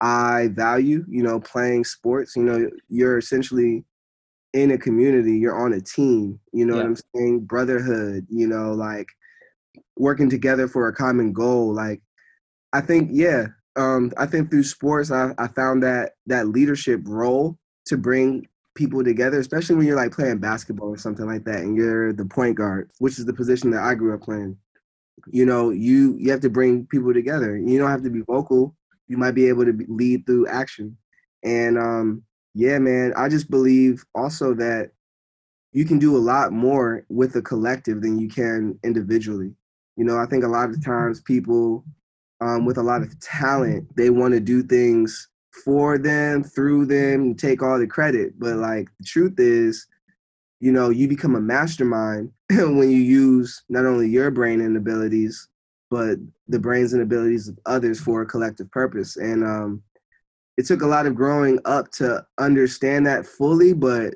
i 0.00 0.48
value 0.52 1.04
you 1.08 1.22
know 1.22 1.40
playing 1.40 1.84
sports. 1.84 2.36
You 2.36 2.44
know 2.44 2.70
you're 2.88 3.18
essentially 3.18 3.84
in 4.52 4.70
a 4.72 4.78
community 4.78 5.38
you're 5.38 5.58
on 5.58 5.72
a 5.72 5.80
team 5.80 6.38
you 6.52 6.66
know 6.66 6.74
yeah. 6.74 6.82
what 6.82 6.86
i'm 6.86 6.96
saying? 7.16 7.40
Brotherhood 7.40 8.26
you 8.28 8.46
know 8.46 8.72
like 8.72 9.08
working 9.96 10.30
together 10.30 10.68
for 10.68 10.88
a 10.88 10.94
common 10.94 11.32
goal. 11.32 11.74
Like, 11.74 12.00
I 12.72 12.80
think, 12.80 13.10
yeah, 13.12 13.46
um, 13.76 14.12
I 14.16 14.26
think 14.26 14.50
through 14.50 14.64
sports, 14.64 15.10
I, 15.10 15.32
I 15.38 15.48
found 15.48 15.82
that 15.82 16.12
that 16.26 16.48
leadership 16.48 17.00
role 17.04 17.58
to 17.86 17.96
bring 17.96 18.48
people 18.74 19.04
together, 19.04 19.38
especially 19.38 19.76
when 19.76 19.86
you're 19.86 19.96
like 19.96 20.12
playing 20.12 20.38
basketball 20.38 20.88
or 20.88 20.98
something 20.98 21.26
like 21.26 21.44
that, 21.44 21.60
and 21.60 21.76
you're 21.76 22.12
the 22.12 22.24
point 22.24 22.56
guard, 22.56 22.90
which 22.98 23.18
is 23.18 23.26
the 23.26 23.32
position 23.32 23.70
that 23.70 23.82
I 23.82 23.94
grew 23.94 24.14
up 24.14 24.22
playing. 24.22 24.56
You 25.30 25.46
know, 25.46 25.70
you 25.70 26.16
you 26.18 26.30
have 26.30 26.40
to 26.40 26.50
bring 26.50 26.86
people 26.86 27.12
together. 27.12 27.56
You 27.56 27.78
don't 27.78 27.90
have 27.90 28.02
to 28.02 28.10
be 28.10 28.22
vocal. 28.22 28.74
You 29.08 29.18
might 29.18 29.34
be 29.34 29.48
able 29.48 29.64
to 29.64 29.72
be, 29.72 29.84
lead 29.88 30.26
through 30.26 30.46
action. 30.48 30.96
And 31.44 31.78
um, 31.78 32.22
yeah, 32.54 32.78
man, 32.78 33.12
I 33.16 33.28
just 33.28 33.50
believe 33.50 34.04
also 34.14 34.54
that 34.54 34.90
you 35.72 35.84
can 35.84 35.98
do 35.98 36.16
a 36.16 36.18
lot 36.18 36.52
more 36.52 37.04
with 37.08 37.36
a 37.36 37.42
collective 37.42 38.02
than 38.02 38.18
you 38.18 38.28
can 38.28 38.78
individually. 38.84 39.54
You 39.96 40.04
know, 40.04 40.18
I 40.18 40.26
think 40.26 40.44
a 40.44 40.48
lot 40.48 40.70
of 40.70 40.84
times 40.84 41.20
people 41.20 41.84
um, 42.40 42.64
with 42.64 42.78
a 42.78 42.82
lot 42.82 43.02
of 43.02 43.18
talent, 43.20 43.88
they 43.96 44.10
want 44.10 44.34
to 44.34 44.40
do 44.40 44.62
things 44.62 45.28
for 45.64 45.98
them, 45.98 46.42
through 46.42 46.86
them, 46.86 47.34
take 47.34 47.62
all 47.62 47.78
the 47.78 47.86
credit. 47.86 48.38
But 48.38 48.56
like 48.56 48.88
the 48.98 49.04
truth 49.04 49.38
is, 49.38 49.86
you 50.60 50.72
know, 50.72 50.90
you 50.90 51.08
become 51.08 51.34
a 51.36 51.40
mastermind 51.40 52.30
when 52.50 52.90
you 52.90 52.98
use 52.98 53.62
not 53.68 53.84
only 53.84 54.08
your 54.08 54.30
brain 54.30 54.60
and 54.60 54.76
abilities, 54.76 55.48
but 55.90 56.18
the 56.48 56.58
brains 56.58 56.94
and 56.94 57.02
abilities 57.02 57.48
of 57.48 57.58
others 57.66 58.00
for 58.00 58.22
a 58.22 58.26
collective 58.26 58.70
purpose. 58.70 59.16
And 59.16 59.44
um, 59.44 59.82
it 60.56 60.66
took 60.66 60.82
a 60.82 60.86
lot 60.86 61.06
of 61.06 61.14
growing 61.14 61.58
up 61.64 61.90
to 61.92 62.24
understand 62.38 63.06
that 63.06 63.26
fully, 63.26 63.72
but 63.72 64.14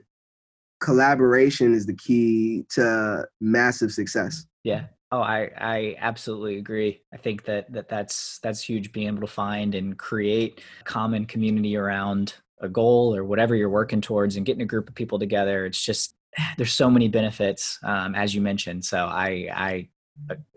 collaboration 0.80 1.74
is 1.74 1.86
the 1.86 1.94
key 1.94 2.64
to 2.70 3.26
massive 3.40 3.92
success. 3.92 4.46
Yeah, 4.64 4.86
Oh, 5.12 5.20
I 5.20 5.50
I 5.56 5.96
absolutely 5.98 6.58
agree. 6.58 7.02
I 7.12 7.16
think 7.16 7.44
that 7.44 7.72
that 7.72 7.88
that's 7.88 8.38
that's 8.40 8.60
huge. 8.60 8.92
Being 8.92 9.08
able 9.08 9.20
to 9.20 9.26
find 9.26 9.74
and 9.74 9.96
create 9.96 10.60
a 10.80 10.84
common 10.84 11.26
community 11.26 11.76
around 11.76 12.34
a 12.60 12.68
goal 12.68 13.14
or 13.14 13.24
whatever 13.24 13.54
you're 13.54 13.70
working 13.70 14.00
towards, 14.00 14.36
and 14.36 14.44
getting 14.44 14.62
a 14.62 14.66
group 14.66 14.88
of 14.88 14.94
people 14.94 15.18
together. 15.18 15.66
It's 15.66 15.82
just 15.82 16.16
there's 16.56 16.72
so 16.72 16.90
many 16.90 17.08
benefits, 17.08 17.78
um, 17.84 18.14
as 18.14 18.34
you 18.34 18.40
mentioned. 18.40 18.84
So 18.84 19.06
I 19.06 19.48
I 19.54 19.88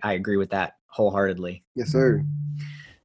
I 0.04 0.14
agree 0.14 0.38
with 0.38 0.50
that 0.52 0.78
wholeheartedly. 0.88 1.64
Yes, 1.76 1.90
sir. 1.90 2.24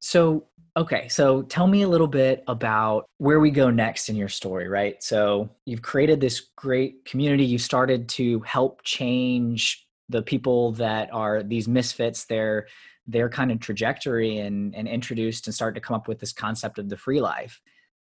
So 0.00 0.46
Okay, 0.76 1.06
so 1.06 1.42
tell 1.42 1.68
me 1.68 1.82
a 1.82 1.88
little 1.88 2.08
bit 2.08 2.42
about 2.48 3.08
where 3.18 3.38
we 3.38 3.52
go 3.52 3.70
next 3.70 4.08
in 4.08 4.16
your 4.16 4.28
story, 4.28 4.66
right? 4.66 5.00
So 5.00 5.48
you've 5.66 5.82
created 5.82 6.20
this 6.20 6.48
great 6.56 7.04
community. 7.04 7.44
You 7.44 7.58
started 7.58 8.08
to 8.08 8.40
help 8.40 8.82
change 8.82 9.86
the 10.08 10.22
people 10.22 10.72
that 10.72 11.12
are 11.12 11.42
these 11.42 11.68
misfits 11.68 12.24
their 12.26 12.66
their 13.06 13.28
kind 13.28 13.52
of 13.52 13.60
trajectory 13.60 14.38
and 14.38 14.74
and 14.74 14.88
introduced 14.88 15.46
and 15.46 15.54
start 15.54 15.74
to 15.74 15.80
come 15.80 15.96
up 15.96 16.08
with 16.08 16.18
this 16.18 16.32
concept 16.32 16.78
of 16.78 16.88
the 16.88 16.96
free 16.96 17.20
life. 17.20 17.60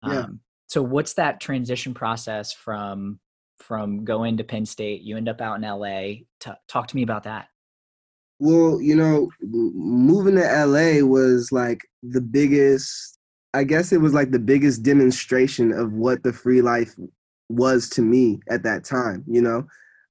Yeah. 0.06 0.20
Um, 0.20 0.40
so 0.66 0.82
what's 0.82 1.14
that 1.14 1.40
transition 1.40 1.94
process 1.94 2.52
from 2.52 3.20
from 3.58 4.04
going 4.04 4.36
to 4.36 4.44
penn 4.44 4.66
state? 4.66 5.02
You 5.02 5.16
end 5.16 5.28
up 5.28 5.40
out 5.40 5.56
in 5.56 5.62
la 5.62 5.98
T- 6.40 6.52
talk 6.68 6.88
to 6.88 6.96
me 6.96 7.02
about 7.02 7.24
that. 7.24 7.48
Well 8.38 8.80
you 8.80 8.94
know 8.94 9.30
moving 9.42 10.36
to 10.36 10.66
la 10.66 11.06
was 11.06 11.50
like 11.50 11.80
the 12.04 12.20
biggest 12.20 13.18
i 13.52 13.64
guess 13.64 13.92
it 13.92 14.00
was 14.00 14.14
like 14.14 14.30
the 14.30 14.38
biggest 14.38 14.84
demonstration 14.84 15.72
of 15.72 15.92
what 15.92 16.22
the 16.22 16.32
free 16.32 16.62
life 16.62 16.94
was 17.48 17.88
to 17.88 18.02
me 18.02 18.38
at 18.48 18.62
that 18.62 18.84
time 18.84 19.24
you 19.26 19.42
know? 19.42 19.66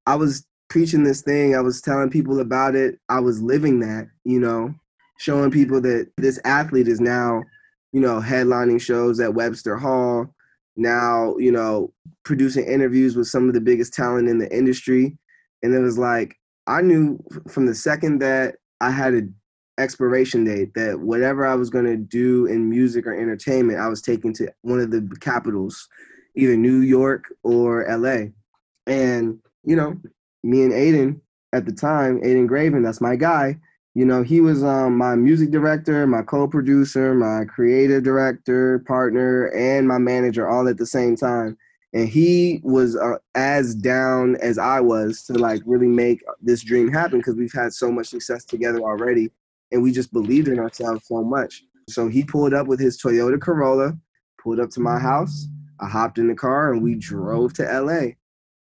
I 0.06 0.16
was 0.16 0.46
preaching 0.70 1.04
this 1.04 1.22
thing. 1.22 1.56
I 1.56 1.62
was 1.62 1.82
telling 1.82 2.10
people 2.10 2.40
about 2.40 2.76
it. 2.76 3.00
I 3.10 3.20
was 3.20 3.42
living 3.42 3.80
that, 3.82 4.08
you 4.24 4.40
know, 4.40 4.74
showing 5.20 5.52
people 5.52 5.82
that 5.82 6.12
this 6.18 6.40
athlete 6.46 6.88
is 6.88 7.00
now, 7.00 7.44
you 7.92 8.02
know, 8.02 8.20
headlining 8.20 8.82
shows 8.82 9.20
at 9.20 9.34
Webster 9.34 9.78
Hall, 9.78 10.34
now, 10.76 11.36
you 11.38 11.52
know, 11.52 11.92
producing 12.24 12.66
interviews 12.66 13.16
with 13.16 13.28
some 13.28 13.48
of 13.48 13.54
the 13.54 13.62
biggest 13.62 13.94
talent 13.94 14.30
in 14.30 14.38
the 14.38 14.56
industry. 14.56 15.18
And 15.64 15.74
it 15.74 15.80
was 15.80 15.98
like, 15.98 16.36
I 16.68 16.82
knew 16.82 17.20
from 17.48 17.66
the 17.66 17.76
second 17.76 18.20
that 18.20 18.56
I 18.82 18.92
had 18.92 19.14
an 19.14 19.34
expiration 19.80 20.44
date 20.44 20.74
that 20.76 21.00
whatever 21.00 21.46
I 21.46 21.56
was 21.56 21.70
going 21.70 21.86
to 21.86 21.98
do 21.98 22.46
in 22.46 22.70
music 22.70 23.08
or 23.08 23.14
entertainment, 23.14 23.80
I 23.80 23.88
was 23.88 24.02
taking 24.02 24.34
to 24.34 24.52
one 24.62 24.80
of 24.80 24.92
the 24.92 25.08
capitals, 25.20 25.88
either 26.36 26.58
New 26.58 26.82
York 26.82 27.26
or 27.44 27.86
LA. 27.90 28.28
And, 28.86 29.40
you 29.64 29.76
know, 29.76 29.96
me 30.44 30.64
and 30.64 30.72
Aiden 30.72 31.20
at 31.54 31.66
the 31.66 31.72
time, 31.72 32.22
Aiden 32.22 32.48
Graven, 32.48 32.84
that's 32.84 33.02
my 33.02 33.16
guy. 33.16 33.58
You 33.96 34.06
know, 34.06 34.22
he 34.22 34.42
was 34.42 34.64
um, 34.64 34.96
my 34.96 35.16
music 35.16 35.50
director, 35.50 36.06
my 36.06 36.22
co-producer, 36.22 37.16
my 37.16 37.46
creative 37.46 38.04
director, 38.04 38.80
partner, 38.80 39.48
and 39.48 39.88
my 39.88 39.98
manager 39.98 40.48
all 40.48 40.68
at 40.68 40.78
the 40.78 40.86
same 40.86 41.16
time. 41.16 41.58
And 41.94 42.08
he 42.08 42.62
was 42.64 42.96
uh, 42.96 43.18
as 43.34 43.74
down 43.74 44.36
as 44.36 44.60
I 44.60 44.82
was 44.82 45.24
to 45.24 45.34
like 45.34 45.64
really 45.66 45.88
make 45.88 46.22
this 46.42 46.62
dream 46.62 46.92
happen 46.92 47.20
because 47.20 47.36
we've 47.36 47.54
had 47.54 47.74
so 47.74 47.92
much 47.92 48.08
success 48.08 48.46
together 48.46 48.82
already, 48.82 49.32
and 49.72 49.82
we 49.82 49.92
just 49.92 50.14
believed 50.14 50.48
in 50.48 50.60
ourselves 50.60 51.08
so 51.08 51.24
much. 51.24 51.64
So 51.90 52.08
he 52.08 52.24
pulled 52.24 52.54
up 52.54 52.68
with 52.68 52.80
his 52.80 53.02
Toyota 53.02 53.42
Corolla, 53.42 53.98
pulled 54.44 54.60
up 54.60 54.70
to 54.72 54.80
my 54.80 55.00
house. 55.00 55.48
I 55.80 55.88
hopped 55.88 56.18
in 56.18 56.28
the 56.28 56.36
car 56.36 56.74
and 56.74 56.84
we 56.84 56.96
drove 56.96 57.54
to 57.54 57.64
LA. 57.64 58.12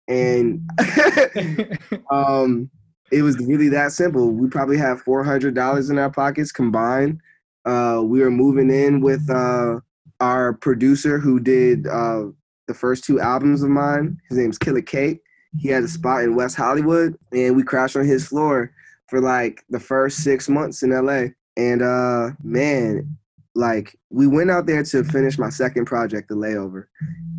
And 0.09 0.69
um, 2.11 2.71
it 3.11 3.23
was 3.23 3.39
really 3.39 3.69
that 3.71 3.93
simple. 3.93 4.31
We 4.33 4.49
probably 4.49 4.77
had 4.77 5.01
four 5.01 5.25
hundred 5.25 5.55
dollars 5.55 5.91
in 5.91 5.99
our 5.99 6.11
pockets 6.11 6.53
combined. 6.53 7.21
Uh, 7.65 8.03
we 8.05 8.21
were 8.21 8.31
moving 8.31 8.71
in 8.71 9.01
with 9.01 9.29
uh, 9.29 9.81
our 10.21 10.55
producer 10.55 11.19
who 11.19 11.41
did 11.41 11.87
uh, 11.87 12.27
the 12.69 12.75
first 12.75 13.05
two 13.05 13.21
albums 13.21 13.63
of 13.63 13.71
mine. 13.71 14.19
His 14.29 14.39
name's 14.39 14.59
Killer 14.59 14.83
Kate. 14.83 15.21
He 15.59 15.69
had 15.69 15.85
a 15.85 15.89
spot 15.89 16.23
in 16.23 16.37
West 16.37 16.57
Hollywood, 16.57 17.17
and 17.33 17.57
we 17.57 17.63
crashed 17.63 17.97
on 17.97 18.05
his 18.05 18.27
floor 18.27 18.73
for 19.09 19.21
like 19.21 19.65
the 19.71 19.81
first 19.81 20.19
six 20.19 20.49
months 20.49 20.83
in 20.83 20.91
LA. 20.91 21.29
And 21.57 21.83
uh, 21.83 22.31
man, 22.43 23.17
like 23.55 23.97
we 24.11 24.27
went 24.27 24.51
out 24.51 24.67
there 24.67 24.83
to 24.83 25.05
finish 25.05 25.39
my 25.39 25.49
second 25.49 25.87
project, 25.87 26.29
The 26.29 26.35
Layover, 26.35 26.85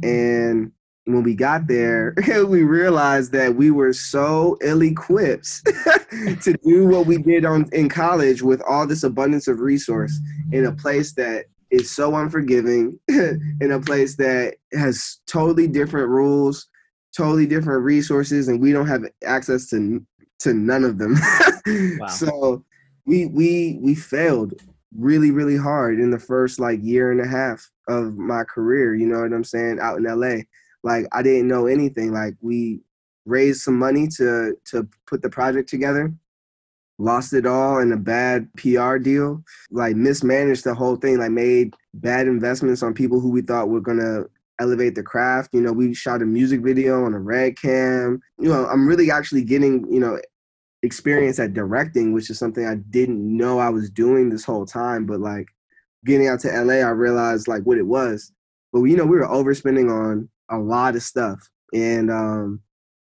and 0.01 0.71
when 1.07 1.23
we 1.23 1.35
got 1.35 1.67
there, 1.67 2.13
we 2.47 2.63
realized 2.63 3.31
that 3.31 3.55
we 3.55 3.71
were 3.71 3.93
so 3.93 4.57
ill-equipped 4.61 5.65
to 6.41 6.55
do 6.63 6.85
what 6.85 7.05
we 7.05 7.17
did 7.17 7.45
on 7.45 7.65
in 7.71 7.87
college 7.87 8.41
with 8.41 8.61
all 8.67 8.85
this 8.85 9.03
abundance 9.03 9.47
of 9.47 9.61
resource 9.61 10.19
in 10.51 10.65
a 10.65 10.71
place 10.71 11.13
that 11.13 11.45
is 11.71 11.89
so 11.89 12.15
unforgiving, 12.15 12.99
in 13.07 13.71
a 13.71 13.79
place 13.79 14.17
that 14.17 14.55
has 14.73 15.19
totally 15.27 15.67
different 15.67 16.09
rules, 16.09 16.67
totally 17.15 17.45
different 17.45 17.83
resources, 17.83 18.49
and 18.49 18.59
we 18.59 18.73
don't 18.73 18.87
have 18.87 19.03
access 19.25 19.69
to 19.69 20.05
to 20.39 20.53
none 20.53 20.83
of 20.83 20.97
them. 20.97 21.15
wow. 21.99 22.07
So 22.07 22.65
we 23.05 23.27
we 23.27 23.79
we 23.81 23.95
failed 23.95 24.53
really 24.97 25.31
really 25.31 25.57
hard 25.57 25.99
in 25.99 26.11
the 26.11 26.19
first 26.19 26.59
like 26.59 26.79
year 26.81 27.11
and 27.11 27.21
a 27.21 27.27
half 27.27 27.65
of 27.87 28.17
my 28.17 28.43
career. 28.43 28.93
You 28.93 29.07
know 29.07 29.21
what 29.21 29.33
I'm 29.33 29.43
saying? 29.43 29.79
Out 29.81 29.97
in 29.97 30.03
LA 30.03 30.43
like 30.83 31.05
I 31.11 31.21
didn't 31.21 31.47
know 31.47 31.67
anything. 31.67 32.11
Like 32.11 32.35
we 32.41 32.81
raised 33.25 33.61
some 33.61 33.77
money 33.77 34.07
to 34.17 34.55
to 34.65 34.87
put 35.05 35.21
the 35.21 35.29
project 35.29 35.69
together, 35.69 36.13
lost 36.97 37.33
it 37.33 37.45
all 37.45 37.79
in 37.79 37.91
a 37.91 37.97
bad 37.97 38.49
PR 38.57 38.97
deal, 38.97 39.43
like 39.71 39.95
mismanaged 39.95 40.63
the 40.63 40.73
whole 40.73 40.95
thing, 40.95 41.17
like 41.17 41.31
made 41.31 41.73
bad 41.93 42.27
investments 42.27 42.83
on 42.83 42.93
people 42.93 43.19
who 43.19 43.29
we 43.29 43.41
thought 43.41 43.69
were 43.69 43.81
gonna 43.81 44.23
elevate 44.59 44.95
the 44.95 45.03
craft. 45.03 45.53
You 45.53 45.61
know, 45.61 45.71
we 45.73 45.93
shot 45.93 46.21
a 46.21 46.25
music 46.25 46.61
video 46.61 47.05
on 47.05 47.13
a 47.13 47.19
red 47.19 47.59
cam. 47.59 48.21
You 48.39 48.49
know, 48.49 48.65
I'm 48.67 48.87
really 48.87 49.11
actually 49.11 49.43
getting, 49.43 49.91
you 49.91 49.99
know, 49.99 50.19
experience 50.83 51.39
at 51.39 51.53
directing, 51.53 52.13
which 52.13 52.29
is 52.29 52.39
something 52.39 52.65
I 52.65 52.75
didn't 52.75 53.19
know 53.19 53.59
I 53.59 53.69
was 53.69 53.89
doing 53.89 54.29
this 54.29 54.45
whole 54.45 54.65
time. 54.65 55.05
But 55.05 55.19
like 55.19 55.47
getting 56.05 56.27
out 56.27 56.39
to 56.41 56.49
LA, 56.49 56.75
I 56.75 56.89
realized 56.89 57.47
like 57.47 57.63
what 57.63 57.77
it 57.77 57.85
was. 57.85 58.31
But 58.73 58.83
you 58.83 58.95
know, 58.95 59.05
we 59.05 59.17
were 59.17 59.27
overspending 59.27 59.91
on 59.91 60.29
a 60.49 60.57
lot 60.57 60.95
of 60.95 61.03
stuff, 61.03 61.39
and 61.73 62.11
um, 62.11 62.61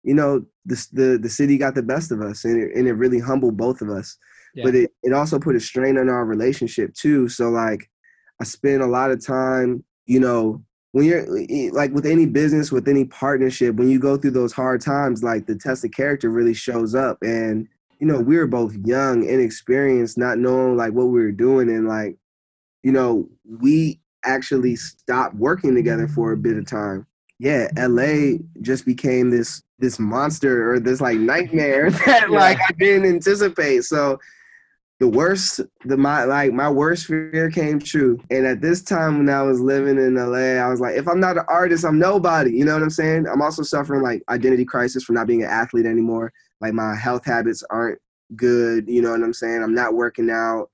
you 0.02 0.14
know, 0.14 0.44
the 0.64 0.86
the 0.92 1.18
the 1.22 1.28
city 1.28 1.58
got 1.58 1.74
the 1.74 1.82
best 1.82 2.12
of 2.12 2.20
us, 2.20 2.44
and 2.44 2.62
it, 2.62 2.74
and 2.74 2.88
it 2.88 2.94
really 2.94 3.20
humbled 3.20 3.56
both 3.56 3.80
of 3.80 3.90
us. 3.90 4.16
Yeah. 4.54 4.64
But 4.64 4.74
it 4.74 4.90
it 5.02 5.12
also 5.12 5.38
put 5.38 5.56
a 5.56 5.60
strain 5.60 5.98
on 5.98 6.08
our 6.08 6.24
relationship 6.24 6.94
too. 6.94 7.28
So 7.28 7.50
like, 7.50 7.90
I 8.40 8.44
spent 8.44 8.82
a 8.82 8.86
lot 8.86 9.10
of 9.10 9.24
time, 9.24 9.84
you 10.06 10.20
know, 10.20 10.64
when 10.92 11.04
you're 11.04 11.26
like 11.72 11.92
with 11.92 12.06
any 12.06 12.26
business 12.26 12.72
with 12.72 12.88
any 12.88 13.04
partnership 13.04 13.76
when 13.76 13.88
you 13.88 13.98
go 13.98 14.16
through 14.16 14.30
those 14.30 14.52
hard 14.52 14.80
times 14.80 15.22
like 15.22 15.46
the 15.46 15.56
test 15.56 15.84
of 15.84 15.90
character 15.92 16.30
really 16.30 16.54
shows 16.54 16.94
up 16.94 17.18
and 17.22 17.68
you 18.00 18.06
know 18.06 18.20
we 18.20 18.36
were 18.36 18.46
both 18.46 18.74
young 18.84 19.24
inexperienced 19.24 20.16
not 20.16 20.38
knowing 20.38 20.76
like 20.76 20.92
what 20.92 21.06
we 21.06 21.20
were 21.20 21.32
doing 21.32 21.68
and 21.68 21.86
like 21.86 22.16
you 22.82 22.92
know 22.92 23.28
we 23.60 24.00
actually 24.24 24.76
stopped 24.76 25.34
working 25.36 25.74
together 25.74 26.08
for 26.08 26.32
a 26.32 26.36
bit 26.36 26.56
of 26.56 26.66
time 26.66 27.06
yeah, 27.38 27.68
LA 27.76 28.38
just 28.62 28.84
became 28.84 29.30
this 29.30 29.62
this 29.78 29.98
monster 29.98 30.72
or 30.72 30.80
this 30.80 31.00
like 31.00 31.18
nightmare 31.18 31.90
that 32.06 32.30
like 32.30 32.58
I 32.68 32.72
didn't 32.72 33.08
anticipate. 33.08 33.84
So 33.84 34.18
the 34.98 35.06
worst 35.08 35.60
the 35.84 35.96
my 35.96 36.24
like 36.24 36.52
my 36.52 36.68
worst 36.68 37.06
fear 37.06 37.50
came 37.50 37.78
true. 37.78 38.18
And 38.30 38.44
at 38.44 38.60
this 38.60 38.82
time 38.82 39.18
when 39.18 39.28
I 39.28 39.42
was 39.42 39.60
living 39.60 39.98
in 39.98 40.16
LA, 40.16 40.60
I 40.60 40.68
was 40.68 40.80
like, 40.80 40.96
if 40.96 41.06
I'm 41.06 41.20
not 41.20 41.38
an 41.38 41.44
artist, 41.48 41.84
I'm 41.84 41.98
nobody. 41.98 42.50
You 42.50 42.64
know 42.64 42.74
what 42.74 42.82
I'm 42.82 42.90
saying? 42.90 43.26
I'm 43.28 43.42
also 43.42 43.62
suffering 43.62 44.02
like 44.02 44.24
identity 44.28 44.64
crisis 44.64 45.04
from 45.04 45.14
not 45.14 45.28
being 45.28 45.44
an 45.44 45.50
athlete 45.50 45.86
anymore. 45.86 46.32
Like 46.60 46.74
my 46.74 46.96
health 46.96 47.24
habits 47.24 47.62
aren't 47.70 48.00
good. 48.34 48.88
You 48.88 49.00
know 49.00 49.12
what 49.12 49.22
I'm 49.22 49.32
saying? 49.32 49.62
I'm 49.62 49.74
not 49.74 49.94
working 49.94 50.30
out. 50.30 50.70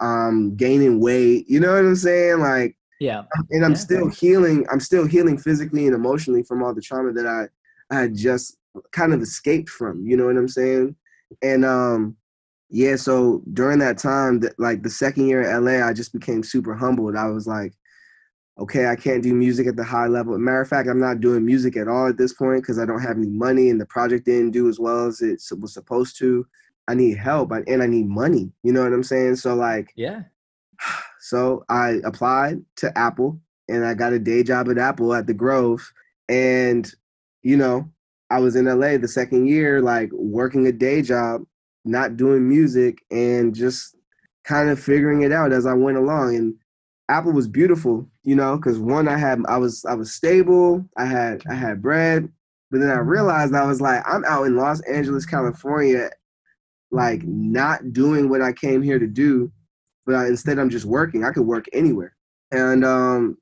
Um, 0.00 0.56
gaining 0.56 0.98
weight. 0.98 1.48
You 1.48 1.60
know 1.60 1.72
what 1.72 1.84
I'm 1.84 1.94
saying? 1.94 2.40
Like 2.40 2.75
yeah. 3.00 3.22
And 3.50 3.64
I'm 3.64 3.72
yeah. 3.72 3.78
still 3.78 4.08
healing. 4.08 4.66
I'm 4.70 4.80
still 4.80 5.06
healing 5.06 5.38
physically 5.38 5.86
and 5.86 5.94
emotionally 5.94 6.42
from 6.42 6.62
all 6.62 6.74
the 6.74 6.80
trauma 6.80 7.12
that 7.12 7.26
I 7.26 7.48
I 7.94 8.00
had 8.00 8.14
just 8.14 8.58
kind 8.92 9.12
of 9.12 9.20
escaped 9.20 9.68
from. 9.68 10.06
You 10.06 10.16
know 10.16 10.26
what 10.26 10.36
I'm 10.36 10.48
saying? 10.48 10.96
And 11.42 11.64
um, 11.64 12.16
yeah. 12.70 12.96
So 12.96 13.42
during 13.52 13.78
that 13.80 13.98
time, 13.98 14.40
that 14.40 14.58
like 14.58 14.82
the 14.82 14.90
second 14.90 15.26
year 15.26 15.42
in 15.42 15.64
LA, 15.64 15.86
I 15.86 15.92
just 15.92 16.12
became 16.12 16.42
super 16.42 16.74
humbled. 16.74 17.16
I 17.16 17.28
was 17.28 17.46
like, 17.46 17.74
okay, 18.58 18.86
I 18.86 18.96
can't 18.96 19.22
do 19.22 19.34
music 19.34 19.66
at 19.66 19.76
the 19.76 19.84
high 19.84 20.06
level. 20.06 20.36
Matter 20.38 20.62
of 20.62 20.68
fact, 20.68 20.88
I'm 20.88 21.00
not 21.00 21.20
doing 21.20 21.44
music 21.44 21.76
at 21.76 21.88
all 21.88 22.08
at 22.08 22.16
this 22.16 22.32
point 22.32 22.62
because 22.62 22.78
I 22.78 22.86
don't 22.86 23.02
have 23.02 23.18
any 23.18 23.28
money, 23.28 23.70
and 23.70 23.80
the 23.80 23.86
project 23.86 24.24
didn't 24.24 24.52
do 24.52 24.68
as 24.68 24.78
well 24.78 25.06
as 25.06 25.20
it 25.20 25.40
was 25.60 25.74
supposed 25.74 26.18
to. 26.18 26.46
I 26.88 26.94
need 26.94 27.18
help, 27.18 27.50
and 27.50 27.82
I 27.82 27.86
need 27.86 28.08
money. 28.08 28.52
You 28.62 28.72
know 28.72 28.82
what 28.82 28.92
I'm 28.92 29.02
saying? 29.02 29.36
So 29.36 29.54
like, 29.54 29.92
yeah. 29.96 30.22
So 31.26 31.64
I 31.68 31.98
applied 32.04 32.62
to 32.76 32.96
Apple 32.96 33.40
and 33.68 33.84
I 33.84 33.94
got 33.94 34.12
a 34.12 34.18
day 34.20 34.44
job 34.44 34.70
at 34.70 34.78
Apple 34.78 35.12
at 35.12 35.26
the 35.26 35.34
Grove. 35.34 35.92
And, 36.28 36.88
you 37.42 37.56
know, 37.56 37.90
I 38.30 38.38
was 38.38 38.54
in 38.54 38.66
LA 38.66 38.96
the 38.96 39.08
second 39.08 39.48
year, 39.48 39.82
like 39.82 40.08
working 40.12 40.68
a 40.68 40.72
day 40.72 41.02
job, 41.02 41.42
not 41.84 42.16
doing 42.16 42.48
music, 42.48 43.02
and 43.10 43.56
just 43.56 43.96
kind 44.44 44.70
of 44.70 44.78
figuring 44.78 45.22
it 45.22 45.32
out 45.32 45.52
as 45.52 45.66
I 45.66 45.74
went 45.74 45.96
along. 45.96 46.36
And 46.36 46.54
Apple 47.08 47.32
was 47.32 47.48
beautiful, 47.48 48.08
you 48.22 48.36
know, 48.36 48.56
because 48.56 48.78
one, 48.78 49.08
I 49.08 49.18
had 49.18 49.40
I 49.48 49.56
was 49.56 49.84
I 49.84 49.94
was 49.94 50.14
stable, 50.14 50.88
I 50.96 51.06
had 51.06 51.42
I 51.50 51.54
had 51.54 51.82
bread, 51.82 52.28
but 52.70 52.78
then 52.78 52.90
I 52.90 52.98
mm-hmm. 52.98 53.08
realized 53.08 53.52
I 53.52 53.66
was 53.66 53.80
like, 53.80 54.00
I'm 54.06 54.24
out 54.26 54.46
in 54.46 54.54
Los 54.54 54.80
Angeles, 54.82 55.26
California, 55.26 56.08
like 56.92 57.24
not 57.24 57.92
doing 57.92 58.28
what 58.28 58.42
I 58.42 58.52
came 58.52 58.80
here 58.80 59.00
to 59.00 59.08
do 59.08 59.50
but 60.06 60.14
I, 60.14 60.26
instead 60.26 60.58
I'm 60.58 60.70
just 60.70 60.86
working. 60.86 61.24
I 61.24 61.32
could 61.32 61.46
work 61.46 61.66
anywhere, 61.72 62.14
and 62.50 62.84
um, 62.84 63.36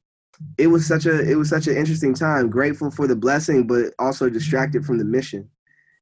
it 0.58 0.68
was 0.68 0.86
such 0.86 1.06
a 1.06 1.30
it 1.30 1.36
was 1.36 1.48
such 1.48 1.66
an 1.66 1.76
interesting 1.76 2.14
time. 2.14 2.50
Grateful 2.50 2.90
for 2.90 3.06
the 3.06 3.16
blessing, 3.16 3.66
but 3.66 3.92
also 3.98 4.28
distracted 4.28 4.84
from 4.84 4.98
the 4.98 5.04
mission. 5.04 5.48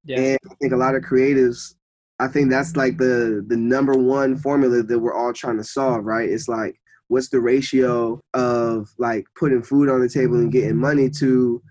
Yeah. 0.04 0.18
And 0.18 0.38
I 0.50 0.54
think 0.60 0.72
a 0.72 0.76
lot 0.76 0.94
of 0.94 1.02
creatives, 1.02 1.74
I 2.18 2.28
think 2.28 2.50
that's 2.50 2.76
like 2.76 2.98
the 2.98 3.44
the 3.46 3.56
number 3.56 3.94
one 3.94 4.36
formula 4.36 4.82
that 4.82 4.98
we're 4.98 5.14
all 5.14 5.32
trying 5.32 5.58
to 5.58 5.64
solve. 5.64 6.04
Right? 6.04 6.28
It's 6.28 6.48
like 6.48 6.76
what's 7.08 7.28
the 7.28 7.40
ratio 7.40 8.18
of 8.32 8.88
like 8.98 9.26
putting 9.38 9.62
food 9.62 9.90
on 9.90 10.00
the 10.00 10.08
table 10.08 10.36
and 10.36 10.50
getting 10.50 10.76
money 10.76 11.10
to 11.10 11.62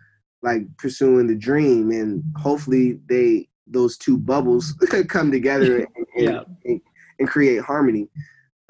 like 0.44 0.62
pursuing 0.78 1.26
the 1.26 1.36
dream 1.36 1.90
and 1.90 2.24
hopefully 2.38 3.00
they 3.10 3.48
those 3.66 3.98
two 3.98 4.18
bubbles 4.18 4.74
come 5.08 5.32
together 5.32 5.78
and, 5.78 6.06
yeah. 6.16 6.42
and, 6.66 6.80
and, 7.18 7.28
create 7.28 7.62
harmony 7.62 8.08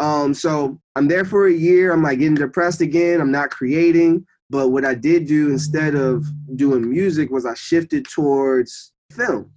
um, 0.02 0.34
so 0.34 0.82
I'm 0.96 1.08
there 1.08 1.24
for 1.24 1.48
a 1.48 1.54
year. 1.54 1.94
I'm 1.94 2.02
like 2.02 2.18
getting 2.18 2.34
depressed 2.34 2.82
again. 2.82 3.22
I'm 3.22 3.32
not 3.32 3.52
creating. 3.52 4.26
But 4.50 4.70
what 4.70 4.84
I 4.84 4.96
did 4.96 5.28
do 5.28 5.52
instead 5.52 5.94
of 5.96 6.26
doing 6.56 6.90
music 6.90 7.30
was 7.30 7.46
I 7.46 7.54
shifted 7.54 8.06
towards 8.10 8.94
film. 9.12 9.52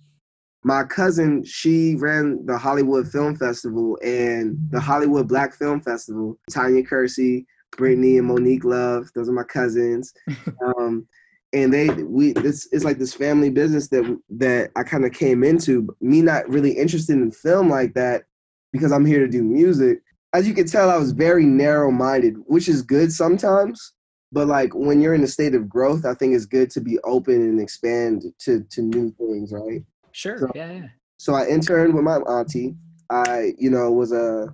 My 0.62 0.84
cousin, 0.84 1.44
she 1.44 1.96
ran 1.96 2.44
the 2.44 2.58
Hollywood 2.58 3.10
Film 3.10 3.36
Festival 3.36 3.98
and 4.04 4.56
the 4.70 4.80
Hollywood 4.80 5.28
Black 5.28 5.54
Film 5.54 5.80
Festival. 5.80 6.38
Tanya 6.50 6.84
Kersey, 6.84 7.46
Brittany, 7.76 8.18
and 8.18 8.26
Monique 8.26 8.64
Love. 8.64 9.08
Those 9.14 9.30
are 9.30 9.32
my 9.32 9.44
cousins. 9.44 10.12
um, 10.78 11.08
and 11.54 11.72
they 11.72 11.88
we 11.88 12.32
this 12.32 12.68
it's 12.70 12.84
like 12.84 12.98
this 12.98 13.14
family 13.14 13.48
business 13.48 13.88
that 13.88 14.20
that 14.28 14.72
I 14.76 14.82
kind 14.82 15.06
of 15.06 15.12
came 15.12 15.42
into. 15.42 15.88
Me 16.02 16.20
not 16.20 16.48
really 16.50 16.72
interested 16.72 17.16
in 17.16 17.30
film 17.30 17.70
like 17.70 17.94
that 17.94 18.24
because 18.72 18.92
I'm 18.92 19.06
here 19.06 19.20
to 19.20 19.28
do 19.28 19.42
music 19.42 20.00
as 20.34 20.48
you 20.48 20.52
can 20.52 20.66
tell, 20.66 20.90
I 20.90 20.96
was 20.96 21.12
very 21.12 21.46
narrow 21.46 21.92
minded, 21.92 22.34
which 22.46 22.68
is 22.68 22.82
good 22.82 23.12
sometimes. 23.12 23.92
But 24.32 24.48
like 24.48 24.74
when 24.74 25.00
you're 25.00 25.14
in 25.14 25.22
a 25.22 25.28
state 25.28 25.54
of 25.54 25.68
growth, 25.68 26.04
I 26.04 26.14
think 26.14 26.34
it's 26.34 26.44
good 26.44 26.68
to 26.70 26.80
be 26.80 26.98
open 27.04 27.36
and 27.36 27.60
expand 27.60 28.24
to 28.40 28.64
to 28.70 28.82
new 28.82 29.12
things, 29.12 29.52
right? 29.52 29.82
Sure. 30.10 30.38
So, 30.38 30.50
yeah, 30.56 30.72
yeah. 30.72 30.88
So 31.18 31.34
I 31.34 31.46
interned 31.46 31.94
with 31.94 32.02
my 32.02 32.16
auntie. 32.16 32.74
I, 33.10 33.52
you 33.58 33.70
know, 33.70 33.92
was 33.92 34.10
a 34.10 34.52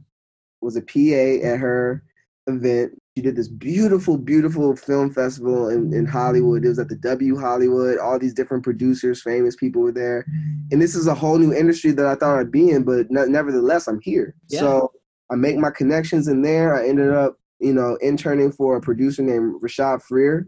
was 0.61 0.77
a 0.77 0.83
PA 0.83 1.47
at 1.49 1.59
her 1.59 2.05
event. 2.47 2.93
She 3.17 3.23
did 3.23 3.37
this 3.37 3.49
beautiful, 3.49 4.19
beautiful 4.19 4.77
film 4.77 5.13
festival 5.13 5.71
in, 5.71 5.95
in 5.95 6.05
Hollywood. 6.05 6.65
It 6.65 6.69
was 6.69 6.79
at 6.79 6.89
the 6.89 6.97
W 6.97 7.39
Hollywood. 7.39 7.99
All 7.99 8.19
these 8.19 8.35
different 8.35 8.63
producers, 8.63 9.23
famous 9.23 9.57
people 9.57 9.81
were 9.81 9.93
there. 9.93 10.27
And 10.71 10.81
this 10.81 10.95
is 10.95 11.07
a 11.07 11.15
whole 11.15 11.39
new 11.39 11.53
industry 11.55 11.91
that 11.93 12.07
I 12.07 12.15
thought 12.15 12.39
I'd 12.39 12.53
be 12.53 12.71
in, 12.71 12.85
but 12.85 13.11
nevertheless, 13.11 13.89
I'm 13.89 14.01
here. 14.01 14.35
Yeah. 14.49 14.61
So 14.61 14.93
I 15.31 15.37
make 15.37 15.57
my 15.57 15.71
connections 15.71 16.29
in 16.29 16.43
there. 16.43 16.75
I 16.75 16.89
ended 16.89 17.13
up, 17.13 17.39
you 17.61 17.73
know, 17.73 17.97
interning 18.01 18.53
for 18.53 18.77
a 18.77 18.81
producer 18.81 19.23
named 19.23 19.61
Rashad 19.63 20.03
Freer. 20.03 20.47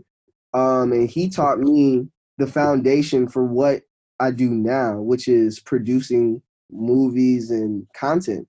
Um, 0.54 0.92
and 0.92 1.08
he 1.08 1.30
taught 1.30 1.60
me 1.60 2.08
the 2.38 2.46
foundation 2.46 3.28
for 3.28 3.44
what 3.44 3.82
I 4.20 4.30
do 4.30 4.50
now, 4.50 5.00
which 5.00 5.28
is 5.28 5.60
producing 5.60 6.42
movies 6.70 7.50
and 7.50 7.86
content. 7.94 8.48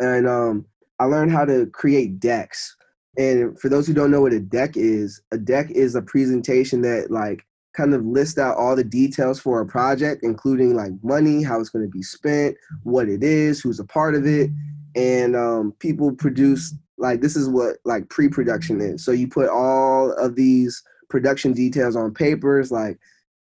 And 0.00 0.26
um, 0.26 0.66
I 0.98 1.04
learned 1.04 1.32
how 1.32 1.44
to 1.44 1.66
create 1.66 2.20
decks. 2.20 2.74
And 3.16 3.58
for 3.60 3.68
those 3.68 3.86
who 3.86 3.94
don't 3.94 4.10
know 4.10 4.22
what 4.22 4.32
a 4.32 4.40
deck 4.40 4.76
is, 4.76 5.20
a 5.30 5.38
deck 5.38 5.70
is 5.70 5.94
a 5.94 6.02
presentation 6.02 6.82
that 6.82 7.10
like 7.10 7.44
kind 7.76 7.94
of 7.94 8.04
lists 8.04 8.38
out 8.38 8.56
all 8.56 8.74
the 8.74 8.84
details 8.84 9.40
for 9.40 9.60
a 9.60 9.66
project, 9.66 10.22
including 10.22 10.74
like 10.74 10.92
money, 11.02 11.42
how 11.42 11.60
it's 11.60 11.70
going 11.70 11.84
to 11.84 11.90
be 11.90 12.02
spent, 12.02 12.56
what 12.82 13.08
it 13.08 13.22
is, 13.22 13.60
who's 13.60 13.80
a 13.80 13.84
part 13.84 14.14
of 14.14 14.26
it, 14.26 14.50
and 14.94 15.36
um, 15.36 15.72
people 15.78 16.12
produce 16.12 16.74
like 16.98 17.20
this 17.20 17.36
is 17.36 17.48
what 17.48 17.76
like 17.84 18.08
pre-production 18.08 18.80
is. 18.80 19.04
So 19.04 19.12
you 19.12 19.28
put 19.28 19.48
all 19.48 20.12
of 20.12 20.36
these 20.36 20.82
production 21.10 21.52
details 21.52 21.96
on 21.96 22.14
papers, 22.14 22.70
like 22.70 22.98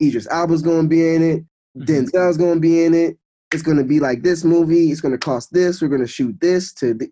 Idris 0.02 0.28
Elba's 0.30 0.62
going 0.62 0.82
to 0.82 0.88
be 0.88 1.14
in 1.14 1.22
it, 1.22 1.44
mm-hmm. 1.76 1.82
Denzel's 1.82 2.36
to 2.54 2.60
be 2.60 2.84
in 2.84 2.94
it. 2.94 3.16
It's 3.52 3.62
to 3.78 3.84
be 3.84 4.00
like 4.00 4.22
this 4.22 4.44
movie. 4.44 4.90
It's 4.90 5.00
to 5.12 5.18
cost 5.18 5.52
this. 5.52 5.80
We're 5.80 5.88
to 6.00 6.06
shoot 6.06 6.38
this 6.40 6.72
to, 6.74 6.94
the, 6.94 7.08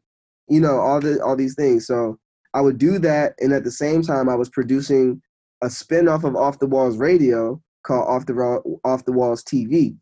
you 0.49 0.61
know, 0.61 0.79
all 0.79 1.01
the 1.01 1.23
all 1.25 1.37
these 1.37 1.55
things. 1.55 1.87
So 1.87 2.19
I 2.55 2.61
would 2.61 2.79
do 2.79 2.99
that, 2.99 3.35
and 3.39 3.53
at 3.53 3.65
the 3.65 3.71
same 3.71 4.03
time, 4.03 4.29
I 4.29 4.35
was 4.35 4.49
producing 4.49 5.23
a 5.63 5.67
spinoff 5.67 6.25
of 6.25 6.37
Off 6.37 6.59
the 6.59 6.67
Walls 6.67 6.97
Radio 6.97 7.63
called 7.85 8.09
Off 8.09 8.27
the 8.27 8.35
Off 8.85 9.05
the 9.05 9.13
Walls 9.13 9.45
TV, 9.45 9.97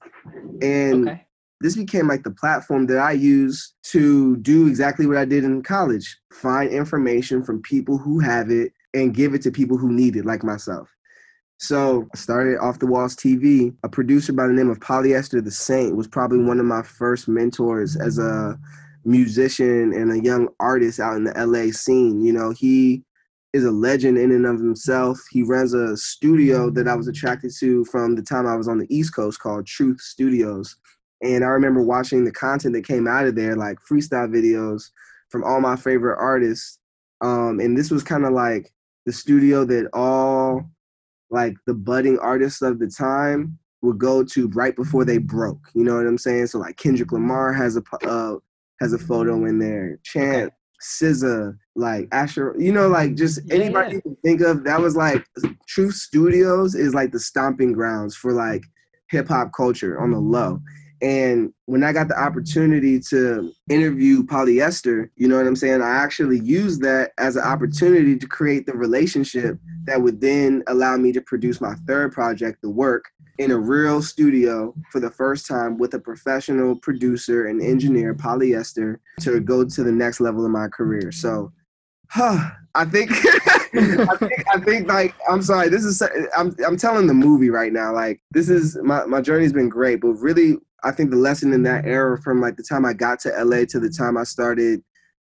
and 0.63 1.09
okay. 1.09 1.27
This 1.63 1.77
became 1.77 2.09
like 2.09 2.23
the 2.25 2.31
platform 2.31 2.87
that 2.87 2.99
I 2.99 3.13
use 3.13 3.75
to 3.85 4.37
do 4.39 4.67
exactly 4.67 5.07
what 5.07 5.17
I 5.17 5.25
did 5.25 5.45
in 5.45 5.63
college: 5.63 6.19
find 6.33 6.71
information 6.71 7.43
from 7.43 7.63
people 7.63 7.99
who 7.99 8.19
have 8.21 8.51
it 8.51 8.73
and 8.95 9.15
give 9.15 9.35
it 9.35 9.43
to 9.43 9.51
people 9.51 9.79
who 9.79 9.91
need 9.91 10.17
it, 10.17 10.27
like 10.27 10.45
myself. 10.45 10.91
So 11.59 12.09
I 12.13 12.19
started 12.19 12.59
Off 12.59 12.81
the 12.81 12.87
Walls 12.87 13.15
TV. 13.15 13.75
A 13.85 13.89
producer 13.89 14.33
by 14.33 14.49
the 14.49 14.53
name 14.53 14.69
of 14.69 14.81
Polyester 14.81 15.43
the 15.43 15.51
Saint 15.51 15.95
was 15.95 16.09
probably 16.09 16.41
one 16.41 16.59
of 16.59 16.67
my 16.67 16.83
first 16.83 17.29
mentors 17.29 17.95
as 17.97 18.19
a 18.19 18.59
musician 19.05 19.93
and 19.93 20.11
a 20.11 20.23
young 20.23 20.49
artist 20.59 20.99
out 20.99 21.17
in 21.17 21.25
the 21.25 21.33
LA 21.35 21.71
scene. 21.71 22.21
You 22.21 22.33
know, 22.33 22.51
he 22.51 23.05
is 23.53 23.65
a 23.65 23.71
legend 23.71 24.19
in 24.19 24.33
and 24.33 24.47
of 24.47 24.59
himself. 24.59 25.21
He 25.31 25.43
runs 25.43 25.75
a 25.75 25.97
studio 25.97 26.71
that 26.71 26.89
I 26.89 26.95
was 26.95 27.07
attracted 27.07 27.53
to 27.61 27.85
from 27.85 28.17
the 28.17 28.23
time 28.23 28.47
I 28.47 28.57
was 28.57 28.67
on 28.69 28.79
the 28.79 28.87
East 28.95 29.15
Coast 29.15 29.41
called 29.41 29.67
Truth 29.67 30.01
Studios. 30.01 30.77
And 31.23 31.45
I 31.45 31.49
remember 31.49 31.83
watching 31.83 32.25
the 32.25 32.33
content 32.33 32.75
that 32.75 32.87
came 32.87 33.07
out 33.07 33.27
of 33.27 33.35
there, 33.35 33.57
like 33.57 33.79
freestyle 33.81 34.29
videos 34.29 34.91
from 35.31 35.45
all 35.45 35.61
my 35.61 35.77
favorite 35.77 36.19
artists. 36.19 36.79
Um, 37.21 37.61
and 37.61 37.79
this 37.79 37.91
was 37.91 38.03
kind 38.03 38.25
of 38.25 38.33
like 38.33 38.73
the 39.07 39.13
studio 39.13 39.65
that 39.65 39.89
all 39.93 40.65
like 41.31 41.55
the 41.67 41.75
budding 41.75 42.19
artists 42.19 42.63
of 42.63 42.79
the 42.79 42.89
time 42.89 43.59
would 43.81 43.99
go 43.99 44.23
to 44.23 44.49
right 44.49 44.77
before 44.77 45.05
they 45.05 45.19
broke. 45.19 45.69
You 45.75 45.85
know 45.85 45.97
what 45.97 46.07
I'm 46.07 46.19
saying? 46.19 46.49
So 46.49 46.59
like 46.59 46.77
Kendrick 46.77 47.13
Lamar 47.13 47.53
has 47.53 47.77
a 47.77 47.83
uh, 48.07 48.37
has 48.81 48.93
a 48.93 48.99
photo 48.99 49.45
in 49.47 49.59
there. 49.59 49.99
Chant, 50.05 50.45
okay. 50.45 50.51
SZA, 50.83 51.57
like 51.77 52.09
Asher, 52.13 52.55
you 52.59 52.73
know, 52.73 52.89
like 52.89 53.15
just 53.15 53.41
anybody 53.51 53.89
yeah. 53.89 53.95
you 53.95 54.03
can 54.03 54.17
think 54.17 54.41
of. 54.41 54.65
That 54.65 54.81
was 54.81 54.97
like 54.97 55.25
Truth 55.69 55.95
Studios 55.95 56.75
is 56.75 56.95
like 56.95 57.13
the 57.13 57.21
stomping 57.21 57.73
grounds 57.73 58.15
for 58.17 58.33
like 58.33 58.63
hip 59.11 59.29
hop 59.29 59.53
culture 59.57 60.01
on 60.01 60.11
the 60.11 60.19
low. 60.19 60.61
And 61.03 61.53
when 61.67 61.83
I 61.83 61.93
got 61.93 62.07
the 62.07 62.19
opportunity 62.19 63.01
to 63.11 63.53
interview 63.69 64.23
Polyester, 64.23 65.11
you 65.17 65.27
know 65.27 65.37
what 65.37 65.49
I'm 65.49 65.57
saying? 65.57 65.83
I 65.83 65.97
actually 65.97 66.39
used 66.39 66.81
that 66.83 67.11
as 67.19 67.35
an 67.35 67.43
opportunity 67.43 68.17
to 68.17 68.27
create 68.29 68.67
the 68.67 68.75
relationship 68.75 69.59
that 69.85 70.01
would 70.01 70.21
then 70.21 70.63
allow 70.69 70.97
me 70.97 71.11
to 71.13 71.21
produce 71.21 71.61
my 71.61 71.75
third 71.89 72.13
project, 72.13 72.63
The 72.63 72.71
Work, 72.71 73.07
in 73.39 73.51
a 73.51 73.59
real 73.59 74.01
studio 74.01 74.73
for 74.93 75.01
the 75.01 75.11
first 75.11 75.45
time 75.45 75.77
with 75.77 75.95
a 75.95 75.99
professional 75.99 76.77
producer 76.77 77.47
and 77.47 77.61
engineer, 77.61 78.15
Polyester, 78.15 78.99
to 79.23 79.41
go 79.41 79.65
to 79.65 79.83
the 79.83 79.91
next 79.91 80.21
level 80.21 80.45
of 80.45 80.53
my 80.53 80.69
career. 80.69 81.11
So, 81.11 81.53
huh, 82.11 82.51
I 82.77 82.85
think, 82.85 83.11
I 83.75 84.17
think, 84.19 84.45
I 84.55 84.61
think, 84.61 84.89
like, 84.89 85.15
I'm 85.29 85.43
sorry, 85.43 85.69
this 85.69 85.85
is, 85.85 86.01
I'm, 86.37 86.55
I'm 86.65 86.77
telling 86.77 87.09
the 87.09 87.15
movie 87.15 87.51
right 87.51 87.73
now, 87.73 87.93
like, 87.93 88.21
this 88.31 88.49
is, 88.49 88.79
my, 88.85 89.05
my 89.07 89.21
journey's 89.21 89.53
been 89.53 89.69
great, 89.69 90.01
but 90.01 90.13
really, 90.13 90.59
I 90.85 90.91
think 90.91 91.11
the 91.11 91.17
lesson 91.17 91.53
in 91.53 91.63
that 91.65 91.83
mm-hmm. 91.83 91.93
era 91.93 92.21
from 92.21 92.41
like 92.41 92.57
the 92.57 92.63
time 92.63 92.85
I 92.85 92.93
got 92.93 93.21
to 93.21 93.45
LA 93.45 93.65
to 93.67 93.81
the 93.81 93.91
time 93.91 94.17
I 94.17 94.25
started 94.25 94.83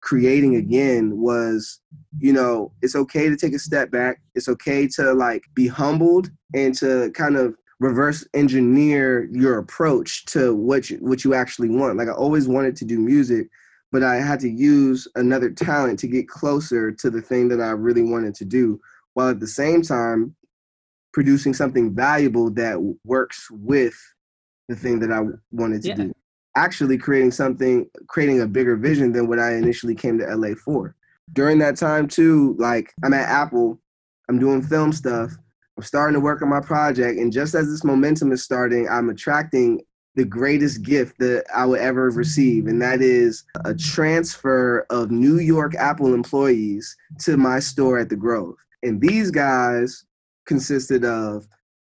creating 0.01 0.55
again 0.55 1.17
was 1.17 1.79
you 2.19 2.31
know 2.31 2.71
it's 2.81 2.95
okay 2.95 3.29
to 3.29 3.35
take 3.35 3.53
a 3.53 3.59
step 3.59 3.91
back. 3.91 4.21
It's 4.35 4.49
okay 4.49 4.87
to 4.95 5.13
like 5.13 5.43
be 5.53 5.67
humbled 5.67 6.29
and 6.53 6.75
to 6.75 7.11
kind 7.11 7.35
of 7.35 7.55
reverse 7.79 8.25
engineer 8.33 9.27
your 9.33 9.57
approach 9.57 10.25
to 10.25 10.55
what 10.55 10.89
you, 10.89 10.97
what 10.97 11.23
you 11.23 11.33
actually 11.33 11.69
want. 11.69 11.97
Like 11.97 12.07
i 12.07 12.13
always 12.13 12.47
wanted 12.47 12.75
to 12.77 12.85
do 12.85 12.99
music 12.99 13.47
but 13.91 14.03
i 14.03 14.15
had 14.15 14.39
to 14.41 14.49
use 14.49 15.07
another 15.15 15.49
talent 15.49 15.97
to 15.99 16.07
get 16.07 16.27
closer 16.27 16.91
to 16.91 17.09
the 17.09 17.21
thing 17.21 17.47
that 17.47 17.61
i 17.61 17.69
really 17.69 18.01
wanted 18.01 18.35
to 18.35 18.45
do 18.45 18.79
while 19.13 19.29
at 19.29 19.39
the 19.39 19.47
same 19.47 19.81
time 19.81 20.35
producing 21.13 21.53
something 21.53 21.95
valuable 21.95 22.49
that 22.49 22.77
works 23.05 23.47
with 23.49 23.95
the 24.67 24.75
thing 24.75 24.99
that 24.99 25.11
I 25.11 25.21
wanted 25.51 25.81
to 25.83 25.87
yeah. 25.89 25.95
do. 25.95 26.13
Actually, 26.55 26.97
creating 26.97 27.31
something, 27.31 27.89
creating 28.07 28.41
a 28.41 28.47
bigger 28.47 28.75
vision 28.75 29.11
than 29.11 29.27
what 29.27 29.39
I 29.39 29.55
initially 29.55 29.95
came 29.95 30.17
to 30.19 30.35
LA 30.35 30.55
for. 30.55 30.95
During 31.33 31.59
that 31.59 31.75
time, 31.75 32.07
too, 32.07 32.55
like 32.57 32.93
I'm 33.03 33.13
at 33.13 33.27
Apple, 33.27 33.79
I'm 34.29 34.39
doing 34.39 34.61
film 34.61 34.93
stuff, 34.93 35.31
I'm 35.77 35.83
starting 35.83 36.13
to 36.13 36.19
work 36.19 36.41
on 36.41 36.49
my 36.49 36.61
project, 36.61 37.19
and 37.19 37.33
just 37.33 37.55
as 37.55 37.67
this 37.67 37.83
momentum 37.83 38.31
is 38.31 38.43
starting, 38.43 38.87
I'm 38.87 39.09
attracting 39.09 39.81
the 40.15 40.25
greatest 40.25 40.81
gift 40.81 41.19
that 41.19 41.43
I 41.53 41.65
would 41.65 41.79
ever 41.79 42.09
receive, 42.09 42.67
and 42.67 42.81
that 42.81 43.01
is 43.01 43.43
a 43.65 43.75
transfer 43.75 44.85
of 44.89 45.11
New 45.11 45.39
York 45.39 45.75
Apple 45.75 46.13
employees 46.13 46.95
to 47.19 47.35
my 47.35 47.59
store 47.59 47.99
at 47.99 48.09
the 48.09 48.15
Grove. 48.15 48.55
And 48.81 49.01
these 49.01 49.29
guys 49.29 50.05
consisted 50.45 51.03
of 51.03 51.47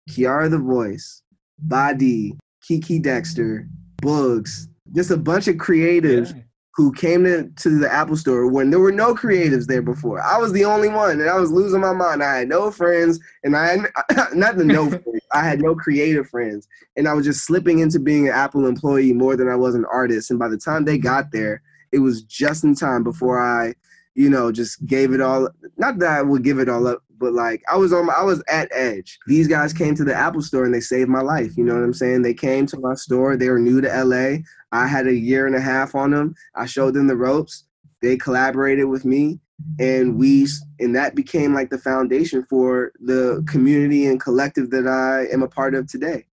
Kiara 0.09 0.49
the 0.49 0.57
Voice, 0.57 1.21
Badi, 1.59 2.35
Kiki 2.67 2.99
Dexter, 2.99 3.67
Bugs, 4.01 4.67
just 4.93 5.11
a 5.11 5.17
bunch 5.17 5.47
of 5.47 5.55
creatives 5.55 6.35
yeah. 6.35 6.41
who 6.75 6.91
came 6.93 7.23
to, 7.23 7.49
to 7.57 7.79
the 7.79 7.91
Apple 7.91 8.17
store 8.17 8.47
when 8.47 8.69
there 8.69 8.79
were 8.79 8.91
no 8.91 9.13
creatives 9.13 9.67
there 9.67 9.81
before. 9.81 10.21
I 10.21 10.37
was 10.37 10.51
the 10.51 10.65
only 10.65 10.89
one 10.89 11.21
and 11.21 11.29
I 11.29 11.37
was 11.37 11.51
losing 11.51 11.81
my 11.81 11.93
mind. 11.93 12.23
I 12.23 12.37
had 12.39 12.49
no 12.49 12.71
friends 12.71 13.19
and 13.43 13.55
I 13.55 13.67
had 13.67 13.79
not 14.33 14.57
the 14.57 14.65
no 14.65 14.89
friends. 14.89 15.05
I 15.31 15.43
had 15.43 15.61
no 15.61 15.75
creative 15.75 16.27
friends. 16.27 16.67
And 16.95 17.07
I 17.07 17.13
was 17.13 17.25
just 17.25 17.45
slipping 17.45 17.79
into 17.79 17.99
being 17.99 18.27
an 18.27 18.33
Apple 18.33 18.65
employee 18.65 19.13
more 19.13 19.35
than 19.35 19.49
I 19.49 19.55
was 19.55 19.75
an 19.75 19.85
artist. 19.91 20.31
And 20.31 20.39
by 20.39 20.47
the 20.47 20.57
time 20.57 20.85
they 20.85 20.97
got 20.97 21.31
there, 21.31 21.61
it 21.91 21.99
was 21.99 22.23
just 22.23 22.63
in 22.63 22.75
time 22.75 23.03
before 23.03 23.41
I, 23.41 23.73
you 24.15 24.29
know, 24.29 24.51
just 24.51 24.85
gave 24.85 25.13
it 25.13 25.21
all. 25.21 25.49
Not 25.77 25.99
that 25.99 26.17
I 26.17 26.21
would 26.21 26.43
give 26.43 26.59
it 26.59 26.69
all 26.69 26.87
up, 26.87 27.03
but 27.17 27.33
like 27.33 27.63
I 27.71 27.77
was 27.77 27.93
on, 27.93 28.05
my, 28.05 28.13
I 28.13 28.23
was 28.23 28.43
at 28.47 28.69
edge. 28.71 29.19
These 29.27 29.47
guys 29.47 29.73
came 29.73 29.95
to 29.95 30.03
the 30.03 30.15
Apple 30.15 30.41
store 30.41 30.65
and 30.65 30.73
they 30.73 30.79
saved 30.79 31.09
my 31.09 31.21
life. 31.21 31.55
You 31.57 31.63
know 31.63 31.75
what 31.75 31.83
I'm 31.83 31.93
saying? 31.93 32.21
They 32.21 32.33
came 32.33 32.65
to 32.67 32.79
my 32.79 32.95
store. 32.95 33.37
They 33.37 33.49
were 33.49 33.59
new 33.59 33.81
to 33.81 34.03
LA. 34.03 34.37
I 34.71 34.87
had 34.87 35.07
a 35.07 35.15
year 35.15 35.47
and 35.47 35.55
a 35.55 35.61
half 35.61 35.95
on 35.95 36.11
them. 36.11 36.35
I 36.55 36.65
showed 36.65 36.93
them 36.93 37.07
the 37.07 37.15
ropes. 37.15 37.65
They 38.01 38.17
collaborated 38.17 38.85
with 38.85 39.05
me, 39.05 39.39
and 39.79 40.17
we, 40.17 40.47
and 40.79 40.95
that 40.95 41.15
became 41.15 41.53
like 41.53 41.69
the 41.69 41.77
foundation 41.77 42.45
for 42.49 42.91
the 42.99 43.43
community 43.47 44.05
and 44.05 44.19
collective 44.19 44.69
that 44.71 44.85
I 44.85 45.33
am 45.33 45.41
a 45.41 45.47
part 45.47 45.73
of 45.75 45.87
today. 45.87 46.25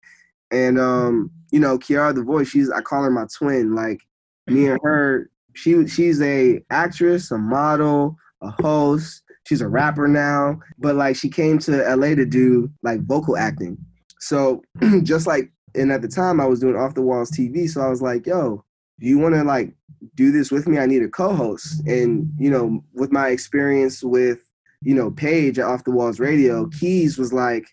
And 0.49 0.79
um, 0.79 1.31
you 1.51 1.59
know, 1.59 1.77
Kiara 1.77 2.13
the 2.13 2.23
voice, 2.23 2.49
she's 2.49 2.69
I 2.69 2.81
call 2.81 3.03
her 3.03 3.11
my 3.11 3.25
twin. 3.37 3.75
Like 3.75 4.01
me 4.47 4.67
and 4.67 4.79
her, 4.83 5.29
she 5.53 5.87
she's 5.87 6.21
a 6.21 6.61
actress, 6.71 7.31
a 7.31 7.37
model, 7.37 8.17
a 8.41 8.51
host 8.61 9.21
she's 9.51 9.59
a 9.59 9.67
rapper 9.67 10.07
now, 10.07 10.57
but 10.79 10.95
like 10.95 11.13
she 11.13 11.27
came 11.27 11.59
to 11.59 11.83
LA 11.93 12.15
to 12.15 12.25
do 12.25 12.71
like 12.83 13.01
vocal 13.01 13.35
acting. 13.35 13.77
So 14.21 14.63
just 15.03 15.27
like 15.27 15.51
and 15.75 15.91
at 15.91 16.01
the 16.01 16.07
time 16.07 16.39
I 16.39 16.45
was 16.45 16.61
doing 16.61 16.77
off 16.77 16.93
the 16.93 17.01
walls 17.01 17.29
TV, 17.29 17.69
so 17.69 17.81
I 17.81 17.89
was 17.89 18.01
like, 18.01 18.25
yo, 18.25 18.63
do 19.01 19.07
you 19.07 19.19
want 19.19 19.35
to 19.35 19.43
like 19.43 19.73
do 20.15 20.31
this 20.31 20.51
with 20.51 20.69
me? 20.69 20.79
I 20.79 20.85
need 20.85 21.03
a 21.03 21.09
co-host. 21.09 21.85
And 21.85 22.31
you 22.39 22.49
know, 22.49 22.81
with 22.93 23.11
my 23.11 23.27
experience 23.27 24.01
with, 24.01 24.39
you 24.83 24.95
know, 24.95 25.11
Paige 25.11 25.59
at 25.59 25.65
Off 25.65 25.83
the 25.83 25.91
Walls 25.91 26.21
Radio, 26.21 26.67
Keys 26.67 27.17
was 27.17 27.33
like 27.33 27.67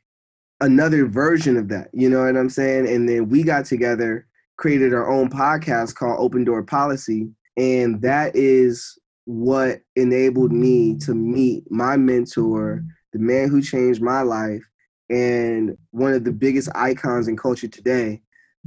another 0.60 1.06
version 1.06 1.56
of 1.56 1.68
that. 1.68 1.90
You 1.92 2.10
know 2.10 2.24
what 2.24 2.36
I'm 2.36 2.50
saying? 2.50 2.88
And 2.88 3.08
then 3.08 3.28
we 3.28 3.44
got 3.44 3.66
together 3.66 4.26
created 4.56 4.92
our 4.92 5.08
own 5.08 5.30
podcast 5.30 5.94
called 5.94 6.18
Open 6.18 6.42
Door 6.42 6.64
Policy. 6.64 7.28
And 7.56 8.02
that 8.02 8.34
is 8.34 8.98
what 9.28 9.82
enabled 9.94 10.52
me 10.52 10.96
to 10.96 11.14
meet 11.14 11.70
my 11.70 11.98
mentor, 11.98 12.82
the 13.12 13.18
man 13.18 13.50
who 13.50 13.60
changed 13.60 14.00
my 14.00 14.22
life, 14.22 14.66
and 15.10 15.76
one 15.90 16.14
of 16.14 16.24
the 16.24 16.32
biggest 16.32 16.70
icons 16.74 17.28
in 17.28 17.36
culture 17.36 17.68
today, 17.68 18.22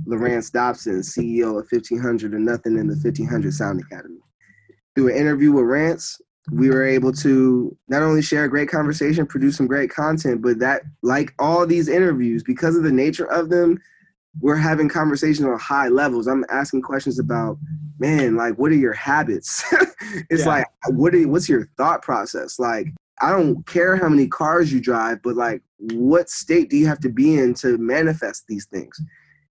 Larrance 0.06 0.52
Dopson, 0.52 1.00
CEO 1.00 1.58
of 1.60 1.68
1500 1.72 2.36
and 2.36 2.46
Nothing 2.46 2.78
in 2.78 2.86
the 2.86 2.94
1500 2.94 3.52
Sound 3.52 3.82
Academy. 3.82 4.20
Through 4.94 5.08
an 5.08 5.16
interview 5.16 5.52
with 5.52 5.66
Rance, 5.66 6.22
we 6.52 6.70
were 6.70 6.86
able 6.86 7.12
to 7.14 7.76
not 7.88 8.04
only 8.04 8.22
share 8.22 8.44
a 8.44 8.50
great 8.50 8.70
conversation, 8.70 9.26
produce 9.26 9.58
some 9.58 9.66
great 9.66 9.90
content, 9.90 10.44
but 10.44 10.60
that, 10.60 10.84
like 11.02 11.34
all 11.40 11.66
these 11.66 11.88
interviews, 11.88 12.44
because 12.44 12.76
of 12.76 12.84
the 12.84 12.92
nature 12.92 13.26
of 13.26 13.50
them, 13.50 13.80
we're 14.40 14.56
having 14.56 14.88
conversations 14.88 15.46
on 15.46 15.60
high 15.60 15.90
levels. 15.90 16.28
I'm 16.28 16.46
asking 16.50 16.84
questions 16.84 17.20
about, 17.20 17.58
man, 18.00 18.36
like, 18.36 18.56
what 18.56 18.72
are 18.72 18.76
your 18.76 18.94
habits? 18.94 19.64
it's 20.30 20.46
yeah. 20.46 20.48
like, 20.48 20.66
what 20.88 21.14
are, 21.14 21.28
what's 21.28 21.50
your 21.50 21.68
thought 21.78 22.02
process? 22.02 22.58
Like, 22.58 22.88
I 23.22 23.32
don't 23.32 23.66
care 23.68 23.96
how 23.96 24.10
many 24.10 24.28
cars 24.28 24.72
you 24.72 24.82
drive, 24.82 25.22
but 25.22 25.36
like, 25.36 25.62
what 25.78 26.30
state 26.30 26.70
do 26.70 26.78
you 26.78 26.88
have 26.88 27.00
to 27.02 27.10
be 27.10 27.38
in 27.38 27.54
to 27.56 27.78
manifest 27.78 28.46
these 28.48 28.66
things? 28.66 29.00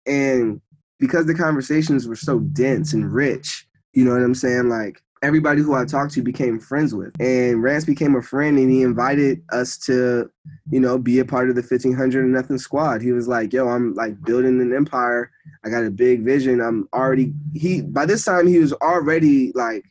And 0.06 0.62
because 1.00 1.26
the 1.26 1.36
conversations 1.36 2.08
were 2.08 2.16
so 2.16 2.40
dense 2.40 2.94
and 2.94 3.12
rich, 3.12 3.68
you 3.94 4.06
know 4.06 4.12
what 4.12 4.22
I'm 4.22 4.36
saying? 4.36 4.70
Like, 4.70 5.02
everybody 5.24 5.62
who 5.62 5.74
I 5.74 5.86
talked 5.86 6.14
to 6.14 6.22
became 6.22 6.60
friends 6.60 6.94
with. 6.94 7.14
And 7.20 7.62
Rance 7.62 7.86
became 7.86 8.16
a 8.16 8.22
friend 8.22 8.58
and 8.58 8.72
he 8.72 8.82
invited 8.82 9.42
us 9.52 9.78
to, 9.80 10.30
you 10.70 10.80
know, 10.80 10.98
be 10.98 11.20
a 11.20 11.26
part 11.26 11.50
of 11.50 11.56
the 11.56 11.62
1500 11.62 12.24
and 12.24 12.34
nothing 12.34 12.58
squad. 12.58 13.02
He 13.02 13.12
was 13.12 13.28
like, 13.28 13.54
yo, 13.54 13.68
I'm 13.68 13.94
like 13.96 14.22
building 14.24 14.62
an 14.62 14.76
empire. 14.76 15.32
I 15.66 15.70
got 15.70 15.86
a 15.86 15.92
big 15.92 16.24
vision. 16.24 16.62
I'm 16.62 16.88
already, 16.94 17.34
he, 17.54 17.82
by 17.82 18.06
this 18.06 18.26
time, 18.26 18.48
he 18.48 18.60
was 18.60 18.74
already 18.74 19.52
like 19.54 19.86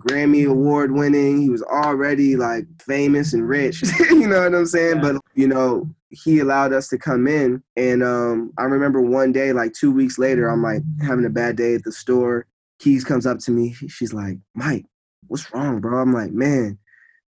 Grammy 0.00 0.48
award 0.48 0.92
winning. 0.92 1.42
He 1.42 1.50
was 1.50 1.62
already 1.62 2.36
like 2.36 2.66
famous 2.80 3.32
and 3.32 3.48
rich. 3.48 3.82
you 4.10 4.28
know 4.28 4.42
what 4.42 4.54
I'm 4.54 4.66
saying? 4.66 4.96
Yeah. 4.96 5.12
But, 5.12 5.22
you 5.34 5.48
know, 5.48 5.88
he 6.10 6.40
allowed 6.40 6.72
us 6.72 6.88
to 6.88 6.98
come 6.98 7.26
in. 7.28 7.62
And 7.76 8.02
um, 8.02 8.52
I 8.58 8.64
remember 8.64 9.00
one 9.00 9.32
day, 9.32 9.52
like 9.52 9.72
two 9.74 9.92
weeks 9.92 10.18
later, 10.18 10.48
I'm 10.48 10.62
like 10.62 10.82
having 11.02 11.24
a 11.24 11.30
bad 11.30 11.56
day 11.56 11.74
at 11.74 11.84
the 11.84 11.92
store 11.92 12.46
Keys 12.80 13.04
comes 13.04 13.26
up 13.26 13.38
to 13.40 13.50
me. 13.50 13.72
She's 13.72 14.12
like, 14.12 14.38
Mike, 14.54 14.86
what's 15.28 15.52
wrong, 15.52 15.80
bro? 15.80 16.00
I'm 16.00 16.12
like, 16.12 16.32
man, 16.32 16.78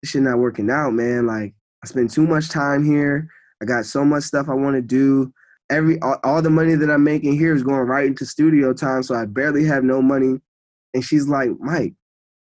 this 0.03 0.11
shit 0.11 0.23
not 0.23 0.39
working 0.39 0.71
out, 0.71 0.93
man. 0.93 1.27
Like, 1.27 1.55
I 1.85 1.87
spend 1.87 2.11
too 2.11 2.27
much 2.27 2.49
time 2.49 2.85
here. 2.85 3.29
I 3.63 3.65
got 3.65 3.87
so 3.87 4.05
much 4.05 4.25
stuff 4.25 4.49
I 4.49 4.55
want 4.55 4.77
to 4.77 4.83
do. 4.83 5.33
Every 5.71 6.01
all, 6.01 6.19
all, 6.25 6.43
the 6.43 6.51
money 6.51 6.75
that 6.75 6.91
I'm 6.91 7.05
making 7.05 7.35
here 7.35 7.55
is 7.55 7.63
going 7.63 7.87
right 7.87 8.07
into 8.07 8.27
studio 8.27 8.73
time, 8.75 9.03
so 9.03 9.15
I 9.15 9.27
barely 9.27 9.65
have 9.65 9.85
no 9.85 10.03
money. 10.03 10.41
And 10.95 11.05
she's 11.05 11.29
like, 11.29 11.51
Mike, 11.61 11.95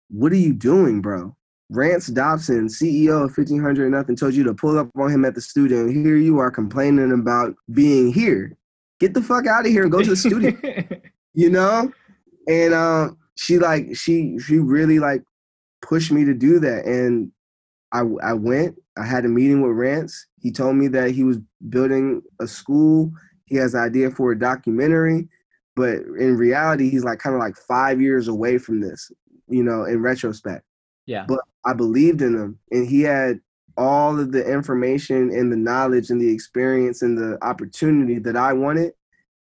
what 0.09 0.31
are 0.31 0.37
you 0.37 0.53
doing, 0.53 1.01
bro? 1.01 1.35
Rance 1.69 2.07
Dopson, 2.07 2.67
CEO 2.67 3.25
of 3.25 3.37
1500 3.37 3.89
Nothing, 3.89 4.15
told 4.15 4.33
you 4.33 4.43
to 4.43 4.53
pull 4.53 4.77
up 4.77 4.89
on 4.97 5.11
him 5.11 5.25
at 5.25 5.35
the 5.35 5.41
studio, 5.41 5.81
and 5.81 6.05
here 6.05 6.17
you 6.17 6.39
are 6.39 6.51
complaining 6.51 7.11
about 7.11 7.55
being 7.71 8.11
here. 8.11 8.57
Get 8.99 9.13
the 9.13 9.21
fuck 9.21 9.47
out 9.47 9.65
of 9.65 9.71
here 9.71 9.83
and 9.83 9.91
go 9.91 10.01
to 10.01 10.09
the 10.09 10.15
studio. 10.15 10.53
you 11.33 11.49
know? 11.49 11.91
And 12.47 12.73
um, 12.73 13.17
she 13.35 13.59
like 13.59 13.95
she 13.95 14.37
she 14.39 14.59
really 14.59 14.99
like 14.99 15.23
pushed 15.81 16.11
me 16.11 16.25
to 16.25 16.33
do 16.33 16.59
that, 16.59 16.85
and 16.85 17.31
I 17.91 18.01
I 18.21 18.33
went. 18.33 18.75
I 18.97 19.05
had 19.05 19.25
a 19.25 19.29
meeting 19.29 19.61
with 19.61 19.71
Rance. 19.71 20.27
He 20.39 20.51
told 20.51 20.75
me 20.75 20.87
that 20.89 21.11
he 21.11 21.23
was 21.23 21.37
building 21.69 22.21
a 22.39 22.47
school. 22.47 23.11
He 23.45 23.55
has 23.57 23.73
an 23.73 23.81
idea 23.81 24.11
for 24.11 24.31
a 24.31 24.39
documentary, 24.39 25.27
but 25.75 25.95
in 25.97 26.37
reality, 26.37 26.89
he's 26.89 27.03
like 27.03 27.19
kind 27.19 27.35
of 27.35 27.39
like 27.39 27.55
five 27.55 28.01
years 28.01 28.27
away 28.27 28.57
from 28.57 28.81
this. 28.81 29.11
You 29.47 29.63
know, 29.63 29.85
in 29.85 30.01
retrospect. 30.01 30.63
Yeah. 31.05 31.25
But 31.27 31.41
I 31.65 31.73
believed 31.73 32.21
in 32.21 32.33
him, 32.33 32.59
and 32.71 32.87
he 32.87 33.01
had 33.01 33.39
all 33.77 34.19
of 34.19 34.31
the 34.31 34.45
information 34.45 35.31
and 35.31 35.51
the 35.51 35.57
knowledge 35.57 36.09
and 36.09 36.21
the 36.21 36.31
experience 36.31 37.01
and 37.01 37.17
the 37.17 37.43
opportunity 37.43 38.19
that 38.19 38.35
I 38.35 38.53
wanted. 38.53 38.93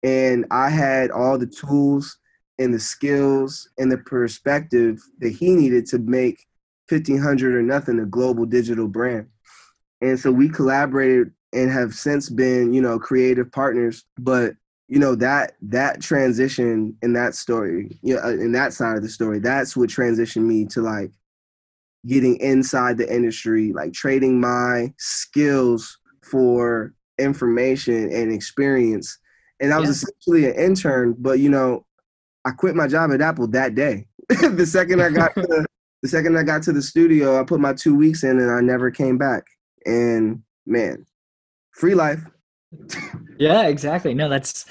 And 0.03 0.47
I 0.51 0.71
had 0.71 1.11
all 1.11 1.39
the 1.39 1.47
tools 1.47 2.18
and 2.59 2.75
the 2.75 2.81
skills 2.81 3.69
and 3.79 3.91
the 3.91 3.99
perspective 3.99 5.01
that 5.21 5.31
he 5.31 5.55
needed 5.55 5.87
to 5.87 5.99
make 5.99 6.47
1500 6.89 7.55
or 7.55 7.63
nothing 7.63 8.01
a 8.01 8.07
global 8.07 8.47
digital 8.47 8.89
brand. 8.89 9.29
And 10.01 10.19
so 10.19 10.31
we 10.33 10.49
collaborated 10.49 11.33
and 11.53 11.71
have 11.71 11.95
since 11.95 12.29
been, 12.29 12.73
you 12.73 12.81
know, 12.81 12.99
creative 12.99 13.51
partners. 13.51 14.05
But 14.19 14.55
you 14.89 14.99
know 14.99 15.15
that 15.15 15.53
that 15.61 16.01
transition 16.01 16.97
in 17.03 17.13
that 17.13 17.35
story, 17.35 17.99
you 18.03 18.15
know, 18.15 18.23
uh, 18.23 18.31
in 18.31 18.53
that 18.53 18.73
side 18.73 18.97
of 18.97 19.03
the 19.03 19.09
story, 19.09 19.39
that's 19.39 19.77
what 19.77 19.91
transitioned 19.91 20.45
me 20.45 20.65
to 20.67 20.81
like 20.81 21.13
getting 22.07 22.37
inside 22.39 22.97
the 22.97 23.15
industry, 23.15 23.73
like 23.73 23.93
trading 23.93 24.41
my 24.41 24.93
skills 24.97 25.99
for 26.23 26.95
information 27.19 28.11
and 28.11 28.33
experience. 28.33 29.19
And 29.61 29.75
I 29.75 29.79
was 29.79 29.89
yeah. 29.89 29.93
essentially 29.93 30.47
an 30.47 30.55
intern, 30.55 31.15
but 31.19 31.39
you 31.39 31.51
know, 31.51 31.85
I 32.49 32.53
quit 32.53 32.75
my 32.75 32.87
job 32.87 33.13
at 33.13 33.21
Apple 33.21 33.47
that 33.49 33.75
day. 33.75 34.07
the 34.29 34.67
second 34.67 35.03
I 35.03 35.11
got 35.11 35.35
to, 35.35 35.67
the 36.03 36.09
second 36.09 36.39
I 36.39 36.43
got 36.43 36.63
to 36.63 36.73
the 36.73 36.81
studio, 36.81 37.39
I 37.39 37.45
put 37.45 37.61
my 37.61 37.75
two 37.75 37.95
weeks 37.95 38.25
in 38.25 38.39
and 38.39 38.51
I 38.51 38.61
never 38.61 38.91
came 38.91 39.19
back. 39.19 39.45
And 39.85 40.43
man, 40.67 41.05
free 41.73 41.95
life. 41.95 42.21
yeah, 43.39 43.69
exactly. 43.69 44.15
No, 44.15 44.29
that's 44.29 44.65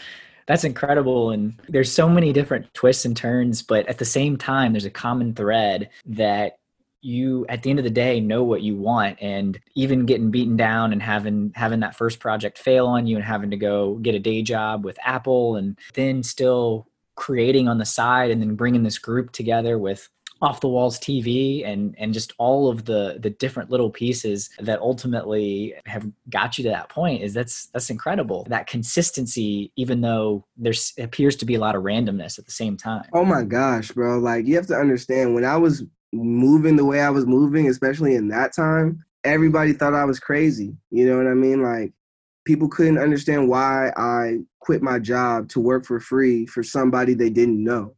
that's 0.47 0.63
incredible 0.63 1.31
and 1.31 1.59
there's 1.67 1.91
so 1.91 2.07
many 2.07 2.31
different 2.31 2.73
twists 2.73 3.03
and 3.03 3.17
turns 3.17 3.61
but 3.61 3.85
at 3.89 3.97
the 3.97 4.05
same 4.05 4.37
time 4.37 4.71
there's 4.71 4.85
a 4.85 4.89
common 4.89 5.33
thread 5.33 5.89
that 6.05 6.59
you 7.01 7.45
at 7.49 7.63
the 7.63 7.69
end 7.69 7.79
of 7.79 7.83
the 7.83 7.91
day 7.91 8.21
know 8.21 8.43
what 8.45 8.61
you 8.61 8.77
want 8.77 9.17
and 9.21 9.59
even 9.75 10.05
getting 10.05 10.31
beaten 10.31 10.55
down 10.55 10.93
and 10.93 11.03
having 11.03 11.51
having 11.53 11.81
that 11.81 11.97
first 11.97 12.21
project 12.21 12.57
fail 12.57 12.87
on 12.87 13.05
you 13.05 13.17
and 13.17 13.25
having 13.25 13.51
to 13.51 13.57
go 13.57 13.95
get 13.95 14.15
a 14.15 14.19
day 14.19 14.41
job 14.41 14.85
with 14.85 14.97
apple 15.03 15.57
and 15.57 15.77
then 15.95 16.23
still 16.23 16.87
creating 17.17 17.67
on 17.67 17.77
the 17.77 17.85
side 17.85 18.31
and 18.31 18.41
then 18.41 18.55
bringing 18.55 18.83
this 18.83 18.97
group 18.97 19.31
together 19.31 19.77
with 19.77 20.09
off 20.39 20.61
the 20.61 20.67
walls 20.67 20.99
TV 20.99 21.67
and 21.67 21.95
and 21.97 22.13
just 22.13 22.31
all 22.37 22.69
of 22.69 22.85
the 22.85 23.17
the 23.19 23.31
different 23.31 23.71
little 23.71 23.89
pieces 23.89 24.51
that 24.59 24.79
ultimately 24.79 25.73
have 25.85 26.07
got 26.29 26.57
you 26.57 26.63
to 26.63 26.69
that 26.69 26.89
point 26.89 27.23
is 27.23 27.33
that's 27.33 27.65
that's 27.67 27.89
incredible. 27.89 28.45
That 28.47 28.67
consistency 28.67 29.71
even 29.75 30.01
though 30.01 30.45
there's 30.55 30.93
appears 30.99 31.35
to 31.37 31.45
be 31.45 31.55
a 31.55 31.59
lot 31.59 31.75
of 31.75 31.83
randomness 31.83 32.37
at 32.37 32.45
the 32.45 32.51
same 32.51 32.77
time. 32.77 33.05
Oh 33.13 33.25
my 33.25 33.43
gosh 33.43 33.91
bro. 33.91 34.19
Like 34.19 34.45
you 34.45 34.55
have 34.55 34.67
to 34.67 34.75
understand 34.75 35.33
when 35.33 35.43
I 35.43 35.57
was 35.57 35.83
moving 36.13 36.75
the 36.75 36.85
way 36.85 37.01
I 37.01 37.09
was 37.09 37.25
moving 37.25 37.67
especially 37.67 38.15
in 38.15 38.29
that 38.29 38.53
time 38.55 39.03
everybody 39.27 39.73
thought 39.73 39.93
I 39.93 40.05
was 40.05 40.19
crazy. 40.19 40.75
You 40.89 41.05
know 41.05 41.17
what 41.17 41.27
I 41.27 41.33
mean? 41.33 41.61
Like 41.61 41.91
people 42.45 42.69
couldn't 42.69 42.97
understand 42.97 43.49
why 43.49 43.91
I 43.97 44.39
quit 44.67 44.81
my 44.81 44.99
job 44.99 45.47
to 45.47 45.61
work 45.61 45.85
for 45.85 45.97
free 45.97 46.45
for 46.45 46.61
somebody 46.61 47.13
they 47.13 47.29
didn't 47.29 47.63
know. 47.63 47.95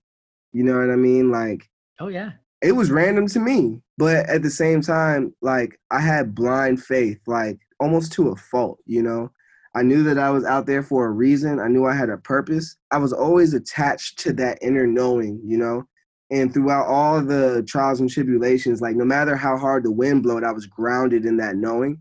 You 0.54 0.64
know 0.64 0.78
what 0.78 0.92
I 0.92 0.98
mean? 0.98 1.32
Like, 1.32 1.68
oh, 2.00 2.10
yeah. 2.10 2.34
It 2.62 2.74
was 2.74 2.92
random 2.92 3.26
to 3.30 3.40
me. 3.40 3.82
But 3.98 4.30
at 4.30 4.44
the 4.44 4.52
same 4.52 4.82
time, 4.82 5.34
like, 5.42 5.80
I 5.90 6.00
had 6.00 6.36
blind 6.36 6.84
faith, 6.84 7.18
like, 7.26 7.58
almost 7.80 8.12
to 8.14 8.30
a 8.30 8.36
fault, 8.36 8.78
you 8.86 9.02
know? 9.02 9.32
I 9.76 9.82
knew 9.82 10.04
that 10.04 10.20
I 10.20 10.30
was 10.30 10.46
out 10.46 10.68
there 10.68 10.84
for 10.84 11.08
a 11.08 11.12
reason. 11.12 11.60
I 11.60 11.70
knew 11.70 11.88
I 11.88 11.96
had 11.96 12.12
a 12.12 12.18
purpose. 12.18 12.78
I 12.92 13.00
was 13.00 13.14
always 13.14 13.56
attached 13.56 14.20
to 14.20 14.34
that 14.34 14.60
inner 14.62 14.86
knowing, 14.86 15.42
you 15.44 15.58
know? 15.58 15.88
And 16.30 16.54
throughout 16.54 16.86
all 16.86 17.20
the 17.20 17.66
trials 17.68 18.00
and 18.00 18.12
tribulations, 18.12 18.80
like, 18.80 18.96
no 18.96 19.06
matter 19.06 19.36
how 19.36 19.58
hard 19.58 19.86
the 19.86 19.92
wind 19.92 20.22
blowed, 20.22 20.44
I 20.44 20.52
was 20.52 20.68
grounded 20.68 21.26
in 21.26 21.38
that 21.38 21.56
knowing. 21.56 22.00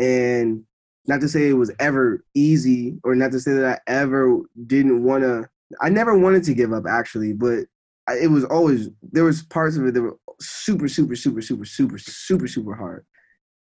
And 0.00 0.64
not 1.06 1.20
to 1.20 1.28
say 1.28 1.48
it 1.48 1.54
was 1.54 1.72
ever 1.80 2.24
easy 2.34 2.98
or 3.04 3.14
not 3.14 3.32
to 3.32 3.40
say 3.40 3.52
that 3.52 3.82
I 3.86 3.90
ever 3.90 4.40
didn't 4.66 5.02
want 5.02 5.24
to 5.24 5.48
I 5.80 5.88
never 5.88 6.18
wanted 6.18 6.44
to 6.44 6.54
give 6.54 6.72
up 6.72 6.84
actually, 6.88 7.32
but 7.32 7.64
it 8.08 8.30
was 8.30 8.44
always 8.44 8.88
there 9.12 9.24
was 9.24 9.42
parts 9.42 9.76
of 9.76 9.86
it 9.86 9.94
that 9.94 10.02
were 10.02 10.16
super 10.40 10.88
super 10.88 11.14
super 11.14 11.40
super 11.40 11.64
super 11.64 11.98
super 11.98 12.48
super 12.48 12.74
hard. 12.74 13.04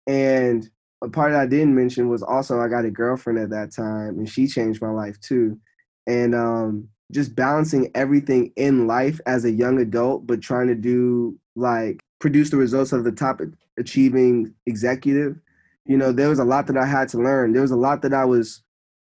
And 0.06 0.68
a 1.02 1.08
part 1.08 1.32
that 1.32 1.40
I 1.40 1.46
didn't 1.46 1.74
mention 1.74 2.08
was 2.08 2.22
also 2.22 2.60
I 2.60 2.68
got 2.68 2.84
a 2.84 2.90
girlfriend 2.90 3.38
at 3.38 3.50
that 3.50 3.74
time 3.74 4.18
and 4.18 4.28
she 4.28 4.46
changed 4.46 4.82
my 4.82 4.90
life 4.90 5.18
too. 5.20 5.58
And 6.06 6.34
um 6.34 6.88
just 7.12 7.36
balancing 7.36 7.90
everything 7.94 8.52
in 8.56 8.86
life 8.86 9.20
as 9.26 9.44
a 9.44 9.50
young 9.50 9.78
adult 9.78 10.26
but 10.26 10.40
trying 10.40 10.66
to 10.66 10.74
do 10.74 11.38
like 11.54 12.02
produce 12.18 12.50
the 12.50 12.56
results 12.56 12.92
of 12.92 13.04
the 13.04 13.12
top 13.12 13.40
achieving 13.78 14.52
executive 14.66 15.38
you 15.86 15.96
know, 15.96 16.12
there 16.12 16.28
was 16.28 16.38
a 16.38 16.44
lot 16.44 16.66
that 16.66 16.76
I 16.76 16.86
had 16.86 17.08
to 17.10 17.18
learn. 17.18 17.52
There 17.52 17.62
was 17.62 17.70
a 17.70 17.76
lot 17.76 18.02
that 18.02 18.14
I 18.14 18.24
was 18.24 18.62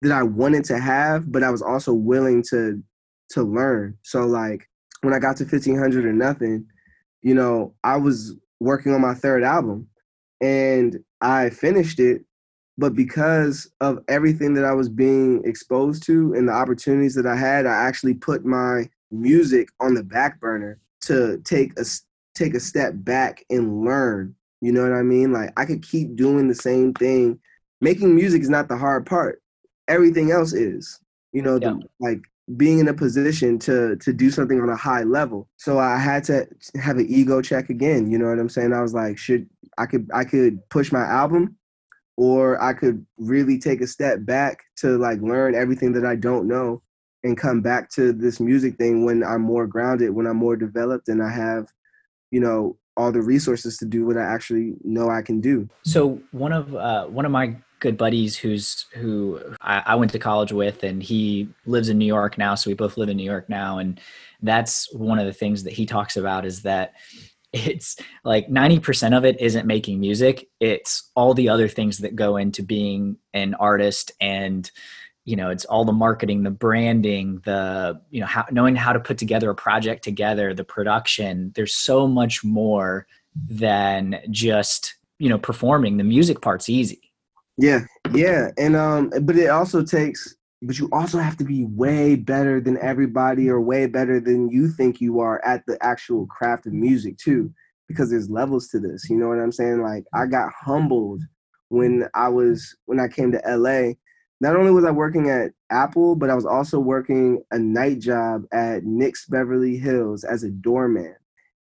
that 0.02 0.12
I 0.12 0.24
wanted 0.24 0.64
to 0.66 0.80
have, 0.80 1.32
but 1.32 1.44
I 1.44 1.52
was 1.52 1.62
also 1.62 1.94
willing 1.94 2.44
to 2.50 2.82
to 3.32 3.44
learn. 3.44 3.98
So 4.04 4.26
like 4.26 4.68
when 5.02 5.14
I 5.14 5.20
got 5.20 5.38
to 5.38 5.44
1500 5.44 6.06
or 6.06 6.14
nothing, 6.14 6.66
you 7.22 7.34
know, 7.34 7.74
I 7.84 7.98
was 7.98 8.36
working 8.60 8.94
on 8.94 9.02
my 9.02 9.14
third 9.14 9.44
album 9.44 9.88
and 10.42 11.04
I 11.22 11.50
finished 11.50 12.00
it 12.00 12.26
but 12.82 12.96
because 12.96 13.70
of 13.80 14.00
everything 14.08 14.56
that 14.56 14.66
I 14.66 14.74
was 14.74 14.90
being 14.90 15.44
exposed 15.46 16.04
to 16.08 16.34
and 16.34 16.48
the 16.48 16.54
opportunities 16.54 17.14
that 17.14 17.28
I 17.28 17.36
had, 17.36 17.68
I 17.68 17.74
actually 17.74 18.16
put 18.16 18.44
my 18.44 18.90
music 19.12 19.70
on 19.80 19.94
the 19.94 20.04
back 20.04 20.40
burner 20.40 20.80
to 21.02 21.38
take 21.44 21.80
a 21.80 21.86
take 22.34 22.56
a 22.56 22.60
step 22.60 22.94
back 22.96 23.44
and 23.52 23.84
learn. 23.84 24.36
You 24.62 24.72
know 24.72 24.84
what 24.84 24.94
I 24.94 25.02
mean? 25.02 25.34
Like 25.34 25.52
I 25.58 25.66
could 25.66 25.84
keep 25.84 26.16
doing 26.16 26.48
the 26.48 26.56
same 26.56 26.94
thing. 26.94 27.40
Making 27.82 28.16
music 28.16 28.42
is 28.42 28.50
not 28.50 28.68
the 28.68 28.78
hard 28.78 29.06
part. 29.06 29.42
Everything 29.88 30.32
else 30.32 30.54
is. 30.54 31.00
You 31.34 31.42
know, 31.42 31.60
yeah. 31.62 31.72
the, 31.72 31.82
like 32.00 32.22
being 32.58 32.80
in 32.80 32.88
a 32.88 32.94
position 32.94 33.58
to 33.60 33.96
to 33.98 34.14
do 34.14 34.30
something 34.30 34.62
on 34.62 34.70
a 34.70 34.76
high 34.76 35.04
level. 35.04 35.50
So 35.58 35.80
I 35.80 35.98
had 35.98 36.24
to 36.26 36.48
have 36.82 36.98
an 36.98 37.08
ego 37.10 37.42
check 37.42 37.70
again. 37.70 38.12
You 38.12 38.18
know 38.18 38.28
what 38.28 38.40
I'm 38.40 38.50
saying? 38.50 38.74
I 38.74 38.82
was 38.82 38.94
like, 38.94 39.18
should 39.18 39.50
I 39.78 39.86
could 39.86 40.10
I 40.14 40.24
could 40.24 40.68
push 40.70 40.92
my 40.92 41.04
album 41.04 41.58
or 42.18 42.62
I 42.62 42.74
could 42.74 43.06
really 43.18 43.58
take 43.58 43.82
a 43.82 43.88
step 43.88 44.26
back 44.26 44.64
to 44.78 44.98
like 44.98 45.20
learn 45.22 45.56
everything 45.56 45.94
that 45.94 46.06
I 46.06 46.16
don't 46.16 46.48
know 46.48 46.82
and 47.24 47.38
come 47.38 47.62
back 47.62 47.90
to 47.92 48.14
this 48.14 48.40
music 48.40 48.78
thing 48.78 49.06
when 49.06 49.24
I'm 49.24 49.42
more 49.42 49.68
grounded, 49.68 50.12
when 50.12 50.28
I'm 50.28 50.38
more 50.38 50.56
developed 50.56 51.08
and 51.08 51.22
I 51.22 51.32
have, 51.32 51.68
you 52.32 52.40
know, 52.40 52.78
all 52.98 53.12
the 53.12 53.22
resources 53.22 53.78
to 53.78 53.86
do 53.86 54.06
what 54.06 54.18
I 54.18 54.24
actually 54.24 54.74
know 54.84 55.10
I 55.10 55.22
can 55.22 55.40
do. 55.40 55.70
So 55.84 56.22
one 56.32 56.54
of 56.54 56.76
uh, 56.76 57.06
one 57.06 57.26
of 57.26 57.32
my 57.32 57.56
good 57.80 57.98
buddies 57.98 58.38
who's 58.38 58.86
who 58.94 59.42
I, 59.62 59.82
I, 59.88 59.96
went 59.96 60.12
to 60.12 60.20
college 60.20 60.52
with 60.52 60.84
and 60.84 61.02
he 61.02 61.50
lives 61.66 61.90
in 61.90 61.98
New 61.98 62.06
York 62.06 62.38
now, 62.38 62.54
so 62.54 62.70
we 62.70 62.76
both 62.76 62.96
live 62.96 63.10
in 63.10 63.18
New 63.18 63.24
York 63.24 63.50
now, 63.50 63.80
and 63.80 64.00
that's 64.42 64.94
one 64.94 65.20
of 65.20 65.26
the 65.26 65.34
things 65.34 65.64
that 65.64 65.74
he 65.74 65.86
talks 65.86 66.16
about 66.16 66.46
is 66.46 66.62
that 66.62 66.94
it's 67.54 67.98
like 68.24 68.48
90% 68.48 69.18
of 69.18 69.26
it 69.26 69.40
isn't 69.42 69.68
making 69.68 70.00
music 70.00 70.48
it's 70.62 71.12
all 71.16 71.34
the 71.34 71.50
other 71.50 71.68
things 71.68 71.98
that 71.98 72.16
go 72.16 72.38
into 72.38 72.64
being 72.64 73.18
an 73.34 73.54
artist 73.56 74.12
and 74.22 74.72
you 75.24 75.36
know 75.36 75.50
it's 75.50 75.66
all 75.66 75.86
the 75.86 75.92
marketing 75.92 76.44
the 76.44 76.50
branding 76.50 77.42
the 77.46 78.00
you 78.10 78.20
know 78.20 78.26
how, 78.26 78.46
knowing 78.52 78.76
how 78.76 78.92
to 78.92 79.00
put 79.00 79.18
together 79.18 79.50
a 79.50 79.56
project 79.56 80.04
together 80.04 80.54
the 80.54 80.64
production 80.64 81.52
there's 81.56 81.76
so 81.76 82.08
much 82.08 82.44
more 82.44 83.06
than 83.36 84.20
just 84.30 84.96
you 85.20 85.30
know 85.30 85.38
performing. 85.38 85.98
The 85.98 86.04
music 86.04 86.42
part's 86.42 86.70
easy. 86.70 87.12
Yeah 87.58 87.82
yeah 88.12 88.50
and 88.58 88.76
um 88.76 89.12
but 89.22 89.38
it 89.38 89.50
also 89.50 89.84
takes 89.84 90.36
but 90.64 90.80
you 90.80 90.90
also 90.92 91.18
have 91.18 91.38
to 91.38 91.44
be 91.44 91.66
way 91.66 92.16
better 92.16 92.60
than 92.60 92.78
everybody 92.80 93.50
or 93.50 93.62
way 93.62 93.86
better 93.86 94.20
than 94.20 94.50
you 94.50 94.70
think 94.70 95.00
you 95.00 95.20
are 95.20 95.44
at 95.46 95.64
the 95.68 95.78
actual 95.84 96.26
craft 96.28 96.66
of 96.66 96.74
music 96.74 97.18
too 97.18 97.54
because 97.88 98.10
there's 98.10 98.30
levels 98.30 98.70
to 98.70 98.80
this 98.80 99.10
you 99.10 99.18
know 99.18 99.28
what 99.28 99.40
i'm 99.40 99.52
saying? 99.52 99.82
Like 99.82 100.06
i 100.14 100.26
got 100.26 100.52
humbled 100.60 101.22
when 101.70 102.08
i 102.16 102.28
was 102.28 102.76
when 102.86 103.00
i 103.00 103.08
came 103.08 103.32
to 103.32 103.42
la 103.46 103.92
not 104.42 104.58
only 104.58 104.72
was 104.72 104.84
i 104.84 104.92
working 104.92 105.30
at 105.30 105.52
apple 105.70 106.16
but 106.16 106.30
i 106.30 106.36
was 106.36 106.46
also 106.46 106.80
working 106.80 107.42
a 107.52 107.58
night 107.58 108.00
job 108.00 108.44
at 108.52 108.84
nick's 108.84 109.26
beverly 109.26 109.78
hills 109.78 110.26
as 110.26 110.44
a 110.44 110.50
doorman 110.50 111.16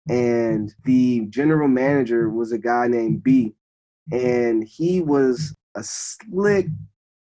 and 0.09 0.73
the 0.85 1.25
general 1.29 1.67
manager 1.67 2.29
was 2.29 2.53
a 2.53 2.57
guy 2.57 2.87
named 2.87 3.21
b 3.21 3.53
and 4.11 4.63
he 4.63 5.01
was 5.01 5.53
a 5.75 5.83
slick 5.83 6.67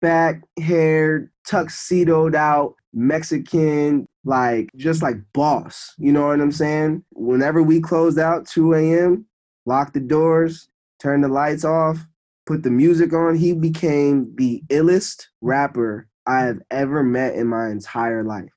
back 0.03 0.41
hair, 0.59 1.31
tuxedoed 1.47 2.35
out 2.35 2.75
Mexican, 2.93 4.05
like 4.25 4.69
just 4.75 5.01
like 5.01 5.15
boss. 5.33 5.93
You 5.97 6.11
know 6.11 6.27
what 6.27 6.41
I'm 6.41 6.51
saying? 6.51 7.03
Whenever 7.11 7.63
we 7.63 7.79
closed 7.79 8.19
out 8.19 8.45
2 8.45 8.73
a.m., 8.73 9.25
lock 9.65 9.93
the 9.93 10.01
doors, 10.01 10.67
turn 10.99 11.21
the 11.21 11.29
lights 11.29 11.63
off, 11.63 12.05
put 12.45 12.63
the 12.63 12.71
music 12.71 13.13
on, 13.13 13.35
he 13.35 13.53
became 13.53 14.33
the 14.35 14.61
illest 14.69 15.27
rapper 15.41 16.07
I 16.25 16.41
have 16.41 16.59
ever 16.71 17.03
met 17.03 17.35
in 17.35 17.47
my 17.47 17.69
entire 17.69 18.23
life. 18.23 18.49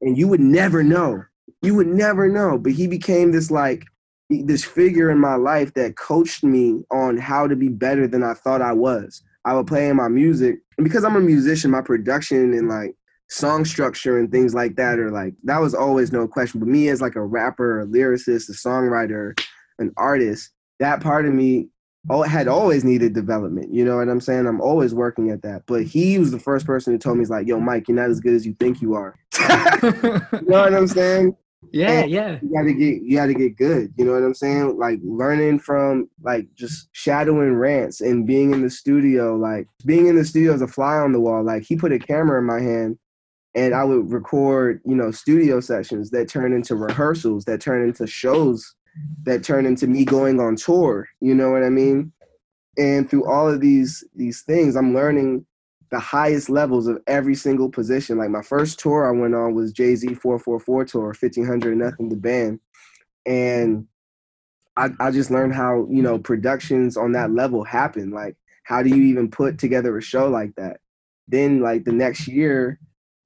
and 0.00 0.16
you 0.16 0.28
would 0.28 0.40
never 0.40 0.82
know. 0.82 1.22
You 1.62 1.74
would 1.74 1.86
never 1.86 2.28
know. 2.28 2.58
But 2.58 2.72
he 2.72 2.86
became 2.86 3.32
this 3.32 3.50
like 3.50 3.84
this 4.30 4.64
figure 4.64 5.10
in 5.10 5.18
my 5.18 5.34
life 5.34 5.74
that 5.74 5.96
coached 5.96 6.42
me 6.42 6.82
on 6.90 7.18
how 7.18 7.46
to 7.46 7.56
be 7.56 7.68
better 7.68 8.06
than 8.06 8.22
I 8.22 8.34
thought 8.34 8.62
I 8.62 8.72
was. 8.72 9.22
I 9.44 9.54
would 9.54 9.66
play 9.66 9.88
in 9.88 9.96
my 9.96 10.08
music. 10.08 10.60
And 10.78 10.84
because 10.84 11.04
I'm 11.04 11.16
a 11.16 11.20
musician, 11.20 11.70
my 11.70 11.82
production 11.82 12.54
and 12.54 12.68
like 12.68 12.94
song 13.28 13.64
structure 13.64 14.18
and 14.18 14.30
things 14.30 14.54
like 14.54 14.76
that 14.76 14.98
are 14.98 15.10
like 15.10 15.34
that 15.44 15.60
was 15.60 15.74
always 15.74 16.12
no 16.12 16.28
question. 16.28 16.60
But 16.60 16.68
me 16.68 16.88
as 16.88 17.00
like 17.00 17.16
a 17.16 17.24
rapper, 17.24 17.80
a 17.80 17.86
lyricist, 17.86 18.48
a 18.48 18.52
songwriter, 18.52 19.38
an 19.78 19.92
artist, 19.96 20.50
that 20.78 21.00
part 21.00 21.26
of 21.26 21.34
me 21.34 21.68
oh, 22.10 22.22
had 22.22 22.48
always 22.48 22.84
needed 22.84 23.12
development. 23.12 23.72
You 23.72 23.84
know 23.84 23.96
what 23.96 24.08
I'm 24.08 24.20
saying? 24.20 24.46
I'm 24.46 24.60
always 24.60 24.94
working 24.94 25.30
at 25.30 25.42
that. 25.42 25.62
But 25.66 25.84
he 25.84 26.18
was 26.18 26.30
the 26.30 26.38
first 26.38 26.66
person 26.66 26.92
who 26.92 26.98
told 26.98 27.16
me, 27.16 27.22
he's 27.22 27.30
like, 27.30 27.46
yo, 27.46 27.60
Mike, 27.60 27.88
you're 27.88 27.96
not 27.96 28.10
as 28.10 28.20
good 28.20 28.34
as 28.34 28.46
you 28.46 28.54
think 28.54 28.82
you 28.82 28.94
are. 28.94 29.16
you 29.82 29.90
know 30.46 30.62
what 30.62 30.74
I'm 30.74 30.88
saying? 30.88 31.36
Yeah, 31.70 32.02
and 32.02 32.10
yeah. 32.10 32.38
You 32.42 32.50
gotta 32.54 32.72
get 32.72 33.02
you 33.02 33.16
gotta 33.16 33.34
get 33.34 33.56
good. 33.56 33.94
You 33.96 34.04
know 34.04 34.12
what 34.12 34.24
I'm 34.24 34.34
saying? 34.34 34.78
Like 34.78 34.98
learning 35.02 35.60
from 35.60 36.10
like 36.22 36.48
just 36.54 36.88
shadowing 36.92 37.54
Rance 37.54 38.00
and 38.00 38.26
being 38.26 38.52
in 38.52 38.62
the 38.62 38.70
studio, 38.70 39.36
like 39.36 39.68
being 39.86 40.08
in 40.08 40.16
the 40.16 40.24
studio 40.24 40.52
as 40.54 40.62
a 40.62 40.66
fly 40.66 40.96
on 40.96 41.12
the 41.12 41.20
wall. 41.20 41.44
Like 41.44 41.62
he 41.62 41.76
put 41.76 41.92
a 41.92 41.98
camera 41.98 42.40
in 42.40 42.46
my 42.46 42.60
hand 42.60 42.98
and 43.54 43.74
I 43.74 43.84
would 43.84 44.10
record, 44.10 44.80
you 44.84 44.94
know, 44.94 45.10
studio 45.10 45.60
sessions 45.60 46.10
that 46.10 46.28
turn 46.28 46.52
into 46.52 46.74
rehearsals, 46.74 47.44
that 47.44 47.60
turn 47.60 47.86
into 47.86 48.06
shows, 48.06 48.74
that 49.24 49.44
turn 49.44 49.66
into 49.66 49.86
me 49.86 50.04
going 50.04 50.40
on 50.40 50.56
tour. 50.56 51.08
You 51.20 51.34
know 51.34 51.50
what 51.50 51.62
I 51.62 51.70
mean? 51.70 52.12
And 52.78 53.08
through 53.08 53.30
all 53.30 53.48
of 53.48 53.60
these 53.60 54.04
these 54.14 54.42
things, 54.42 54.76
I'm 54.76 54.94
learning 54.94 55.46
the 55.90 55.98
highest 55.98 56.48
levels 56.48 56.86
of 56.86 56.98
every 57.06 57.34
single 57.34 57.68
position. 57.68 58.16
Like 58.16 58.30
my 58.30 58.42
first 58.42 58.78
tour 58.78 59.06
I 59.06 59.18
went 59.18 59.34
on 59.34 59.54
was 59.54 59.72
Jay 59.72 59.94
Z 59.94 60.14
444 60.14 60.84
tour, 60.86 61.04
1500 61.08 61.76
nothing 61.76 62.08
the 62.08 62.16
band. 62.16 62.60
And 63.26 63.86
I, 64.76 64.90
I 65.00 65.10
just 65.10 65.30
learned 65.30 65.54
how, 65.54 65.86
you 65.90 66.02
know, 66.02 66.18
productions 66.18 66.96
on 66.96 67.12
that 67.12 67.30
level 67.30 67.62
happen. 67.62 68.10
Like, 68.10 68.36
how 68.64 68.82
do 68.82 68.88
you 68.88 69.02
even 69.02 69.30
put 69.30 69.58
together 69.58 69.96
a 69.96 70.02
show 70.02 70.28
like 70.28 70.54
that? 70.56 70.78
Then, 71.28 71.60
like, 71.60 71.84
the 71.84 71.92
next 71.92 72.26
year, 72.26 72.80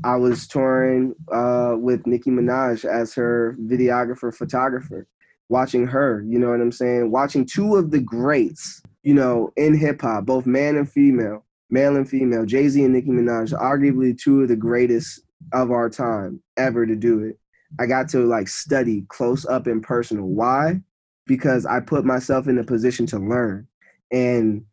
I 0.05 0.17
was 0.17 0.47
touring 0.47 1.15
uh, 1.33 1.75
with 1.79 2.07
Nicki 2.07 2.31
Minaj 2.31 2.85
as 2.85 3.15
her 3.15 3.57
videographer, 3.61 4.35
photographer, 4.35 5.07
watching 5.49 5.87
her, 5.87 6.25
you 6.27 6.39
know 6.39 6.51
what 6.51 6.61
I'm 6.61 6.73
saying? 6.73 7.11
Watching 7.11 7.47
two 7.47 7.77
of 7.77 7.91
the 7.91 8.01
greats, 8.01 8.83
you 9.03 9.15
know, 9.15 9.53
in 9.57 9.77
hip 9.77 10.01
hop, 10.01 10.27
both 10.27 10.47
man 10.47 10.77
and 10.77 10.91
female, 10.91 11.45
male 11.71 11.97
and 11.97 12.09
female, 12.09 12.45
Jay 12.45 12.69
Z 12.69 12.83
and 12.83 12.93
Nicki 12.93 13.09
Minaj, 13.09 13.53
arguably 13.53 14.19
two 14.19 14.43
of 14.43 14.49
the 14.49 14.57
greatest 14.57 15.21
of 15.53 15.71
our 15.71 15.89
time 15.89 16.43
ever 16.57 16.87
to 16.87 16.97
do 16.97 17.23
it. 17.23 17.39
I 17.79 17.87
got 17.87 18.09
to 18.11 18.27
like 18.27 18.49
study 18.49 19.05
close 19.09 19.45
up 19.47 19.67
and 19.67 19.83
personal. 19.83 20.27
Why? 20.27 20.81
Because 21.27 21.67
I 21.67 21.81
put 21.81 22.05
myself 22.05 22.49
in 22.49 22.59
a 22.59 22.65
position 22.65 23.07
to 23.07 23.19
learn. 23.19 23.67
And 24.13 24.65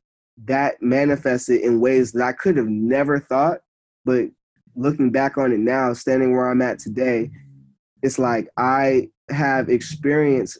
that 0.46 0.82
manifested 0.82 1.62
in 1.62 1.80
ways 1.80 2.12
that 2.12 2.24
I 2.24 2.34
could 2.34 2.58
have 2.58 2.68
never 2.68 3.20
thought. 3.20 3.60
But 4.06 4.26
looking 4.76 5.12
back 5.12 5.38
on 5.38 5.52
it 5.52 5.60
now, 5.60 5.94
standing 5.94 6.34
where 6.34 6.50
I'm 6.50 6.62
at 6.62 6.80
today, 6.80 7.32
it's 8.02 8.20
like 8.20 8.48
I 8.58 9.10
have 9.34 9.70
experience 9.70 10.58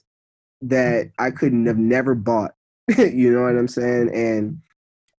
that 0.62 1.12
I 1.20 1.32
couldn't 1.32 1.66
have 1.66 1.78
never 1.78 2.16
bought. 2.16 2.52
you 2.98 3.32
know 3.32 3.44
what 3.44 3.58
I'm 3.58 3.68
saying? 3.68 4.10
And 4.14 4.62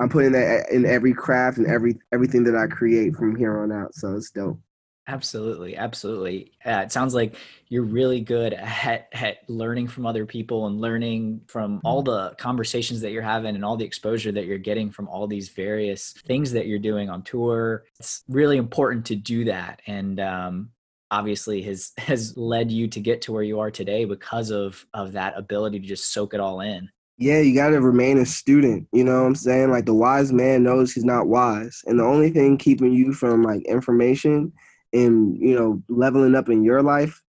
I'm 0.00 0.08
putting 0.08 0.32
that 0.32 0.70
in 0.70 0.84
every 0.86 1.14
craft 1.14 1.58
and 1.58 1.66
every 1.66 1.98
everything 2.12 2.44
that 2.44 2.56
I 2.56 2.66
create 2.66 3.14
from 3.14 3.36
here 3.36 3.60
on 3.60 3.72
out. 3.72 3.94
So 3.94 4.14
it's 4.16 4.30
dope. 4.30 4.58
Absolutely, 5.06 5.76
absolutely. 5.76 6.52
Uh, 6.64 6.80
it 6.84 6.90
sounds 6.90 7.14
like 7.14 7.36
you're 7.68 7.82
really 7.82 8.20
good 8.20 8.54
at, 8.54 9.08
at 9.12 9.38
learning 9.50 9.86
from 9.86 10.06
other 10.06 10.24
people 10.24 10.66
and 10.66 10.80
learning 10.80 11.42
from 11.46 11.82
all 11.84 12.02
the 12.02 12.30
conversations 12.38 13.02
that 13.02 13.10
you're 13.10 13.20
having 13.20 13.54
and 13.54 13.64
all 13.64 13.76
the 13.76 13.84
exposure 13.84 14.32
that 14.32 14.46
you're 14.46 14.56
getting 14.56 14.90
from 14.90 15.06
all 15.08 15.26
these 15.26 15.50
various 15.50 16.14
things 16.24 16.52
that 16.52 16.66
you're 16.66 16.78
doing 16.78 17.10
on 17.10 17.22
tour. 17.22 17.84
It's 17.98 18.24
really 18.28 18.56
important 18.56 19.04
to 19.06 19.16
do 19.16 19.44
that, 19.44 19.82
and 19.86 20.18
um, 20.20 20.70
obviously 21.10 21.62
has 21.62 21.92
has 21.98 22.36
led 22.36 22.70
you 22.70 22.88
to 22.88 23.00
get 23.00 23.22
to 23.22 23.32
where 23.32 23.42
you 23.42 23.60
are 23.60 23.70
today 23.70 24.04
because 24.04 24.50
of 24.50 24.84
of 24.94 25.12
that 25.12 25.36
ability 25.36 25.80
to 25.80 25.86
just 25.86 26.12
soak 26.12 26.34
it 26.34 26.40
all 26.40 26.60
in 26.60 26.88
yeah, 27.16 27.38
you 27.38 27.54
got 27.54 27.70
to 27.70 27.80
remain 27.80 28.18
a 28.18 28.26
student. 28.26 28.88
You 28.92 29.04
know 29.04 29.20
what 29.20 29.26
I'm 29.26 29.34
saying? 29.34 29.70
Like 29.70 29.86
the 29.86 29.94
wise 29.94 30.32
man 30.32 30.64
knows 30.64 30.92
he's 30.92 31.04
not 31.04 31.28
wise. 31.28 31.82
And 31.86 31.98
the 31.98 32.04
only 32.04 32.30
thing 32.30 32.58
keeping 32.58 32.92
you 32.92 33.12
from 33.12 33.42
like 33.42 33.62
information 33.66 34.52
and, 34.92 35.38
you 35.38 35.54
know, 35.54 35.82
leveling 35.88 36.34
up 36.34 36.48
in 36.48 36.64
your 36.64 36.82
life, 36.82 37.22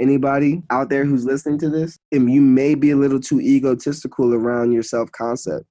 anybody 0.00 0.62
out 0.70 0.90
there 0.90 1.04
who's 1.04 1.24
listening 1.24 1.58
to 1.58 1.68
this, 1.68 1.98
and 2.12 2.32
you 2.32 2.40
may 2.40 2.74
be 2.74 2.92
a 2.92 2.96
little 2.96 3.20
too 3.20 3.40
egotistical 3.40 4.32
around 4.32 4.72
your 4.72 4.82
self 4.84 5.10
concept. 5.10 5.66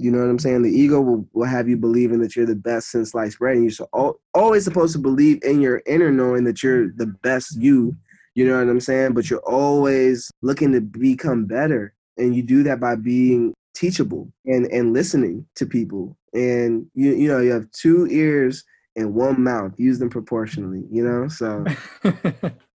You 0.00 0.10
know 0.10 0.18
what 0.18 0.30
I'm 0.30 0.38
saying? 0.38 0.62
The 0.62 0.70
ego 0.70 1.00
will, 1.00 1.28
will 1.32 1.46
have 1.46 1.68
you 1.68 1.76
believing 1.76 2.20
that 2.20 2.34
you're 2.34 2.46
the 2.46 2.54
best 2.54 2.90
since 2.90 3.10
sliced 3.10 3.38
bread. 3.38 3.56
And 3.56 3.70
you're 3.70 4.14
always 4.34 4.64
supposed 4.64 4.94
to 4.94 4.98
believe 4.98 5.42
in 5.44 5.60
your 5.60 5.82
inner 5.86 6.10
knowing 6.10 6.44
that 6.44 6.62
you're 6.62 6.90
the 6.92 7.06
best 7.06 7.56
you. 7.56 7.96
You 8.34 8.48
know 8.48 8.58
what 8.58 8.70
I'm 8.70 8.80
saying? 8.80 9.12
But 9.12 9.28
you're 9.28 9.40
always 9.40 10.30
looking 10.40 10.72
to 10.72 10.80
become 10.80 11.44
better 11.44 11.94
and 12.16 12.34
you 12.34 12.42
do 12.42 12.62
that 12.62 12.80
by 12.80 12.94
being 12.94 13.54
teachable 13.74 14.30
and 14.46 14.66
and 14.66 14.92
listening 14.92 15.46
to 15.54 15.64
people 15.64 16.16
and 16.34 16.86
you 16.94 17.14
you 17.14 17.28
know 17.28 17.40
you 17.40 17.50
have 17.50 17.70
two 17.70 18.06
ears 18.10 18.64
and 18.96 19.14
one 19.14 19.42
mouth 19.42 19.72
use 19.78 19.98
them 19.98 20.10
proportionally 20.10 20.84
you 20.90 21.02
know 21.02 21.28
so 21.28 21.64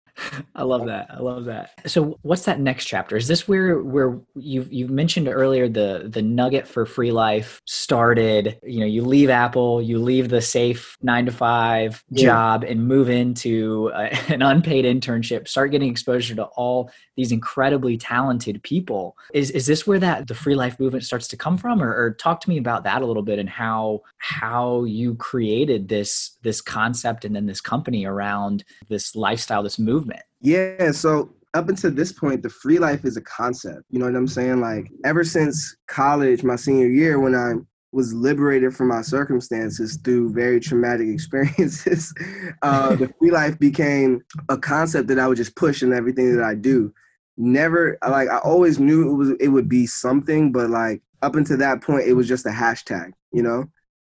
I 0.56 0.64
love 0.64 0.86
that. 0.86 1.08
I 1.10 1.20
love 1.20 1.46
that. 1.46 1.72
So 1.86 2.18
what's 2.22 2.46
that 2.46 2.60
next 2.60 2.86
chapter? 2.86 3.18
Is 3.18 3.28
this 3.28 3.48
where 3.48 3.82
where 3.82 4.20
you 4.36 4.66
you 4.70 4.88
mentioned 4.88 5.28
earlier 5.28 5.68
the 5.68 6.08
the 6.08 6.22
nugget 6.22 6.68
for 6.68 6.86
free 6.86 7.12
life 7.12 7.62
started, 7.66 8.60
you 8.64 8.80
know, 8.80 8.86
you 8.86 9.04
leave 9.04 9.30
Apple, 9.30 9.82
you 9.82 10.00
leave 10.00 10.30
the 10.30 10.42
safe 10.42 10.98
9 11.02 11.26
to 11.26 11.32
5 11.32 12.04
yeah. 12.10 12.26
job 12.26 12.64
and 12.64 12.88
move 12.88 13.10
into 13.10 13.92
uh, 13.94 14.10
a, 14.12 14.34
an 14.34 14.42
unpaid 14.42 14.86
internship, 14.86 15.48
start 15.48 15.72
getting 15.72 15.90
exposure 15.90 16.36
to 16.36 16.44
all 16.44 16.92
these 17.18 17.32
incredibly 17.32 17.98
talented 17.98 18.62
people. 18.64 19.18
Is 19.34 19.52
is 19.52 19.66
this 19.66 19.86
where 19.86 20.00
that 20.00 20.28
the 20.28 20.36
free 20.36 20.56
life 20.56 20.80
movement 20.80 21.06
starts 21.06 21.28
to 21.30 21.38
come 21.38 21.58
from 21.58 21.82
or, 21.84 21.94
or 21.94 22.14
talk 22.14 22.42
to 22.42 22.50
me 22.50 22.58
about 22.58 22.84
that 22.84 23.02
a 23.02 23.06
little 23.06 23.24
bit 23.24 23.40
and 23.40 23.50
how 23.50 24.02
how 24.18 24.84
you 24.86 25.16
created 25.16 25.90
this 25.90 26.38
this 26.42 26.62
concept 26.62 27.26
and 27.26 27.36
then 27.36 27.46
this 27.46 27.62
company 27.62 28.06
around 28.06 28.64
this 28.88 29.16
lifestyle 29.16 29.64
this 29.64 29.80
movement? 29.80 30.05
Yeah, 30.46 30.92
so 30.92 31.34
up 31.54 31.70
until 31.70 31.92
this 31.92 32.12
point, 32.12 32.44
the 32.44 32.50
free 32.50 32.80
life 32.80 33.04
is 33.04 33.18
a 33.18 33.22
concept. 33.22 33.84
You 33.90 34.00
know 34.00 34.06
what 34.06 34.16
I'm 34.16 34.28
saying? 34.28 34.62
Like 34.62 34.92
ever 35.04 35.24
since 35.24 35.76
college, 35.88 36.44
my 36.44 36.56
senior 36.56 36.88
year, 36.88 37.20
when 37.20 37.34
I 37.36 37.54
was 37.92 38.14
liberated 38.14 38.76
from 38.76 38.90
my 38.90 39.02
circumstances 39.02 39.98
through 40.04 40.34
very 40.34 40.60
traumatic 40.60 41.08
experiences, 41.14 42.14
uh, 42.62 42.96
the 42.96 43.12
free 43.20 43.32
life 43.32 43.58
became 43.58 44.22
a 44.50 44.58
concept 44.58 45.08
that 45.08 45.20
I 45.20 45.28
would 45.28 45.38
just 45.38 45.56
push 45.56 45.82
in 45.82 45.94
everything 45.94 46.36
that 46.36 46.44
I 46.44 46.56
do 46.56 46.94
never 47.38 47.98
like 48.08 48.30
I 48.30 48.38
always 48.40 48.80
knew 48.80 49.12
it 49.12 49.16
was 49.16 49.30
it 49.40 49.50
would 49.50 49.68
be 49.68 49.86
something, 49.86 50.52
but 50.52 50.70
like 50.70 51.02
up 51.22 51.36
until 51.36 51.58
that 51.58 51.82
point, 51.82 52.08
it 52.08 52.14
was 52.14 52.28
just 52.28 52.46
a 52.46 52.50
hashtag. 52.50 53.12
You 53.32 53.44
know, 53.44 53.66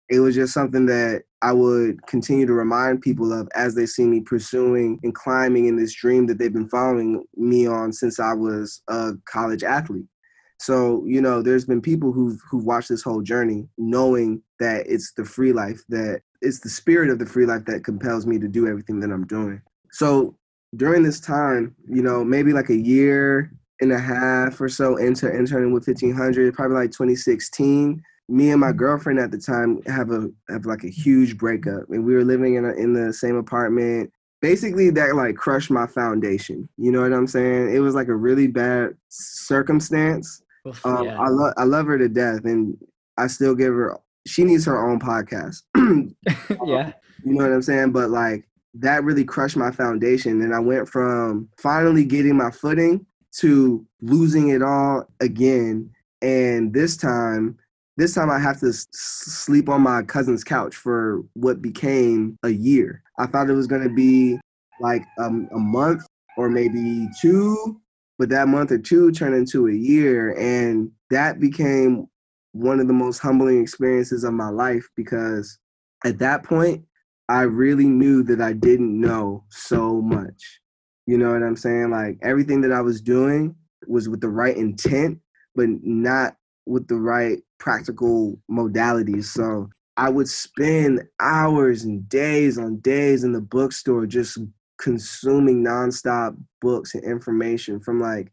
it 0.10 0.20
was 0.20 0.36
just 0.36 0.54
something 0.54 0.86
that 0.86 1.24
I 1.42 1.52
would 1.52 2.06
continue 2.08 2.46
to 2.46 2.54
remind 2.54 3.02
people 3.02 3.34
of 3.34 3.48
as 3.56 3.76
they 3.76 3.86
see 3.86 4.06
me 4.06 4.22
pursuing 4.22 5.00
and 5.04 5.14
climbing 5.14 5.66
in 5.66 5.76
this 5.76 5.94
dream 5.94 6.26
that 6.28 6.40
they've 6.40 6.54
been 6.54 6.70
following 6.70 7.24
me 7.36 7.68
on 7.68 7.94
since 7.94 8.20
I 8.20 8.34
was 8.34 8.82
a 8.88 9.14
college 9.26 9.64
athlete. 9.64 10.08
So, 10.60 11.04
you 11.06 11.22
know, 11.22 11.42
there's 11.42 11.66
been 11.66 11.82
people 11.82 12.12
who've 12.12 12.40
who've 12.50 12.64
watched 12.64 12.90
this 12.90 13.04
whole 13.04 13.22
journey 13.22 13.68
knowing 13.78 14.42
that 14.60 14.88
it's 14.88 15.14
the 15.14 15.26
free 15.26 15.54
life 15.54 15.84
that 15.90 16.22
it's 16.42 16.60
the 16.60 16.70
spirit 16.70 17.10
of 17.10 17.20
the 17.20 17.26
free 17.26 17.46
life 17.46 17.66
that 17.66 17.84
compels 17.84 18.26
me 18.26 18.40
to 18.40 18.48
do 18.48 18.68
everything 18.68 19.00
that 19.02 19.12
I'm 19.12 19.28
doing. 19.28 19.62
So 19.92 20.36
during 20.76 21.04
this 21.04 21.20
time, 21.20 21.76
you 21.88 22.02
know, 22.02 22.24
maybe 22.24 22.54
like 22.54 22.70
a 22.70 22.76
year 22.76 23.52
and 23.82 23.92
a 23.92 24.00
half 24.00 24.60
or 24.60 24.70
so 24.70 24.98
into 24.98 25.30
interning 25.30 25.72
with 25.72 25.88
1500, 25.88 26.54
probably 26.54 26.78
like 26.78 26.92
2016, 26.92 28.02
me 28.30 28.52
and 28.52 28.60
my 28.60 28.72
girlfriend 28.72 29.20
at 29.20 29.32
the 29.32 29.38
time 29.38 29.82
have 29.88 30.12
a 30.12 30.30
have 30.50 30.66
like 30.66 30.84
a 30.84 30.90
huge 30.90 31.38
breakup 31.38 31.84
and 31.90 32.04
we 32.04 32.14
were 32.14 32.26
living 32.26 32.56
in 32.56 32.66
a, 32.66 32.74
in 32.74 32.94
the 32.94 33.14
same 33.14 33.38
apartment 33.38 34.12
basically 34.42 34.90
that 34.90 35.16
like 35.16 35.36
crushed 35.36 35.72
my 35.72 35.88
foundation 35.88 36.68
you 36.78 36.92
know 36.92 37.02
what 37.02 37.14
i'm 37.14 37.28
saying 37.28 37.74
it 37.74 37.80
was 37.80 37.96
like 37.96 38.08
a 38.08 38.16
really 38.16 38.48
bad 38.48 38.90
circumstance 39.10 40.42
um, 40.84 41.06
yeah. 41.06 41.20
i 41.20 41.28
love 41.30 41.54
i 41.58 41.64
love 41.64 41.86
her 41.86 41.98
to 41.98 42.10
death 42.10 42.44
and 42.44 42.78
i 43.18 43.28
still 43.28 43.56
give 43.56 43.74
her 43.74 43.98
she 44.26 44.44
needs 44.44 44.66
her 44.66 44.90
own 44.90 45.00
podcast 45.00 45.62
yeah 46.68 46.92
you 47.24 47.34
know 47.34 47.46
what 47.46 47.54
i'm 47.54 47.62
saying 47.62 47.92
but 47.92 48.10
like 48.10 48.48
that 48.82 49.04
really 49.04 49.24
crushed 49.24 49.58
my 49.58 49.72
foundation. 49.72 50.42
And 50.42 50.54
I 50.54 50.60
went 50.60 50.88
from 50.88 51.50
finally 51.58 52.06
getting 52.06 52.38
my 52.38 52.52
footing 52.52 53.06
to 53.40 53.86
losing 54.02 54.50
it 54.50 54.62
all 54.62 55.06
again. 55.20 55.90
And 56.22 56.74
this 56.74 56.98
time, 56.98 57.58
this 57.98 58.14
time 58.14 58.30
I 58.30 58.40
have 58.40 58.60
to 58.60 58.72
sleep 58.72 59.70
on 59.70 59.82
my 59.82 60.04
cousin's 60.04 60.44
couch 60.44 60.76
for 60.76 61.24
what 61.34 61.62
became 61.62 62.38
a 62.44 62.50
year. 62.50 63.02
I 63.18 63.26
thought 63.26 63.50
it 63.50 63.54
was 63.54 63.68
going 63.68 63.84
to 63.84 63.94
be 63.94 64.40
like 64.80 65.04
um, 65.18 65.50
a 65.54 65.58
month 65.58 66.06
or 66.38 66.48
maybe 66.48 67.08
two, 67.20 67.82
but 68.20 68.30
that 68.30 68.48
month 68.48 68.72
or 68.72 68.78
two 68.78 69.12
turned 69.12 69.36
into 69.36 69.68
a 69.68 69.74
year. 69.74 70.38
And 70.38 70.92
that 71.10 71.40
became 71.40 72.08
one 72.52 72.80
of 72.80 72.88
the 72.88 72.94
most 72.94 73.18
humbling 73.18 73.62
experiences 73.62 74.24
of 74.24 74.34
my 74.34 74.50
life 74.50 74.88
because 74.96 75.58
at 76.06 76.20
that 76.20 76.44
point, 76.44 76.84
I 77.30 77.42
really 77.42 77.88
knew 77.88 78.24
that 78.24 78.40
I 78.40 78.54
didn't 78.54 79.00
know 79.00 79.44
so 79.50 80.02
much. 80.02 80.62
You 81.08 81.18
know 81.18 81.34
what 81.34 81.44
I'm 81.44 81.58
saying? 81.58 81.90
Like 81.90 82.20
everything 82.22 82.62
that 82.62 82.72
I 82.72 82.82
was 82.82 83.02
doing 83.02 83.56
was 83.88 84.08
with 84.08 84.22
the 84.22 84.30
right 84.30 84.56
intent, 84.56 85.20
but 85.56 85.68
not 85.82 86.36
with 86.66 86.88
the 86.88 86.96
right 86.96 87.40
practical 87.60 88.38
modalities. 88.50 89.26
So 89.26 89.70
I 89.96 90.10
would 90.10 90.30
spend 90.30 91.04
hours 91.20 91.84
and 91.84 92.08
days 92.08 92.58
on 92.58 92.78
days 92.78 93.24
in 93.24 93.34
the 93.34 93.42
bookstore 93.42 94.06
just 94.06 94.38
consuming 94.78 95.64
nonstop 95.64 96.38
books 96.62 96.94
and 96.94 97.04
information 97.04 97.80
from 97.80 98.00
like 98.00 98.32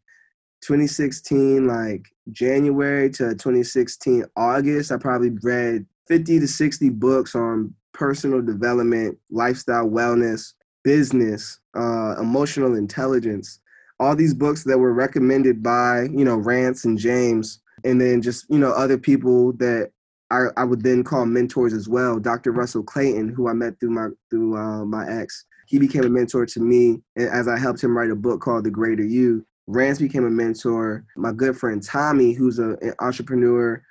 2016 0.61 1.65
like 1.67 2.05
January 2.31 3.09
to 3.09 3.31
2016 3.31 4.25
August 4.35 4.91
I 4.91 4.97
probably 4.97 5.31
read 5.41 5.85
50 6.07 6.39
to 6.39 6.47
60 6.47 6.89
books 6.89 7.35
on 7.35 7.73
personal 7.93 8.41
development, 8.41 9.17
lifestyle 9.31 9.87
wellness, 9.87 10.53
business, 10.83 11.59
uh, 11.75 12.15
emotional 12.19 12.75
intelligence. 12.75 13.59
All 13.99 14.15
these 14.15 14.33
books 14.33 14.63
that 14.65 14.77
were 14.77 14.93
recommended 14.93 15.63
by, 15.63 16.03
you 16.03 16.25
know, 16.25 16.35
Rance 16.35 16.85
and 16.85 16.97
James, 16.97 17.61
and 17.85 18.01
then 18.01 18.21
just, 18.21 18.45
you 18.49 18.59
know, 18.59 18.71
other 18.71 18.97
people 18.97 19.53
that 19.53 19.91
I, 20.31 20.47
I 20.57 20.63
would 20.63 20.83
then 20.83 21.03
call 21.03 21.25
mentors 21.25 21.73
as 21.73 21.87
well. 21.87 22.19
Dr. 22.19 22.51
Russell 22.51 22.83
Clayton, 22.83 23.29
who 23.29 23.47
I 23.47 23.53
met 23.53 23.79
through 23.79 23.91
my 23.91 24.07
through 24.29 24.57
uh, 24.57 24.83
my 24.85 25.07
ex, 25.07 25.45
he 25.67 25.79
became 25.79 26.03
a 26.03 26.09
mentor 26.09 26.45
to 26.45 26.59
me 26.59 27.01
as 27.17 27.47
I 27.47 27.57
helped 27.57 27.83
him 27.83 27.95
write 27.95 28.11
a 28.11 28.15
book 28.15 28.41
called 28.41 28.65
The 28.65 28.71
Greater 28.71 29.03
You. 29.03 29.45
Rance 29.67 29.99
became 29.99 30.25
a 30.25 30.29
mentor. 30.29 31.05
My 31.15 31.31
good 31.31 31.57
friend 31.57 31.81
Tommy, 31.81 32.33
who's 32.33 32.59
a, 32.59 32.77
an 32.81 32.93
entrepreneur 32.99 33.81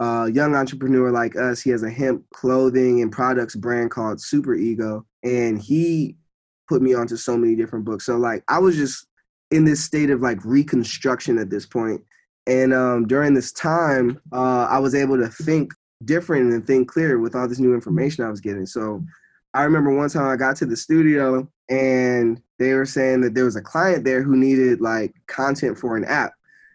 a 0.00 0.28
young 0.28 0.54
entrepreneur 0.54 1.10
like 1.10 1.36
us, 1.36 1.60
he 1.60 1.70
has 1.70 1.82
a 1.82 1.90
hemp 1.90 2.24
clothing 2.34 3.00
and 3.02 3.12
products 3.12 3.54
brand 3.54 3.90
called 3.90 4.20
Super 4.20 4.54
Ego, 4.54 5.06
and 5.22 5.60
he 5.60 6.16
put 6.68 6.82
me 6.82 6.94
onto 6.94 7.16
so 7.16 7.36
many 7.36 7.54
different 7.54 7.84
books. 7.84 8.06
So 8.06 8.16
like 8.16 8.42
I 8.48 8.58
was 8.58 8.76
just 8.76 9.06
in 9.50 9.64
this 9.64 9.84
state 9.84 10.10
of 10.10 10.20
like 10.20 10.44
reconstruction 10.44 11.38
at 11.38 11.50
this 11.50 11.66
point. 11.66 12.02
And 12.46 12.74
um, 12.74 13.06
during 13.06 13.34
this 13.34 13.52
time, 13.52 14.20
uh, 14.32 14.66
I 14.70 14.78
was 14.78 14.94
able 14.94 15.16
to 15.18 15.28
think 15.28 15.72
different 16.04 16.52
and 16.52 16.66
think 16.66 16.88
clear 16.88 17.18
with 17.18 17.34
all 17.34 17.48
this 17.48 17.58
new 17.58 17.74
information 17.74 18.24
I 18.24 18.30
was 18.30 18.40
getting. 18.40 18.66
So 18.66 19.02
I 19.54 19.62
remember 19.62 19.94
one 19.94 20.08
time 20.08 20.28
I 20.28 20.36
got 20.36 20.56
to 20.56 20.66
the 20.66 20.76
studio 20.76 21.48
and 21.70 22.40
they 22.58 22.72
were 22.74 22.86
saying 22.86 23.22
that 23.22 23.34
there 23.34 23.44
was 23.44 23.56
a 23.56 23.62
client 23.62 24.04
there 24.04 24.22
who 24.22 24.36
needed 24.36 24.80
like 24.80 25.14
content 25.26 25.78
for 25.78 25.96
an 25.96 26.04
app. 26.04 26.32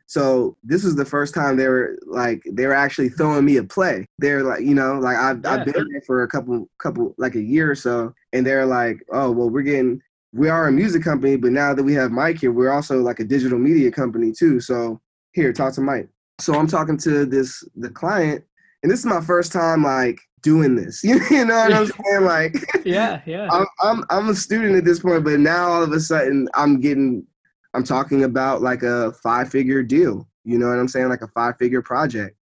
So 0.07 0.57
this 0.63 0.83
was 0.83 0.95
the 0.95 1.05
first 1.05 1.35
time 1.35 1.55
they 1.55 1.67
were 1.67 1.99
like 2.07 2.41
they 2.51 2.65
were 2.65 2.73
actually 2.73 3.09
throwing 3.09 3.45
me 3.45 3.57
a 3.57 3.63
play. 3.63 4.07
They're 4.17 4.41
like, 4.41 4.61
you 4.61 4.73
know, 4.73 4.97
like 4.97 5.17
I've 5.17 5.41
yeah. 5.43 5.51
I've 5.51 5.65
been 5.65 5.87
there 5.91 6.01
for 6.01 6.23
a 6.23 6.27
couple 6.27 6.67
couple 6.79 7.13
like 7.19 7.35
a 7.35 7.41
year 7.41 7.69
or 7.69 7.75
so, 7.75 8.11
and 8.33 8.43
they're 8.43 8.65
like, 8.65 9.05
oh 9.11 9.29
well, 9.29 9.51
we're 9.51 9.61
getting 9.61 10.01
we 10.33 10.49
are 10.49 10.67
a 10.67 10.71
music 10.71 11.03
company, 11.03 11.35
but 11.35 11.51
now 11.51 11.75
that 11.75 11.83
we 11.83 11.93
have 11.93 12.11
Mike 12.11 12.39
here, 12.39 12.51
we're 12.51 12.71
also 12.71 13.01
like 13.01 13.19
a 13.19 13.23
digital 13.23 13.59
media 13.59 13.91
company 13.91 14.31
too. 14.31 14.59
So 14.59 14.99
here, 15.33 15.53
talk 15.53 15.73
to 15.73 15.81
Mike. 15.81 16.09
So 16.39 16.53
I'm 16.53 16.67
talking 16.67 16.97
to 16.99 17.25
this 17.25 17.63
the 17.75 17.89
client, 17.89 18.43
and 18.83 18.91
this 18.91 18.99
is 18.99 19.05
my 19.05 19.21
first 19.21 19.51
time 19.51 19.83
like 19.83 20.19
doing 20.41 20.75
this. 20.75 21.03
you 21.03 21.19
know 21.45 21.55
what 21.55 21.73
I'm 21.73 21.85
saying? 22.05 22.23
Like, 22.23 22.55
yeah, 22.85 23.21
yeah. 23.25 23.49
I'm, 23.51 23.65
I'm 23.81 24.03
I'm 24.09 24.29
a 24.29 24.35
student 24.35 24.75
at 24.75 24.85
this 24.85 24.99
point, 24.99 25.23
but 25.23 25.39
now 25.39 25.67
all 25.67 25.83
of 25.83 25.91
a 25.91 25.99
sudden 25.99 26.47
I'm 26.55 26.79
getting 26.79 27.25
I'm 27.73 27.83
talking 27.83 28.23
about 28.23 28.61
like 28.61 28.83
a 28.83 29.13
five 29.23 29.49
figure 29.49 29.83
deal. 29.83 30.27
You 30.43 30.57
know 30.57 30.67
what 30.67 30.79
I'm 30.79 30.87
saying? 30.87 31.09
Like 31.09 31.21
a 31.21 31.27
five 31.29 31.55
figure 31.57 31.81
project. 31.81 32.35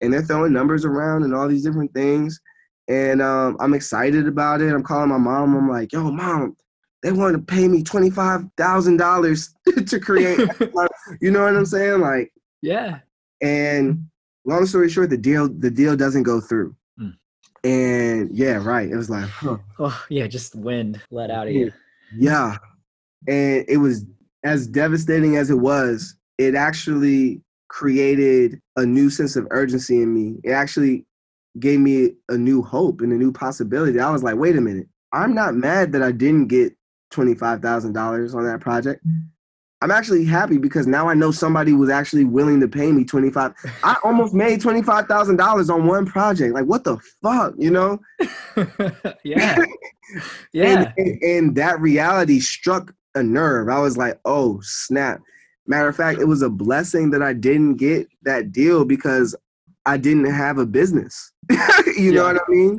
And 0.00 0.12
they're 0.12 0.22
throwing 0.22 0.52
numbers 0.52 0.84
around 0.84 1.24
and 1.24 1.34
all 1.34 1.48
these 1.48 1.64
different 1.64 1.92
things. 1.92 2.40
And 2.88 3.20
um, 3.20 3.56
I'm 3.60 3.74
excited 3.74 4.26
about 4.26 4.60
it. 4.60 4.72
I'm 4.72 4.82
calling 4.82 5.10
my 5.10 5.18
mom. 5.18 5.56
I'm 5.56 5.68
like, 5.68 5.92
yo, 5.92 6.10
mom, 6.10 6.56
they 7.02 7.12
want 7.12 7.34
to 7.34 7.42
pay 7.42 7.66
me 7.66 7.82
$25,000 7.82 9.86
to 9.88 10.00
create. 10.00 10.38
you 11.20 11.30
know 11.30 11.42
what 11.42 11.56
I'm 11.56 11.66
saying? 11.66 12.00
Like, 12.00 12.32
yeah. 12.62 13.00
And 13.40 14.04
long 14.44 14.66
story 14.66 14.90
short, 14.90 15.10
the 15.10 15.16
deal, 15.16 15.48
the 15.48 15.70
deal 15.70 15.96
doesn't 15.96 16.24
go 16.24 16.40
through. 16.40 16.76
Mm. 17.00 17.14
And 17.64 18.36
yeah, 18.36 18.62
right. 18.62 18.90
It 18.90 18.96
was 18.96 19.08
like, 19.08 19.24
huh. 19.24 19.56
oh 19.78 20.04
yeah, 20.10 20.26
just 20.26 20.54
wind 20.54 21.00
let 21.10 21.30
out 21.30 21.48
of 21.48 21.54
you. 21.54 21.72
Yeah. 22.14 22.56
And 23.26 23.64
it 23.68 23.78
was 23.78 24.04
as 24.44 24.66
devastating 24.66 25.36
as 25.36 25.50
it 25.50 25.58
was, 25.58 26.16
it 26.38 26.54
actually 26.54 27.42
created 27.68 28.60
a 28.76 28.84
new 28.84 29.10
sense 29.10 29.36
of 29.36 29.46
urgency 29.50 30.02
in 30.02 30.12
me. 30.12 30.40
It 30.42 30.50
actually 30.50 31.06
gave 31.58 31.80
me 31.80 32.12
a 32.28 32.36
new 32.36 32.62
hope 32.62 33.00
and 33.00 33.12
a 33.12 33.16
new 33.16 33.32
possibility. 33.32 34.00
I 34.00 34.10
was 34.10 34.22
like, 34.22 34.36
wait 34.36 34.56
a 34.56 34.60
minute, 34.60 34.88
I'm 35.12 35.34
not 35.34 35.54
mad 35.54 35.92
that 35.92 36.02
I 36.02 36.12
didn't 36.12 36.48
get 36.48 36.74
$25,000 37.10 38.34
on 38.34 38.44
that 38.44 38.60
project. 38.60 39.06
Mm. 39.06 39.22
I'm 39.82 39.90
actually 39.90 40.26
happy 40.26 40.58
because 40.58 40.86
now 40.86 41.08
I 41.08 41.14
know 41.14 41.30
somebody 41.30 41.72
was 41.72 41.88
actually 41.88 42.24
willing 42.24 42.60
to 42.60 42.68
pay 42.68 42.92
me 42.92 43.02
25. 43.02 43.54
I 43.82 43.96
almost 44.04 44.34
made 44.34 44.60
$25,000 44.60 45.74
on 45.74 45.86
one 45.86 46.04
project. 46.04 46.54
Like, 46.54 46.66
what 46.66 46.84
the 46.84 46.98
fuck, 47.22 47.54
you 47.56 47.70
know? 47.70 47.98
yeah. 49.24 49.58
Yeah. 50.52 50.66
And, 50.66 50.92
and, 50.96 51.22
and 51.22 51.54
that 51.54 51.80
reality 51.80 52.40
struck 52.40 52.92
a 53.14 53.22
nerve. 53.22 53.68
I 53.68 53.78
was 53.78 53.96
like, 53.96 54.18
oh, 54.24 54.58
snap. 54.60 55.20
Matter 55.68 55.86
of 55.86 55.94
fact, 55.94 56.18
it 56.18 56.24
was 56.24 56.42
a 56.42 56.50
blessing 56.50 57.10
that 57.10 57.22
I 57.22 57.32
didn't 57.32 57.76
get 57.76 58.08
that 58.22 58.50
deal 58.50 58.84
because 58.84 59.36
I 59.86 59.98
didn't 59.98 60.24
have 60.24 60.58
a 60.58 60.66
business. 60.66 61.30
you 61.96 62.12
know 62.12 62.24
what 62.24 62.42
I 62.42 62.50
mean? 62.50 62.76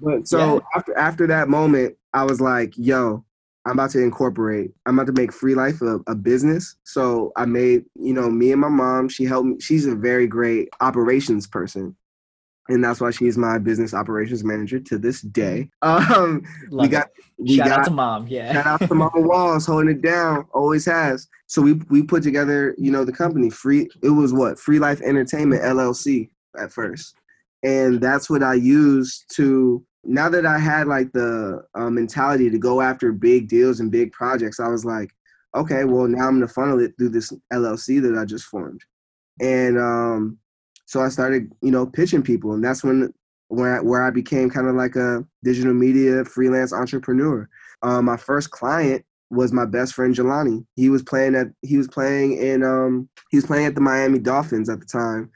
But 0.00 0.26
so 0.26 0.54
yeah. 0.54 0.60
after 0.76 0.98
after 0.98 1.26
that 1.26 1.48
moment, 1.48 1.96
I 2.14 2.22
was 2.22 2.40
like, 2.40 2.72
yo, 2.76 3.24
I'm 3.66 3.72
about 3.72 3.90
to 3.90 4.02
incorporate. 4.02 4.70
I'm 4.86 4.98
about 4.98 5.14
to 5.14 5.20
make 5.20 5.32
Free 5.32 5.54
Life 5.54 5.82
a, 5.82 5.98
a, 6.06 6.14
business. 6.14 6.76
So 6.84 7.32
I 7.36 7.44
made, 7.44 7.84
you 7.96 8.14
know, 8.14 8.30
me 8.30 8.52
and 8.52 8.60
my 8.60 8.68
mom. 8.68 9.08
She 9.08 9.24
helped 9.24 9.46
me. 9.46 9.60
She's 9.60 9.86
a 9.86 9.94
very 9.94 10.26
great 10.26 10.68
operations 10.80 11.46
person, 11.46 11.96
and 12.68 12.84
that's 12.84 13.00
why 13.00 13.10
she's 13.10 13.38
my 13.38 13.58
business 13.58 13.94
operations 13.94 14.44
manager 14.44 14.78
to 14.80 14.98
this 14.98 15.22
day. 15.22 15.68
Um, 15.82 16.42
we 16.70 16.88
got 16.88 17.08
we 17.38 17.56
shout 17.56 17.68
got, 17.68 17.78
out 17.80 17.84
to 17.86 17.90
mom. 17.90 18.26
Yeah, 18.28 18.52
shout 18.52 18.66
out 18.82 18.88
to 18.88 18.94
Mama 18.94 19.20
Walls 19.20 19.66
holding 19.66 19.88
it 19.88 20.02
down. 20.02 20.46
Always 20.52 20.84
has. 20.84 21.26
So 21.46 21.62
we 21.62 21.74
we 21.88 22.02
put 22.02 22.22
together, 22.22 22.74
you 22.78 22.90
know, 22.90 23.04
the 23.04 23.12
company 23.12 23.50
free. 23.50 23.88
It 24.02 24.10
was 24.10 24.32
what 24.32 24.58
Free 24.58 24.78
Life 24.78 25.00
Entertainment 25.00 25.62
LLC 25.62 26.28
at 26.58 26.70
first, 26.70 27.16
and 27.62 28.00
that's 28.00 28.28
what 28.28 28.42
I 28.42 28.54
used 28.54 29.24
to 29.36 29.82
now 30.06 30.28
that 30.28 30.46
I 30.46 30.58
had 30.58 30.86
like 30.86 31.12
the 31.12 31.64
uh, 31.74 31.90
mentality 31.90 32.50
to 32.50 32.58
go 32.58 32.80
after 32.80 33.12
big 33.12 33.48
deals 33.48 33.80
and 33.80 33.90
big 33.90 34.12
projects, 34.12 34.60
I 34.60 34.68
was 34.68 34.84
like, 34.84 35.10
okay, 35.54 35.84
well 35.84 36.06
now 36.06 36.28
I'm 36.28 36.34
gonna 36.34 36.48
funnel 36.48 36.80
it 36.80 36.94
through 36.98 37.10
this 37.10 37.32
LLC 37.52 38.02
that 38.02 38.18
I 38.18 38.24
just 38.24 38.44
formed, 38.44 38.80
and 39.40 39.78
um, 39.78 40.38
so 40.86 41.00
I 41.00 41.08
started, 41.08 41.50
you 41.62 41.70
know, 41.70 41.86
pitching 41.86 42.22
people, 42.22 42.52
and 42.52 42.64
that's 42.64 42.84
when 42.84 43.12
where 43.48 43.78
I, 43.78 43.80
where 43.80 44.02
I 44.02 44.10
became 44.10 44.50
kind 44.50 44.68
of 44.68 44.74
like 44.74 44.96
a 44.96 45.24
digital 45.42 45.74
media 45.74 46.24
freelance 46.24 46.72
entrepreneur. 46.72 47.48
Um, 47.82 48.06
my 48.06 48.16
first 48.16 48.50
client 48.50 49.04
was 49.30 49.52
my 49.52 49.64
best 49.64 49.94
friend 49.94 50.14
Jelani. 50.14 50.64
He 50.76 50.88
was 50.88 51.02
playing 51.02 51.34
at 51.34 51.48
he 51.62 51.76
was 51.76 51.88
playing 51.88 52.38
in 52.38 52.62
um 52.62 53.08
he 53.30 53.36
was 53.36 53.46
playing 53.46 53.66
at 53.66 53.74
the 53.74 53.80
Miami 53.80 54.18
Dolphins 54.18 54.68
at 54.68 54.80
the 54.80 54.86
time, 54.86 55.30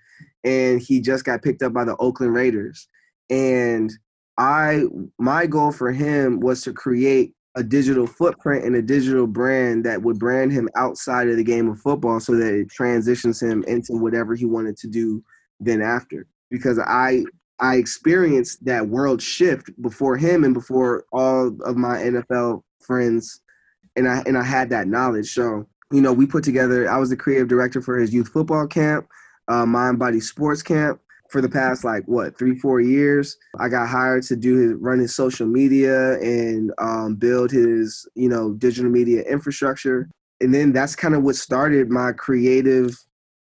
and 0.45 0.81
he 0.81 1.01
just 1.01 1.25
got 1.25 1.43
picked 1.43 1.63
up 1.63 1.73
by 1.73 1.85
the 1.85 1.97
Oakland 1.97 2.35
Raiders, 2.35 2.89
and 3.31 3.93
I 4.39 4.85
my 5.19 5.47
goal 5.47 5.73
for 5.73 5.93
him 5.93 6.41
was 6.41 6.63
to 6.63 6.73
create 6.73 7.35
a 7.57 7.63
digital 7.63 8.07
footprint 8.07 8.65
and 8.65 8.77
a 8.77 8.83
digital 8.83 9.27
brand 9.27 9.85
that 9.85 10.01
would 10.01 10.19
brand 10.19 10.53
him 10.53 10.69
outside 10.77 11.29
of 11.29 11.37
the 11.37 11.43
game 11.43 11.69
of 11.69 11.81
football 11.81 12.21
so 12.21 12.37
that 12.37 12.55
it 12.55 12.71
transitions 12.71 13.43
him 13.43 13.65
into 13.67 13.95
whatever 13.95 14.37
he 14.37 14.45
wanted 14.45 14.77
to 14.77 14.87
do 14.87 15.23
then 15.59 15.83
after. 15.83 16.27
Because 16.51 16.79
I 16.79 17.25
I 17.59 17.77
experienced 17.77 18.65
that 18.65 18.89
world 18.89 19.21
shift 19.21 19.71
before 19.83 20.17
him 20.17 20.45
and 20.45 20.55
before 20.55 21.05
all 21.13 21.49
of 21.65 21.77
my 21.77 21.99
NFL 21.99 22.63
friends 22.81 23.41
and 23.97 24.09
I 24.09 24.23
and 24.25 24.39
I 24.39 24.45
had 24.45 24.71
that 24.71 24.87
knowledge. 24.87 25.33
So 25.33 25.67
you 25.93 26.01
know 26.01 26.13
we 26.13 26.27
put 26.27 26.45
together 26.45 26.89
I 26.89 26.99
was 26.99 27.11
the 27.11 27.17
creative 27.17 27.49
director 27.49 27.83
for 27.83 27.99
his 27.99 28.15
youth 28.15 28.29
football 28.29 28.69
camp 28.69 29.09
uh, 29.49 29.67
mind 29.67 29.99
body 29.99 30.21
sports 30.21 30.63
camp 30.63 31.01
for 31.29 31.41
the 31.41 31.49
past 31.49 31.85
like 31.85 32.05
what 32.07 32.37
three 32.39 32.59
four 32.59 32.81
years 32.81 33.37
i 33.61 33.69
got 33.69 33.89
hired 33.89 34.23
to 34.23 34.35
do 34.35 34.57
his 34.57 34.73
run 34.75 34.99
his 34.99 35.15
social 35.15 35.47
media 35.47 36.19
and 36.21 36.73
um, 36.79 37.15
build 37.15 37.51
his 37.51 38.07
you 38.15 38.29
know 38.29 38.53
digital 38.55 38.91
media 38.91 39.23
infrastructure. 39.23 40.09
And 40.41 40.55
then 40.55 40.73
that's 40.73 40.95
kind 40.95 41.15
of 41.15 41.23
what 41.23 41.35
started 41.37 41.91
my 41.91 42.13
creative 42.13 42.97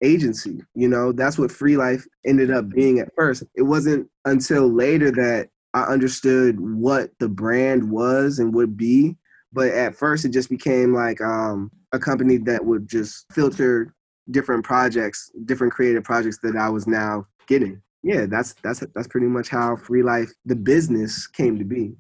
agency 0.04 0.62
you 0.76 0.88
know? 0.88 1.12
That's 1.12 1.38
what 1.38 1.52
free 1.52 1.78
life 1.78 2.06
ended 2.26 2.52
up 2.52 2.70
being 2.70 3.00
at 3.00 3.14
first. 3.16 3.44
It 3.56 3.62
wasn't 3.64 4.10
until 4.26 4.68
later 4.68 5.12
that 5.12 5.50
i 5.74 5.84
understood 5.84 6.60
what 6.60 7.10
the 7.20 7.30
brand 7.30 7.90
was 7.90 8.40
and 8.40 8.54
would 8.54 8.78
be. 8.78 9.18
But 9.52 9.70
at 9.70 9.96
first 9.96 10.26
it 10.26 10.30
just 10.30 10.50
became 10.50 10.94
like 10.94 11.22
um, 11.22 11.72
a 11.92 12.00
company 12.00 12.38
that 12.38 12.66
would 12.66 12.88
just 12.88 13.26
filter 13.32 13.94
different 14.32 14.64
projects 14.64 15.32
different 15.46 15.74
creative 15.74 16.02
projects 16.02 16.40
that 16.42 16.56
i 16.56 16.70
was 16.70 16.88
now 16.88 17.28
getting. 17.48 17.82
Yeah, 18.04 18.26
that's 18.26 18.54
that's 18.64 18.84
that's 18.94 19.08
pretty 19.08 19.28
much 19.28 19.50
how 19.50 19.76
Free 19.76 20.04
Life, 20.04 20.32
the 20.46 20.56
business, 20.56 21.26
came 21.28 21.58
to 21.58 21.64
be. 21.64 21.96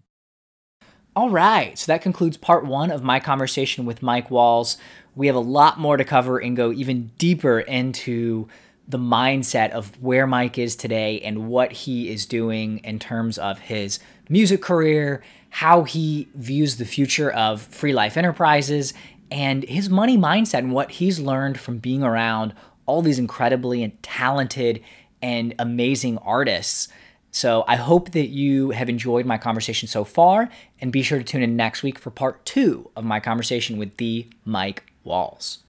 All 1.16 1.30
right, 1.30 1.78
so 1.78 1.92
that 1.92 2.02
concludes 2.02 2.38
part 2.38 2.66
one 2.66 2.90
of 2.90 3.04
my 3.04 3.20
conversation 3.20 3.86
with 3.86 4.02
Mike 4.02 4.32
Walls. 4.32 4.78
We 5.16 5.28
have 5.28 5.36
a 5.36 5.40
lot 5.40 5.80
more 5.80 5.96
to 5.96 6.04
cover 6.04 6.40
and 6.40 6.58
go 6.58 6.72
even 6.72 7.12
deeper 7.20 7.60
into 7.60 8.48
the 8.88 8.98
mindset 8.98 9.70
of 9.70 10.02
where 10.02 10.28
Mike 10.28 10.58
is 10.58 10.76
today 10.76 11.20
and 11.22 11.48
what 11.48 11.72
he 11.72 12.10
is 12.10 12.26
doing 12.26 12.80
in 12.80 13.00
terms 13.00 13.38
of 13.38 13.60
his 13.60 14.00
music 14.28 14.62
career, 14.62 15.24
how 15.52 15.84
he 15.84 16.28
views 16.36 16.78
the 16.78 16.86
future 16.86 17.32
of 17.32 17.62
Free 17.62 17.94
Life 17.94 18.18
Enterprises, 18.18 18.94
and 19.32 19.64
his 19.64 19.90
money 19.90 20.18
mindset 20.18 20.60
and 20.60 20.74
what 20.74 20.92
he's 20.92 21.20
learned 21.20 21.60
from 21.60 21.78
being 21.78 22.04
around 22.04 22.54
all 22.86 23.02
these 23.02 23.20
incredibly 23.20 23.88
talented 24.02 24.82
and 25.24 25.56
amazing 25.58 26.20
artists. 26.20 26.90
So 27.32 27.64
I 27.68 27.78
hope 27.78 28.12
that 28.12 28.28
you 28.28 28.70
have 28.72 28.90
enjoyed 28.90 29.26
my 29.26 29.40
conversation 29.40 29.88
so 29.88 30.04
far, 30.04 30.50
and 30.80 30.92
be 30.92 31.02
sure 31.02 31.18
to 31.18 31.24
tune 31.24 31.42
in 31.42 31.56
next 31.56 31.82
week 31.82 31.98
for 31.98 32.12
part 32.12 32.46
two 32.46 32.92
of 32.96 33.04
my 33.04 33.20
conversation 33.20 33.78
with 33.78 33.98
the 33.98 34.28
Mike 34.46 34.84
Walls. 35.04 35.60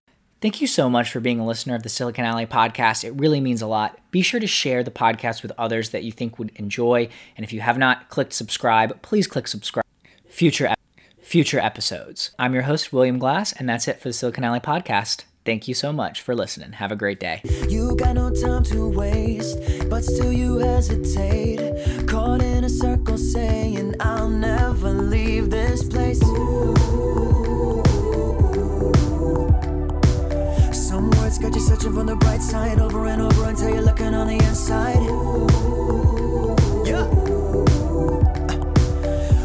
Thank 0.43 0.61
you 0.61 0.67
so 0.67 0.91
much 0.91 1.11
for 1.11 1.21
being 1.21 1.41
a 1.41 1.47
listener 1.47 1.75
of 1.75 1.83
the 1.83 1.89
Silicon 1.89 2.27
Alley 2.27 2.45
podcast. 2.45 3.03
It 3.03 3.13
really 3.13 3.41
means 3.41 3.63
a 3.63 3.67
lot. 3.67 3.99
Be 4.11 4.21
sure 4.21 4.41
to 4.41 4.47
share 4.47 4.83
the 4.83 4.91
podcast 4.91 5.43
with 5.43 5.53
others 5.57 5.89
that 5.91 6.05
you 6.05 6.13
think 6.13 6.39
would 6.39 6.53
enjoy. 6.57 7.09
And 7.35 7.45
if 7.45 7.51
you 7.51 7.63
have 7.63 7.79
not 7.79 8.11
clicked 8.11 8.35
subscribe, 8.35 9.01
please 9.01 9.27
click 9.27 9.49
subscribe. 9.49 9.87
Future 10.29 10.75
future 11.23 11.61
episodes. 11.61 12.33
I'm 12.39 12.53
your 12.53 12.65
host 12.65 12.93
William 12.93 13.19
Glass, 13.19 13.53
and 13.53 13.67
that's 13.67 13.89
it 13.89 14.01
for 14.01 14.11
the 14.11 14.13
Silicon 14.13 14.45
Alley 14.45 14.61
podcast. 14.61 15.25
Thank 15.45 15.69
you 15.69 15.75
so 15.75 15.93
much 15.93 16.23
for 16.23 16.35
listening. 16.35 16.73
Have 16.73 16.91
a 16.91 16.97
great 16.97 17.21
day. 17.21 17.43
You 17.69 17.95
got 17.97 18.15
no 18.15 18.31
time 18.31 18.63
to 18.65 18.89
waste, 18.89 19.59
but 19.91 20.03
still 20.03 20.33
you 20.33 20.57
hesitate. 20.57 22.07
Caught 22.07 22.43
in 22.43 22.65
a 22.65 22.69
circle 22.71 23.19
saying, 23.19 23.95
I'll 24.01 24.31
never 24.31 24.91
leave 24.91 25.51
this 25.51 25.85
place. 25.85 26.19
Some 30.73 31.11
words 31.11 31.39
got 31.39 31.55
you 31.55 31.61
searching 31.61 31.93
for 31.93 32.05
the 32.05 32.17
bright 32.19 32.41
side 32.41 32.81
over 32.81 33.05
and 33.05 33.21
over 33.21 33.45
until 33.45 33.69
you're 33.69 33.83
looking 33.83 34.15
on 34.15 34.29
the 34.29 34.43
inside. 34.47 34.97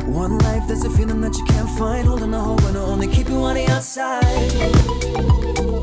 One 0.07 0.37
life, 0.39 0.65
there's 0.65 0.85
a 0.85 0.89
feeling 0.89 1.19
that 1.21 1.37
you 1.37 1.43
can't 1.43 1.69
find. 1.77 2.07
Holding 2.07 2.33
a 2.33 2.39
hope 2.39 2.63
and 2.63 2.77
only 2.77 3.07
keep 3.07 3.27
you 3.27 3.35
on 3.35 3.55
the 3.55 3.67
outside. 3.67 5.78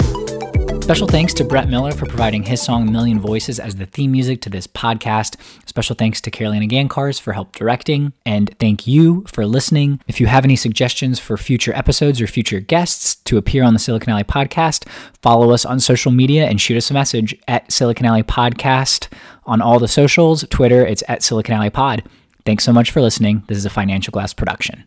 Special 0.86 1.08
thanks 1.08 1.34
to 1.34 1.42
Brett 1.42 1.68
Miller 1.68 1.90
for 1.90 2.06
providing 2.06 2.44
his 2.44 2.62
song 2.62 2.92
Million 2.92 3.18
Voices 3.18 3.58
as 3.58 3.74
the 3.74 3.86
theme 3.86 4.12
music 4.12 4.40
to 4.42 4.48
this 4.48 4.68
podcast. 4.68 5.34
Special 5.66 5.96
thanks 5.96 6.20
to 6.20 6.30
Carolina 6.30 6.66
Gankars 6.66 7.20
for 7.20 7.32
help 7.32 7.50
directing. 7.56 8.12
And 8.24 8.56
thank 8.60 8.86
you 8.86 9.24
for 9.26 9.44
listening. 9.46 10.00
If 10.06 10.20
you 10.20 10.28
have 10.28 10.44
any 10.44 10.54
suggestions 10.54 11.18
for 11.18 11.36
future 11.36 11.74
episodes 11.74 12.20
or 12.20 12.28
future 12.28 12.60
guests 12.60 13.16
to 13.24 13.36
appear 13.36 13.64
on 13.64 13.72
the 13.72 13.80
Silicon 13.80 14.12
Alley 14.12 14.22
podcast, 14.22 14.88
follow 15.20 15.50
us 15.50 15.64
on 15.64 15.80
social 15.80 16.12
media 16.12 16.46
and 16.46 16.60
shoot 16.60 16.76
us 16.76 16.88
a 16.88 16.94
message 16.94 17.34
at 17.48 17.72
Silicon 17.72 18.06
Alley 18.06 18.22
Podcast 18.22 19.12
on 19.44 19.60
all 19.60 19.80
the 19.80 19.88
socials. 19.88 20.44
Twitter, 20.50 20.86
it's 20.86 21.02
at 21.08 21.24
Silicon 21.24 21.56
Alley 21.56 21.68
Pod. 21.68 22.04
Thanks 22.44 22.62
so 22.62 22.72
much 22.72 22.92
for 22.92 23.02
listening. 23.02 23.42
This 23.48 23.58
is 23.58 23.66
a 23.66 23.70
Financial 23.70 24.12
Glass 24.12 24.32
production. 24.32 24.84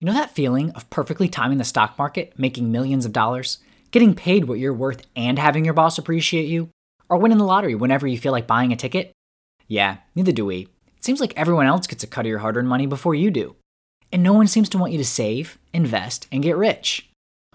You 0.00 0.06
know 0.06 0.14
that 0.14 0.34
feeling 0.34 0.72
of 0.72 0.90
perfectly 0.90 1.28
timing 1.28 1.58
the 1.58 1.64
stock 1.64 1.96
market, 1.96 2.36
making 2.36 2.72
millions 2.72 3.06
of 3.06 3.12
dollars? 3.12 3.58
Getting 3.90 4.14
paid 4.14 4.44
what 4.44 4.58
you're 4.58 4.74
worth 4.74 5.06
and 5.16 5.38
having 5.38 5.64
your 5.64 5.74
boss 5.74 5.98
appreciate 5.98 6.46
you, 6.46 6.70
or 7.08 7.18
winning 7.18 7.38
the 7.38 7.44
lottery 7.44 7.74
whenever 7.74 8.06
you 8.06 8.18
feel 8.18 8.32
like 8.32 8.46
buying 8.46 8.72
a 8.72 8.76
ticket? 8.76 9.12
Yeah, 9.66 9.98
neither 10.14 10.32
do 10.32 10.46
we. 10.46 10.68
It 10.96 11.04
seems 11.04 11.20
like 11.20 11.32
everyone 11.36 11.66
else 11.66 11.86
gets 11.86 12.02
a 12.02 12.06
cut 12.06 12.26
of 12.26 12.30
your 12.30 12.38
hard 12.38 12.56
earned 12.56 12.68
money 12.68 12.86
before 12.86 13.14
you 13.14 13.30
do. 13.30 13.56
And 14.12 14.22
no 14.22 14.32
one 14.32 14.46
seems 14.46 14.68
to 14.70 14.78
want 14.78 14.92
you 14.92 14.98
to 14.98 15.04
save, 15.04 15.58
invest, 15.72 16.26
and 16.32 16.42
get 16.42 16.56
rich. 16.56 17.10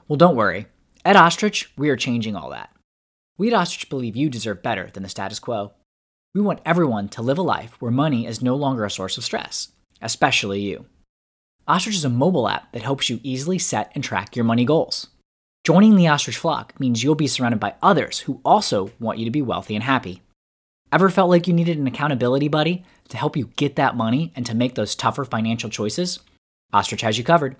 Well, 0.08 0.18
don't 0.18 0.36
worry. 0.36 0.68
At 1.04 1.16
Ostrich, 1.16 1.72
we 1.76 1.90
are 1.90 1.96
changing 1.96 2.36
all 2.36 2.50
that. 2.52 2.70
We 3.38 3.48
at 3.48 3.54
Ostrich 3.54 3.90
believe 3.90 4.16
you 4.16 4.30
deserve 4.30 4.64
better 4.64 4.90
than 4.94 5.04
the 5.04 5.10
status 5.10 5.40
quo. 5.40 5.74
We 6.36 6.42
want 6.42 6.62
everyone 6.66 7.10
to 7.10 7.22
live 7.22 7.38
a 7.38 7.44
life 7.44 7.76
where 7.80 7.92
money 7.92 8.26
is 8.26 8.42
no 8.42 8.56
longer 8.56 8.86
a 8.86 8.92
source 8.92 9.18
of 9.18 9.24
stress, 9.24 9.70
especially 10.02 10.62
you. 10.62 10.86
Ostrich 11.68 11.96
is 11.96 12.06
a 12.06 12.10
mobile 12.10 12.48
app 12.48 12.72
that 12.74 12.82
helps 12.82 13.10
you 13.10 13.20
easily 13.24 13.58
set 13.58 13.92
and 13.96 14.04
track 14.04 14.36
your 14.36 14.46
money 14.46 14.66
goals. 14.66 15.08
Joining 15.64 15.96
the 15.96 16.10
ostrich 16.10 16.36
flock 16.36 16.78
means 16.78 17.04
you'll 17.04 17.16
be 17.16 17.26
surrounded 17.26 17.62
by 17.62 17.76
others 17.82 18.20
who 18.20 18.42
also 18.44 18.92
want 19.00 19.18
you 19.18 19.24
to 19.24 19.32
be 19.32 19.42
wealthy 19.42 19.76
and 19.76 19.84
happy. 19.86 20.22
Ever 20.92 21.10
felt 21.10 21.30
like 21.30 21.48
you 21.48 21.54
needed 21.54 21.78
an 21.78 21.88
accountability 21.88 22.50
buddy 22.50 22.84
to 23.08 23.16
help 23.16 23.38
you 23.38 23.50
get 23.56 23.78
that 23.78 23.96
money 23.96 24.34
and 24.36 24.46
to 24.46 24.54
make 24.54 24.76
those 24.76 24.94
tougher 24.94 25.24
financial 25.24 25.70
choices? 25.70 26.20
Ostrich 26.74 27.00
has 27.00 27.18
you 27.18 27.24
covered. 27.24 27.56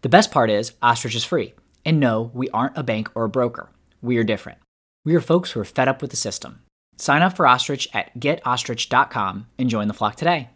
The 0.00 0.08
best 0.08 0.30
part 0.30 0.48
is, 0.48 0.72
Ostrich 0.80 1.14
is 1.14 1.24
free, 1.24 1.52
And 1.84 2.00
no, 2.00 2.30
we 2.32 2.48
aren't 2.50 2.78
a 2.78 2.82
bank 2.82 3.10
or 3.14 3.24
a 3.24 3.28
broker. 3.28 3.68
We 4.00 4.16
are 4.16 4.24
different. 4.24 4.58
We 5.04 5.14
are 5.14 5.20
folks 5.20 5.50
who 5.50 5.60
are 5.60 5.64
fed 5.66 5.88
up 5.88 6.00
with 6.00 6.10
the 6.10 6.16
system. 6.16 6.62
Sign 6.96 7.20
up 7.20 7.36
for 7.36 7.46
Ostrich 7.46 7.86
at 7.92 8.18
getostrich.com 8.18 9.46
and 9.58 9.68
join 9.68 9.88
the 9.88 9.94
flock 9.94 10.16
today. 10.16 10.48